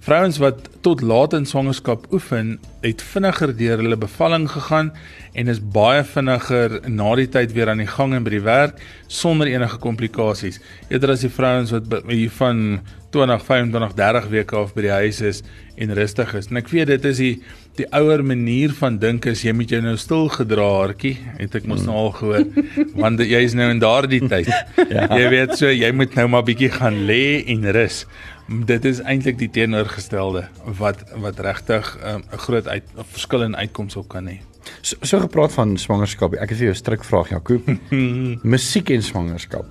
Vrouens 0.00 0.38
wat 0.40 0.68
tot 0.80 1.02
laat 1.04 1.34
in 1.36 1.44
swangerskap 1.44 2.06
oefen, 2.08 2.54
het 2.80 3.02
vinniger 3.04 3.50
deur 3.56 3.82
hulle 3.82 3.98
bevalling 4.00 4.46
gegaan 4.48 4.88
en 5.36 5.52
is 5.52 5.60
baie 5.74 6.00
vinniger 6.08 6.78
na 6.88 7.10
die 7.20 7.28
tyd 7.28 7.52
weer 7.52 7.68
aan 7.68 7.82
die 7.84 7.90
gang 7.90 8.14
en 8.16 8.24
by 8.24 8.32
die 8.32 8.46
werk 8.46 8.80
sonder 9.12 9.50
enige 9.52 9.76
komplikasies. 9.82 10.56
Eerder 10.88 11.12
as 11.12 11.26
die 11.26 11.32
vrouens 11.34 11.74
wat 11.76 11.92
hier 12.08 12.32
van 12.38 12.80
20, 13.12 13.44
25, 13.44 13.92
30 13.98 14.30
weke 14.32 14.56
af 14.56 14.72
by 14.72 14.86
die 14.86 14.94
huis 15.02 15.20
is 15.20 15.42
en 15.76 15.92
rustig 15.98 16.32
is. 16.38 16.48
En 16.48 16.62
ek 16.62 16.72
weet 16.72 16.94
dit 16.94 17.10
is 17.12 17.20
die 17.20 17.34
die 17.76 17.86
ouer 17.96 18.24
manier 18.24 18.72
van 18.76 18.96
dink 19.00 19.28
is 19.28 19.44
jy 19.44 19.52
moet 19.56 19.70
jou 19.72 19.78
nou 19.84 19.94
stil 20.00 20.26
gedra 20.32 20.64
hartjie, 20.80 21.14
het 21.38 21.54
ek 21.60 21.68
mos 21.70 21.84
nou 21.86 21.94
al 21.96 22.10
gehoor, 22.16 22.48
want 23.04 23.20
jy 23.24 23.40
is 23.46 23.54
nou 23.56 23.70
in 23.72 23.80
daardie 23.80 24.24
tyd. 24.28 24.50
ja. 24.90 25.06
Jy 25.12 25.30
weet 25.32 25.56
so 25.60 25.68
jy 25.68 25.92
moet 25.96 26.16
nou 26.18 26.26
maar 26.32 26.44
bietjie 26.48 26.72
gaan 26.72 27.02
lê 27.08 27.40
en 27.52 27.68
rus 27.76 28.06
dit 28.50 28.84
is 28.84 29.00
eintlik 29.06 29.38
die 29.38 29.50
teenoorgestelde 29.50 30.48
wat 30.78 31.04
wat 31.22 31.38
regtig 31.38 31.98
'n 32.02 32.14
um, 32.14 32.22
groot 32.30 32.68
uit 32.68 32.84
verskil 33.12 33.42
in 33.42 33.56
uitkomste 33.56 33.98
op 33.98 34.08
kan 34.08 34.26
hê. 34.26 34.40
So, 34.80 34.96
so 35.00 35.20
gepraat 35.20 35.52
van 35.52 35.76
swangerskap. 35.76 36.34
Ek 36.34 36.48
het 36.48 36.58
vir 36.58 36.66
jou 36.66 36.74
'n 36.74 36.82
strikvraag 36.82 37.28
Jakob. 37.28 37.62
Musiek 38.54 38.90
en 38.90 39.02
swangerskap. 39.02 39.66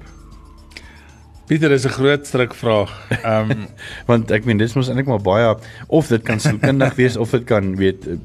Pieter 1.48 1.72
is 1.72 1.86
'n 1.86 1.90
groot 1.90 2.28
strikvraag. 2.28 2.92
Ehm 3.24 3.52
um, 3.52 3.68
want 4.10 4.32
ek 4.32 4.46
meen 4.46 4.58
dis 4.58 4.74
mos 4.74 4.88
eintlik 4.88 5.08
maar 5.08 5.22
baie 5.22 5.58
of 5.88 6.08
dit 6.08 6.22
kan 6.22 6.40
sielkundig 6.40 6.96
wees 6.96 7.18
of 7.18 7.30
dit 7.30 7.44
kan 7.44 7.76
weet 7.76 8.08
eh, 8.08 8.18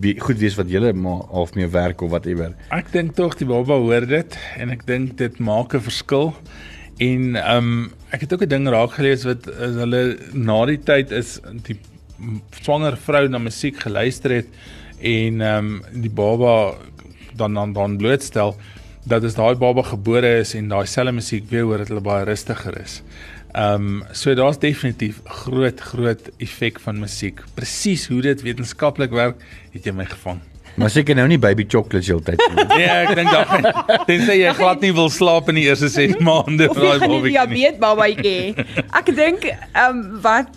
wie 0.00 0.20
goed 0.20 0.38
wees 0.38 0.54
wat 0.54 0.70
julle 0.70 0.92
maar 0.92 1.22
half 1.30 1.54
meer 1.54 1.70
werk 1.70 2.00
of 2.00 2.10
whatever. 2.10 2.54
Ek 2.70 2.92
dink 2.92 3.14
tog 3.14 3.36
die 3.36 3.46
baba 3.46 3.74
hoor 3.74 4.06
dit 4.06 4.38
en 4.56 4.70
ek 4.70 4.86
dink 4.86 5.18
dit 5.18 5.38
maak 5.38 5.74
'n 5.74 5.80
verskil 5.80 6.34
En 6.96 7.34
ehm 7.36 7.56
um, 7.56 7.92
ek 8.14 8.20
het 8.20 8.32
ook 8.32 8.42
'n 8.42 8.48
ding 8.48 8.68
raak 8.68 8.92
gelees 8.92 9.24
wat 9.24 9.48
is 9.48 9.74
hulle 9.74 10.18
na 10.32 10.64
die 10.66 10.78
tyd 10.78 11.10
is 11.10 11.40
die 11.66 11.78
swanger 12.62 12.96
vrou 12.96 13.28
na 13.28 13.38
musiek 13.38 13.80
geluister 13.80 14.30
het 14.30 14.46
en 15.00 15.40
ehm 15.40 15.58
um, 15.58 15.82
die 16.02 16.10
baba 16.10 16.74
dan 17.36 17.54
dan 17.54 17.72
dan 17.72 17.96
blootstel 17.96 18.56
dat 19.04 19.24
as 19.24 19.34
daai 19.34 19.54
baba 19.54 19.82
gebore 19.82 20.38
is 20.38 20.54
en 20.54 20.68
daai 20.68 20.86
selfe 20.86 21.12
musiek 21.12 21.50
weer 21.50 21.62
hoor 21.62 21.78
dat 21.78 21.88
hulle 21.88 22.00
baie 22.00 22.24
rustiger 22.24 22.80
is. 22.80 23.02
Ehm 23.52 23.74
um, 23.74 24.02
so 24.12 24.34
daar's 24.34 24.58
definitief 24.58 25.20
groot 25.24 25.80
groot 25.80 26.30
effek 26.38 26.80
van 26.80 26.98
musiek. 26.98 27.42
Presies 27.54 28.06
hoe 28.06 28.22
dit 28.22 28.42
wetenskaplik 28.42 29.10
werk, 29.10 29.42
het 29.72 29.84
jy 29.84 29.92
my 29.92 30.04
gevang. 30.04 30.40
Maar 30.74 30.90
seker 30.90 31.14
nou 31.14 31.26
nie 31.30 31.38
baby 31.38 31.66
chocolates 31.68 32.10
heeltyd 32.10 32.40
nie. 32.40 32.64
Nee, 32.74 32.88
ek 32.90 33.14
dink 33.14 33.30
dan 33.30 33.98
tensy 34.08 34.38
jy 34.40 34.54
glad 34.58 34.80
nie 34.82 34.92
wil 34.96 35.10
slaap 35.12 35.50
in 35.52 35.60
die 35.60 35.66
eerste 35.68 35.90
6 35.92 36.18
maande 36.24 36.70
van 36.72 36.80
daai 36.82 37.04
babatjie. 37.04 37.34
Ja, 37.36 37.44
weet 37.50 37.78
babatjie. 37.82 38.66
Ek 38.90 39.12
dink 39.14 39.46
ehm 39.50 39.84
um, 39.84 40.02
wat 40.24 40.50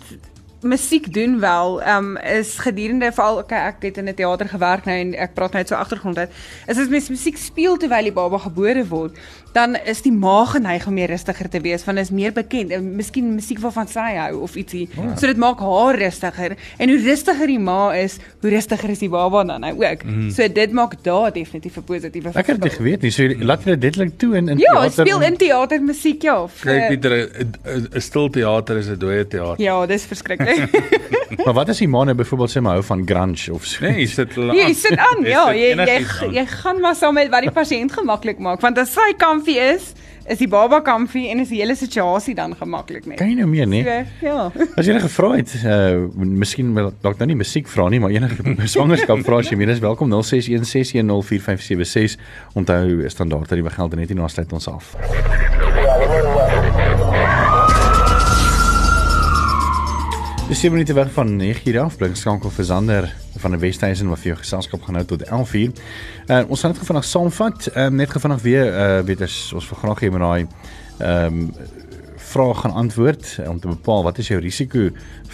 musiek 0.60 1.12
doen 1.14 1.38
wel 1.40 1.82
um 1.86 2.16
is 2.16 2.58
gedurende 2.58 3.12
veral 3.12 3.36
okay, 3.38 3.58
ek 3.70 3.82
het 3.82 3.96
in 3.96 4.08
'n 4.08 4.14
teater 4.14 4.48
gewerk 4.48 4.84
nou 4.84 4.96
en 4.98 5.14
ek 5.14 5.34
praat 5.34 5.52
net 5.52 5.68
so 5.68 5.74
agtergrond 5.74 6.18
uit 6.18 6.30
is 6.66 6.78
as 6.78 6.88
mens 6.88 7.08
musiek 7.08 7.36
speel 7.38 7.76
terwyl 7.76 8.02
die 8.02 8.12
baba 8.12 8.38
gebore 8.38 8.86
word 8.88 9.18
dan 9.52 9.76
is 9.84 10.02
die 10.02 10.12
ma 10.12 10.44
geneig 10.44 10.86
om 10.86 10.94
meer 10.94 11.08
rustiger 11.08 11.48
te 11.48 11.60
wees 11.60 11.84
want 11.84 11.98
is 11.98 12.10
meer 12.10 12.32
bekend 12.32 12.70
en 12.70 12.90
miskien 12.96 13.34
musiek 13.34 13.60
waarvan 13.62 13.88
sy 13.88 14.14
hou 14.16 14.42
of 14.42 14.56
ietsie. 14.56 14.88
Oh. 14.96 15.14
So 15.16 15.26
dit 15.26 15.40
maak 15.40 15.60
haar 15.64 15.98
rustiger 15.98 16.56
en 16.78 16.88
hoe 16.92 16.98
rustiger 17.02 17.46
die 17.46 17.58
ma 17.58 17.92
is, 17.96 18.18
hoe 18.42 18.50
rustiger 18.50 18.90
is 18.90 18.98
die 18.98 19.10
baba 19.12 19.44
dan 19.44 19.60
nou 19.60 19.74
ook. 19.76 20.04
Mm. 20.04 20.30
So 20.34 20.48
dit 20.48 20.72
maak 20.72 20.98
daar 21.02 21.32
definitief 21.32 21.76
'n 21.76 21.84
positiewe 21.84 22.32
Ek 22.34 22.46
het 22.46 22.62
dit 22.62 22.72
geweet 22.72 23.02
nie. 23.02 23.10
So 23.10 23.22
laat 23.40 23.64
jy 23.64 23.76
dit 23.76 23.80
definitief 23.80 24.18
toe 24.18 24.36
in 24.36 24.48
in 24.48 24.58
ja, 24.58 24.72
teater. 24.72 24.84
Ja, 24.84 24.90
speel 24.90 25.22
in 25.22 25.36
teater 25.36 25.82
musiek 25.82 26.22
ja. 26.22 26.36
Kyk 26.62 26.88
Pieter, 26.88 27.12
'n 27.94 28.00
stil 28.00 28.30
teater 28.30 28.76
is 28.76 28.88
'n 28.88 28.98
dooie 28.98 29.26
teater. 29.26 29.62
Ja, 29.62 29.86
dis 29.86 30.06
verskriklik. 30.06 30.70
maar 31.44 31.54
wat 31.54 31.68
as 31.68 31.78
die 31.78 31.88
ma 31.88 32.04
nou 32.04 32.14
byvoorbeeld 32.14 32.50
sê 32.50 32.60
my 32.60 32.76
hou 32.78 32.82
van 32.82 33.06
grunge 33.06 33.52
of 33.52 33.64
so? 33.64 33.84
Nee, 33.84 34.00
jy 34.00 34.06
sit 34.06 34.36
aan. 34.36 34.54
Jy 34.56 34.72
sit 34.74 34.98
aan. 34.98 35.24
Ja, 35.24 35.52
jy 35.52 35.74
jy, 35.76 36.30
jy 36.32 36.46
gaan 36.46 36.80
maar 36.80 36.94
saam 36.94 37.14
met 37.14 37.30
wat 37.32 37.46
die 37.46 37.54
pasiënt 37.54 37.92
gemaklik 37.92 38.38
maak 38.38 38.60
want 38.64 38.78
as 38.78 38.92
sy 38.92 39.12
kan 39.18 39.37
comfy 39.38 39.58
is, 39.58 39.94
is 40.26 40.38
die 40.42 40.48
baba 40.50 40.80
comfy 40.82 41.28
en 41.30 41.38
is 41.40 41.48
die 41.52 41.60
hele 41.60 41.76
situasie 41.78 42.34
dan 42.34 42.56
gemaklik 42.58 43.06
net. 43.06 43.18
Kan 43.20 43.28
jy 43.30 43.36
nou 43.38 43.46
meer 43.48 43.66
nie? 43.70 43.82
So, 43.86 43.90
ja. 44.26 44.50
As 44.76 44.86
jy 44.88 44.92
net 44.96 45.04
gevra 45.06 45.28
het, 45.36 45.50
uh 45.62 46.08
miskien 46.18 46.74
dalk 46.74 47.18
nou 47.20 47.28
nie 47.30 47.38
musiek 47.38 47.66
vra 47.70 47.84
nie, 47.92 48.00
maar 48.02 48.12
enige 48.14 48.56
swangerskap 48.74 49.18
vra 49.26 49.36
as 49.44 49.50
jy 49.52 49.56
meer 49.60 49.70
is 49.74 49.84
welkom 49.84 50.08
0616104576. 50.18 52.18
Onthou 52.58 52.84
standaard 53.14 53.48
dat 53.48 53.58
die 53.62 53.68
begeld 53.70 53.90
net 53.96 54.08
nie 54.10 54.18
na 54.18 54.26
sluit 54.32 54.50
ons 54.58 54.66
af. 54.74 54.84
Dis 60.48 60.60
7 60.60 60.72
minute 60.72 60.92
weg 60.92 61.12
van 61.12 61.36
9 61.36 61.68
uur 61.68 61.80
af, 61.80 61.96
blink 62.00 62.16
skankel 62.16 62.48
vir 62.48 62.64
Sander 62.64 63.06
van 63.36 63.52
die 63.52 63.58
Westhuizen 63.60 64.08
wat 64.08 64.22
vir 64.22 64.30
jou 64.30 64.36
geselskap 64.38 64.86
gaan 64.86 64.96
hou 64.96 65.02
tot 65.10 65.26
11 65.26 65.50
uur. 65.60 65.74
Uh, 66.24 66.38
ons 66.48 66.62
gaan 66.64 66.72
net 66.72 66.88
vanaand 66.88 67.04
saamvat, 67.04 67.66
um, 67.74 67.98
net 68.00 68.14
vanaand 68.16 68.40
weer 68.46 68.70
uh, 68.70 68.86
weet 69.04 69.26
as 69.26 69.34
ons 69.52 69.66
vir 69.68 69.80
graag 69.82 70.00
hê 70.06 70.10
met 70.14 70.24
daai 70.24 70.46
ehm 71.04 71.42
um, 71.42 71.52
vraag 72.28 72.58
gaan 72.60 72.74
antwoord 72.76 73.28
om 73.48 73.60
te 73.60 73.70
bepaal 73.70 74.02
wat 74.04 74.18
is 74.20 74.28
jou 74.28 74.40
risiko 74.40 74.88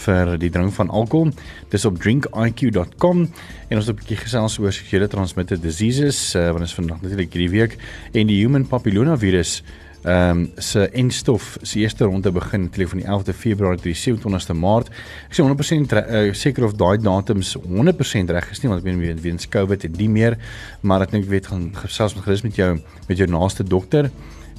vir 0.05 0.35
die 0.39 0.51
drink 0.51 0.75
van 0.77 0.91
alkohol. 0.91 1.31
Dis 1.71 1.87
op 1.89 1.97
drinkiq.com 2.03 3.23
en 3.25 3.79
ons 3.79 3.87
het 3.87 3.95
'n 3.95 3.99
bietjie 4.03 4.19
gesels 4.19 4.59
oor 4.59 4.73
seksuele 4.73 5.09
transmitted 5.09 5.63
diseases, 5.63 6.35
uh, 6.35 6.51
want 6.51 6.67
ons 6.67 6.75
vandag 6.75 7.03
natuurlik 7.03 7.33
hierdie 7.33 7.55
week 7.55 7.79
en 8.13 8.27
die 8.27 8.43
human 8.43 8.67
papillomavirus 8.67 9.63
ehm 10.05 10.39
um, 10.39 10.51
se 10.61 10.89
enstof 10.93 11.57
se 11.63 11.79
eerste 11.79 12.05
ronde 12.05 12.33
begin 12.33 12.71
tel 12.71 12.89
van 12.89 12.99
die 13.01 13.07
11de 13.09 13.33
Februarie 13.33 13.81
tot 13.81 13.87
die 13.89 13.97
27ste 13.97 14.53
Maart. 14.53 14.91
Ek 15.31 15.39
sê 15.39 15.45
100% 15.47 15.95
uh, 15.97 16.33
seker 16.37 16.67
of 16.69 16.75
daai 16.77 16.99
datums 17.01 17.55
100% 17.57 18.35
reg 18.37 18.51
is 18.53 18.61
nie 18.61 18.69
want 18.69 18.85
ek 18.85 19.01
weet 19.01 19.23
weens 19.25 19.49
COVID 19.49 19.89
en 19.89 19.97
nie 19.97 20.11
meer, 20.13 20.37
maar 20.83 21.07
ek 21.07 21.17
dink 21.17 21.29
weet 21.33 21.49
gaan 21.49 21.71
gesels 21.87 22.19
met 22.19 22.27
gerus 22.29 22.45
met 22.45 22.61
jou 22.61 22.71
met 23.09 23.17
jou 23.17 23.29
naaste 23.33 23.65
dokter 23.65 24.11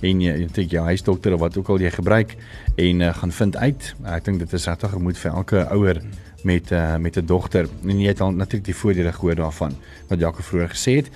en 0.01 0.21
jy 0.21 0.33
dink 0.49 0.73
jy 0.73 0.81
huisdokter 0.89 1.37
of 1.37 1.43
wat 1.45 1.57
ook 1.57 1.69
al 1.69 1.85
jy 1.85 1.93
gebruik 1.93 2.33
en 2.81 3.05
uh, 3.05 3.13
gaan 3.13 3.31
vind 3.31 3.57
uit. 3.57 3.91
Ek 4.17 4.25
dink 4.25 4.41
dit 4.41 4.57
is 4.57 4.65
regtig 4.65 4.97
gemoed 4.97 5.21
vir 5.21 5.31
elke 5.31 5.67
ouer 5.77 6.01
met 6.45 6.71
uh, 6.71 6.95
met 6.97 7.17
'n 7.17 7.25
dogter 7.25 7.67
en 7.87 7.99
jy 7.99 8.07
het 8.07 8.21
al 8.21 8.31
natuurlik 8.31 8.65
die 8.65 8.75
voordele 8.75 9.11
gehoor 9.11 9.35
daarvan 9.35 9.73
wat 10.07 10.19
Jaco 10.19 10.41
vroeër 10.41 10.69
gesê 10.69 10.91
het. 10.95 11.09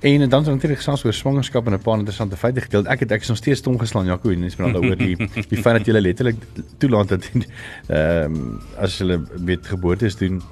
En 0.00 0.18
dan 0.18 0.20
het 0.20 0.34
ons 0.34 0.46
natuurlik 0.46 0.78
gesels 0.78 1.04
oor 1.04 1.12
swangerskap 1.12 1.66
en 1.66 1.72
'n 1.72 1.78
paar 1.78 1.98
interessante 1.98 2.36
feite 2.36 2.60
gedeel. 2.60 2.86
Ek 2.86 3.00
het 3.00 3.10
ek 3.10 3.20
is 3.20 3.28
nog 3.28 3.36
steeds 3.36 3.58
stom 3.58 3.78
geslaan 3.78 4.06
Jaco 4.06 4.30
en 4.30 4.40
net 4.40 4.56
maar 4.56 4.76
oor 4.76 4.96
die 4.96 5.16
die 5.48 5.62
feit 5.62 5.76
dat 5.78 5.86
jy 5.86 6.00
letterlik 6.00 6.36
toelaat 6.78 7.08
dat 7.08 7.30
ehm 7.32 8.34
um, 8.34 8.60
as 8.76 8.98
hulle 8.98 9.20
met 9.38 9.66
geboortes 9.66 10.16
doen 10.16 10.42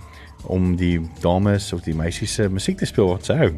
om 0.47 0.77
die 0.77 1.01
dames 1.21 1.73
of 1.73 1.81
die 1.81 1.95
meisies 1.95 2.35
se 2.35 2.49
musiek 2.49 2.79
te 2.79 2.85
speel 2.85 3.07
wat 3.07 3.25
sou. 3.25 3.53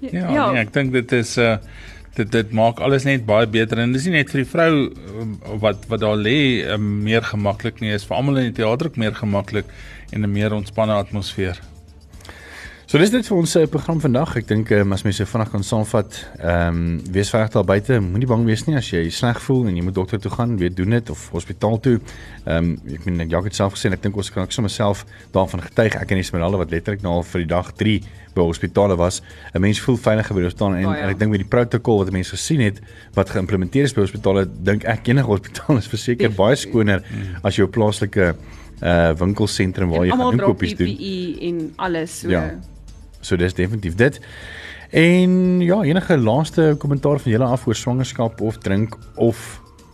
Ja, 0.00 0.30
ja. 0.30 0.50
Nee, 0.52 0.60
ek 0.60 0.72
dink 0.72 0.92
dit 0.92 1.12
is 1.12 1.36
'n 1.36 1.40
uh, 1.40 1.56
dit 2.16 2.32
dit 2.32 2.52
maak 2.56 2.80
alles 2.80 3.04
net 3.04 3.26
baie 3.28 3.46
beter 3.46 3.82
en 3.82 3.92
dis 3.92 4.08
nie 4.08 4.16
net 4.16 4.32
vir 4.32 4.42
die 4.42 4.50
vrou 4.50 4.72
um, 5.20 5.36
wat 5.62 5.84
wat 5.90 6.00
daar 6.04 6.16
lê 6.16 6.64
um, 6.74 6.90
meer 7.04 7.22
gemaklik 7.22 7.80
nie 7.84 7.92
is 7.96 8.08
vir 8.08 8.16
almal 8.16 8.40
in 8.40 8.50
die 8.50 8.58
teater 8.62 8.90
ook 8.90 9.00
meer 9.00 9.14
gemaklik 9.14 9.72
en 10.12 10.22
'n 10.24 10.32
meer 10.32 10.54
ontspanne 10.54 10.94
atmosfeer. 10.94 11.60
So 12.96 13.02
dis 13.02 13.10
dit 13.12 13.26
vir 13.28 13.36
ons 13.36 13.54
uh, 13.60 13.62
program 13.68 13.98
vandag. 14.00 14.30
Ek 14.40 14.46
dink 14.48 14.70
um, 14.72 14.94
as 14.96 15.02
mense 15.04 15.24
vinnig 15.28 15.50
kan 15.52 15.64
saamvat, 15.68 16.14
ehm 16.38 16.76
um, 16.78 16.94
wees 17.12 17.28
veilig 17.28 17.50
daar 17.52 17.66
buite. 17.68 17.98
Moenie 18.00 18.28
bang 18.30 18.46
wees 18.48 18.62
nie 18.64 18.78
as 18.78 18.86
jy 18.88 19.02
sleg 19.12 19.36
voel 19.44 19.66
en 19.68 19.74
jy 19.76 19.82
moet 19.84 19.96
dokter 19.98 20.22
toe 20.24 20.30
gaan, 20.32 20.54
weet 20.56 20.78
doen 20.78 20.94
dit 20.96 21.10
of 21.12 21.26
hospitaal 21.34 21.76
toe. 21.84 21.98
Ehm 22.46 22.70
um, 22.70 22.94
ek 22.96 23.02
meen 23.04 23.26
ek 23.26 23.50
het 23.50 23.58
self 23.58 23.74
gesê 23.74 23.90
ek 23.92 24.00
dink 24.06 24.16
ons 24.16 24.30
kan 24.32 24.46
ook 24.46 24.54
sommer 24.56 24.72
self 24.72 25.02
daarvan 25.34 25.60
getuig. 25.66 25.98
Ek 26.00 26.14
en 26.14 26.22
Esmeralda 26.22 26.62
wat 26.62 26.72
letterlik 26.72 27.04
nou 27.04 27.18
al 27.18 27.26
vir 27.28 27.42
die 27.42 27.48
dag 27.50 27.68
3 27.82 27.98
by 28.38 28.46
hospitale 28.46 28.96
was. 28.96 29.20
'n 29.52 29.60
Mens 29.60 29.82
voel 29.84 29.98
veiliger 30.00 30.38
by 30.38 30.44
hospitaal 30.46 30.76
en, 30.78 30.86
oh, 30.86 30.94
ja. 30.96 31.02
en 31.02 31.12
ek 31.12 31.18
dink 31.20 31.34
met 31.34 31.42
die 31.44 31.48
protokol 31.52 32.00
wat 32.00 32.12
mense 32.16 32.32
gesien 32.32 32.62
het 32.64 32.80
wat 33.18 33.28
geïmplementeer 33.28 33.90
is 33.90 33.92
by 33.92 34.06
hospitale, 34.06 34.46
dink 34.70 34.86
ek 34.88 35.10
enige 35.12 35.28
hospitaal 35.28 35.82
is 35.82 35.90
verseker 35.92 36.32
baie 36.32 36.56
skoner 36.56 37.04
as 37.44 37.60
jou 37.60 37.68
plaaslike 37.68 38.32
uh 38.80 39.12
winkelsentrum 39.20 39.92
waar 39.92 40.08
jy 40.08 40.16
gaan 40.16 40.32
inkopies 40.32 40.74
doen. 40.80 40.96
en 41.50 41.60
alles 41.76 42.20
so. 42.24 42.32
Ja. 42.32 42.54
So 43.26 43.36
dis 43.40 43.54
definitief 43.58 43.98
dit. 43.98 44.20
En 44.94 45.60
ja, 45.66 45.82
enige 45.82 46.16
laaste 46.16 46.74
kommentaar 46.78 47.18
van 47.18 47.32
julle 47.32 47.52
af 47.56 47.66
oor 47.66 47.74
swangerskap 47.74 48.40
of 48.40 48.58
drink 48.62 48.94
of 49.14 49.40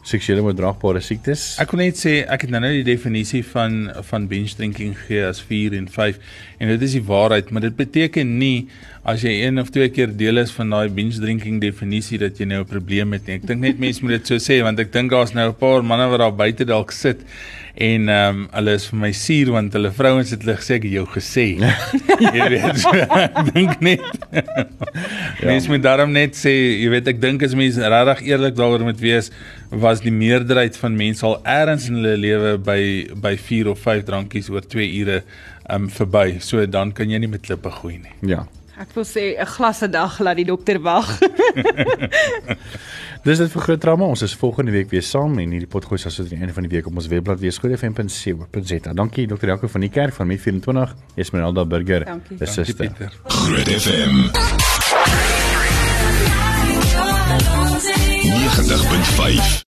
seksuele 0.03 0.43
oordraagbare 0.43 1.01
siektes? 1.03 1.45
Ek 1.63 1.71
kon 1.71 1.81
net 1.81 1.99
sê 1.99 2.17
ek 2.27 2.45
het 2.45 2.53
nou 2.53 2.61
nou 2.65 2.73
die 2.75 2.87
definisie 2.87 3.43
van 3.53 3.87
van 4.09 4.27
binge 4.31 4.51
drinking 4.59 4.97
gegee 4.99 5.23
as 5.29 5.41
4 5.47 5.77
en 5.79 5.87
5 5.95 6.19
en 6.59 6.73
dit 6.75 6.87
is 6.89 6.97
die 6.99 7.05
waarheid, 7.07 7.53
maar 7.55 7.65
dit 7.65 7.77
beteken 7.79 8.35
nie 8.41 8.67
as 9.09 9.23
jy 9.27 9.33
een 9.47 9.63
of 9.63 9.71
twee 9.75 9.91
keer 9.95 10.11
deel 10.19 10.43
is 10.43 10.53
van 10.55 10.75
daai 10.75 10.91
binge 10.93 11.23
drinking 11.23 11.61
definisie 11.63 12.19
dat 12.23 12.39
jy 12.39 12.51
nou 12.51 12.61
'n 12.63 12.71
probleem 12.75 13.13
het 13.15 13.27
nie. 13.27 13.37
Ek 13.39 13.47
dink 13.47 13.61
net 13.61 13.79
mense 13.79 14.03
moet 14.03 14.19
dit 14.19 14.27
so 14.27 14.37
sê 14.43 14.63
want 14.63 14.79
ek 14.79 14.93
dink 14.93 15.11
daar's 15.11 15.35
nou 15.35 15.49
'n 15.49 15.55
paar 15.55 15.83
manne 15.83 16.11
wat 16.11 16.19
daar 16.19 16.35
buite 16.35 16.65
dalk 16.65 16.91
sit 16.93 17.23
en 17.75 18.09
ehm 18.09 18.37
um, 18.37 18.41
hulle 18.53 18.75
is 18.77 18.85
vir 18.91 18.99
my 19.01 19.11
suur 19.17 19.51
want 19.55 19.73
hulle 19.73 19.91
vrouens 19.97 20.31
het 20.35 20.43
hulle 20.45 20.57
gesê 20.59 20.77
ek 20.77 20.87
jou 20.93 21.05
gesê. 21.15 21.47
jy 22.37 22.49
weet, 22.53 22.81
so, 22.83 22.93
ek 22.93 23.39
dink 23.55 23.81
net. 23.85 24.05
ja. 24.37 25.47
Mens 25.49 25.69
moet 25.73 25.85
daarom 25.85 26.13
net 26.13 26.37
sê, 26.37 26.53
jy 26.53 26.91
weet 26.93 27.09
ek 27.15 27.23
dink 27.23 27.45
as 27.47 27.57
mense 27.57 27.93
regtig 27.95 28.27
eerlik 28.29 28.59
daaroor 28.59 28.85
moet 28.85 29.01
wees, 29.01 29.33
was 29.73 30.05
die 30.05 30.13
meerderheid 30.13 30.77
van 30.77 30.99
mense 30.99 31.25
al 31.27 31.39
eers 31.49 31.89
in 31.89 32.01
hulle 32.03 32.19
lewe 32.21 32.57
by 32.61 32.81
by 33.25 33.37
4 33.41 33.73
of 33.73 33.81
5 33.81 34.05
drankies 34.11 34.53
oor 34.53 34.65
2 34.65 34.91
ure 35.01 35.23
ehm 35.23 35.87
um, 35.87 35.93
verby. 35.93 36.41
So 36.45 36.67
dan 36.67 36.93
kan 36.93 37.11
jy 37.11 37.23
nie 37.23 37.33
met 37.33 37.47
klippe 37.47 37.73
gooi 37.81 37.97
nie. 38.03 38.17
Ja. 38.35 38.45
Ek 38.83 38.91
wil 38.97 39.05
sê 39.07 39.39
'n 39.39 39.47
glas 39.47 39.83
'n 39.83 39.91
dag 39.91 40.19
laat 40.19 40.37
die 40.37 40.45
dokter 40.45 40.81
wag. 40.83 41.07
Dis 43.27 43.39
dit 43.39 43.51
vir 43.55 43.63
groot 43.63 43.81
drama. 43.81 44.05
Ons 44.11 44.23
is 44.23 44.35
volgende 44.35 44.73
week 44.75 44.91
weer 44.91 45.03
saam 45.03 45.39
en 45.39 45.51
hierdie 45.55 45.71
potgooi 45.71 45.99
sal 45.99 46.11
so 46.11 46.23
teen 46.27 46.35
die 46.35 46.41
einde 46.43 46.55
van 46.57 46.67
die 46.67 46.73
week 46.75 46.87
op 46.91 46.97
ons 46.99 47.07
webblad 47.07 47.39
wees 47.39 47.59
goedefm.co.za. 47.63 48.93
Dankie 48.93 49.27
Dr. 49.31 49.47
Jaco 49.47 49.69
van 49.69 49.81
die 49.87 49.91
kerk 49.91 50.15
van 50.15 50.27
Met 50.27 50.41
24. 50.41 50.95
Esmeralda 51.15 51.65
Burger. 51.65 52.05
Dankie. 52.05 52.37
Dankie 52.39 52.75
Pieter. 52.75 53.13
Groot 53.25 53.69
FM. 53.69 54.15
90.5 58.23 59.61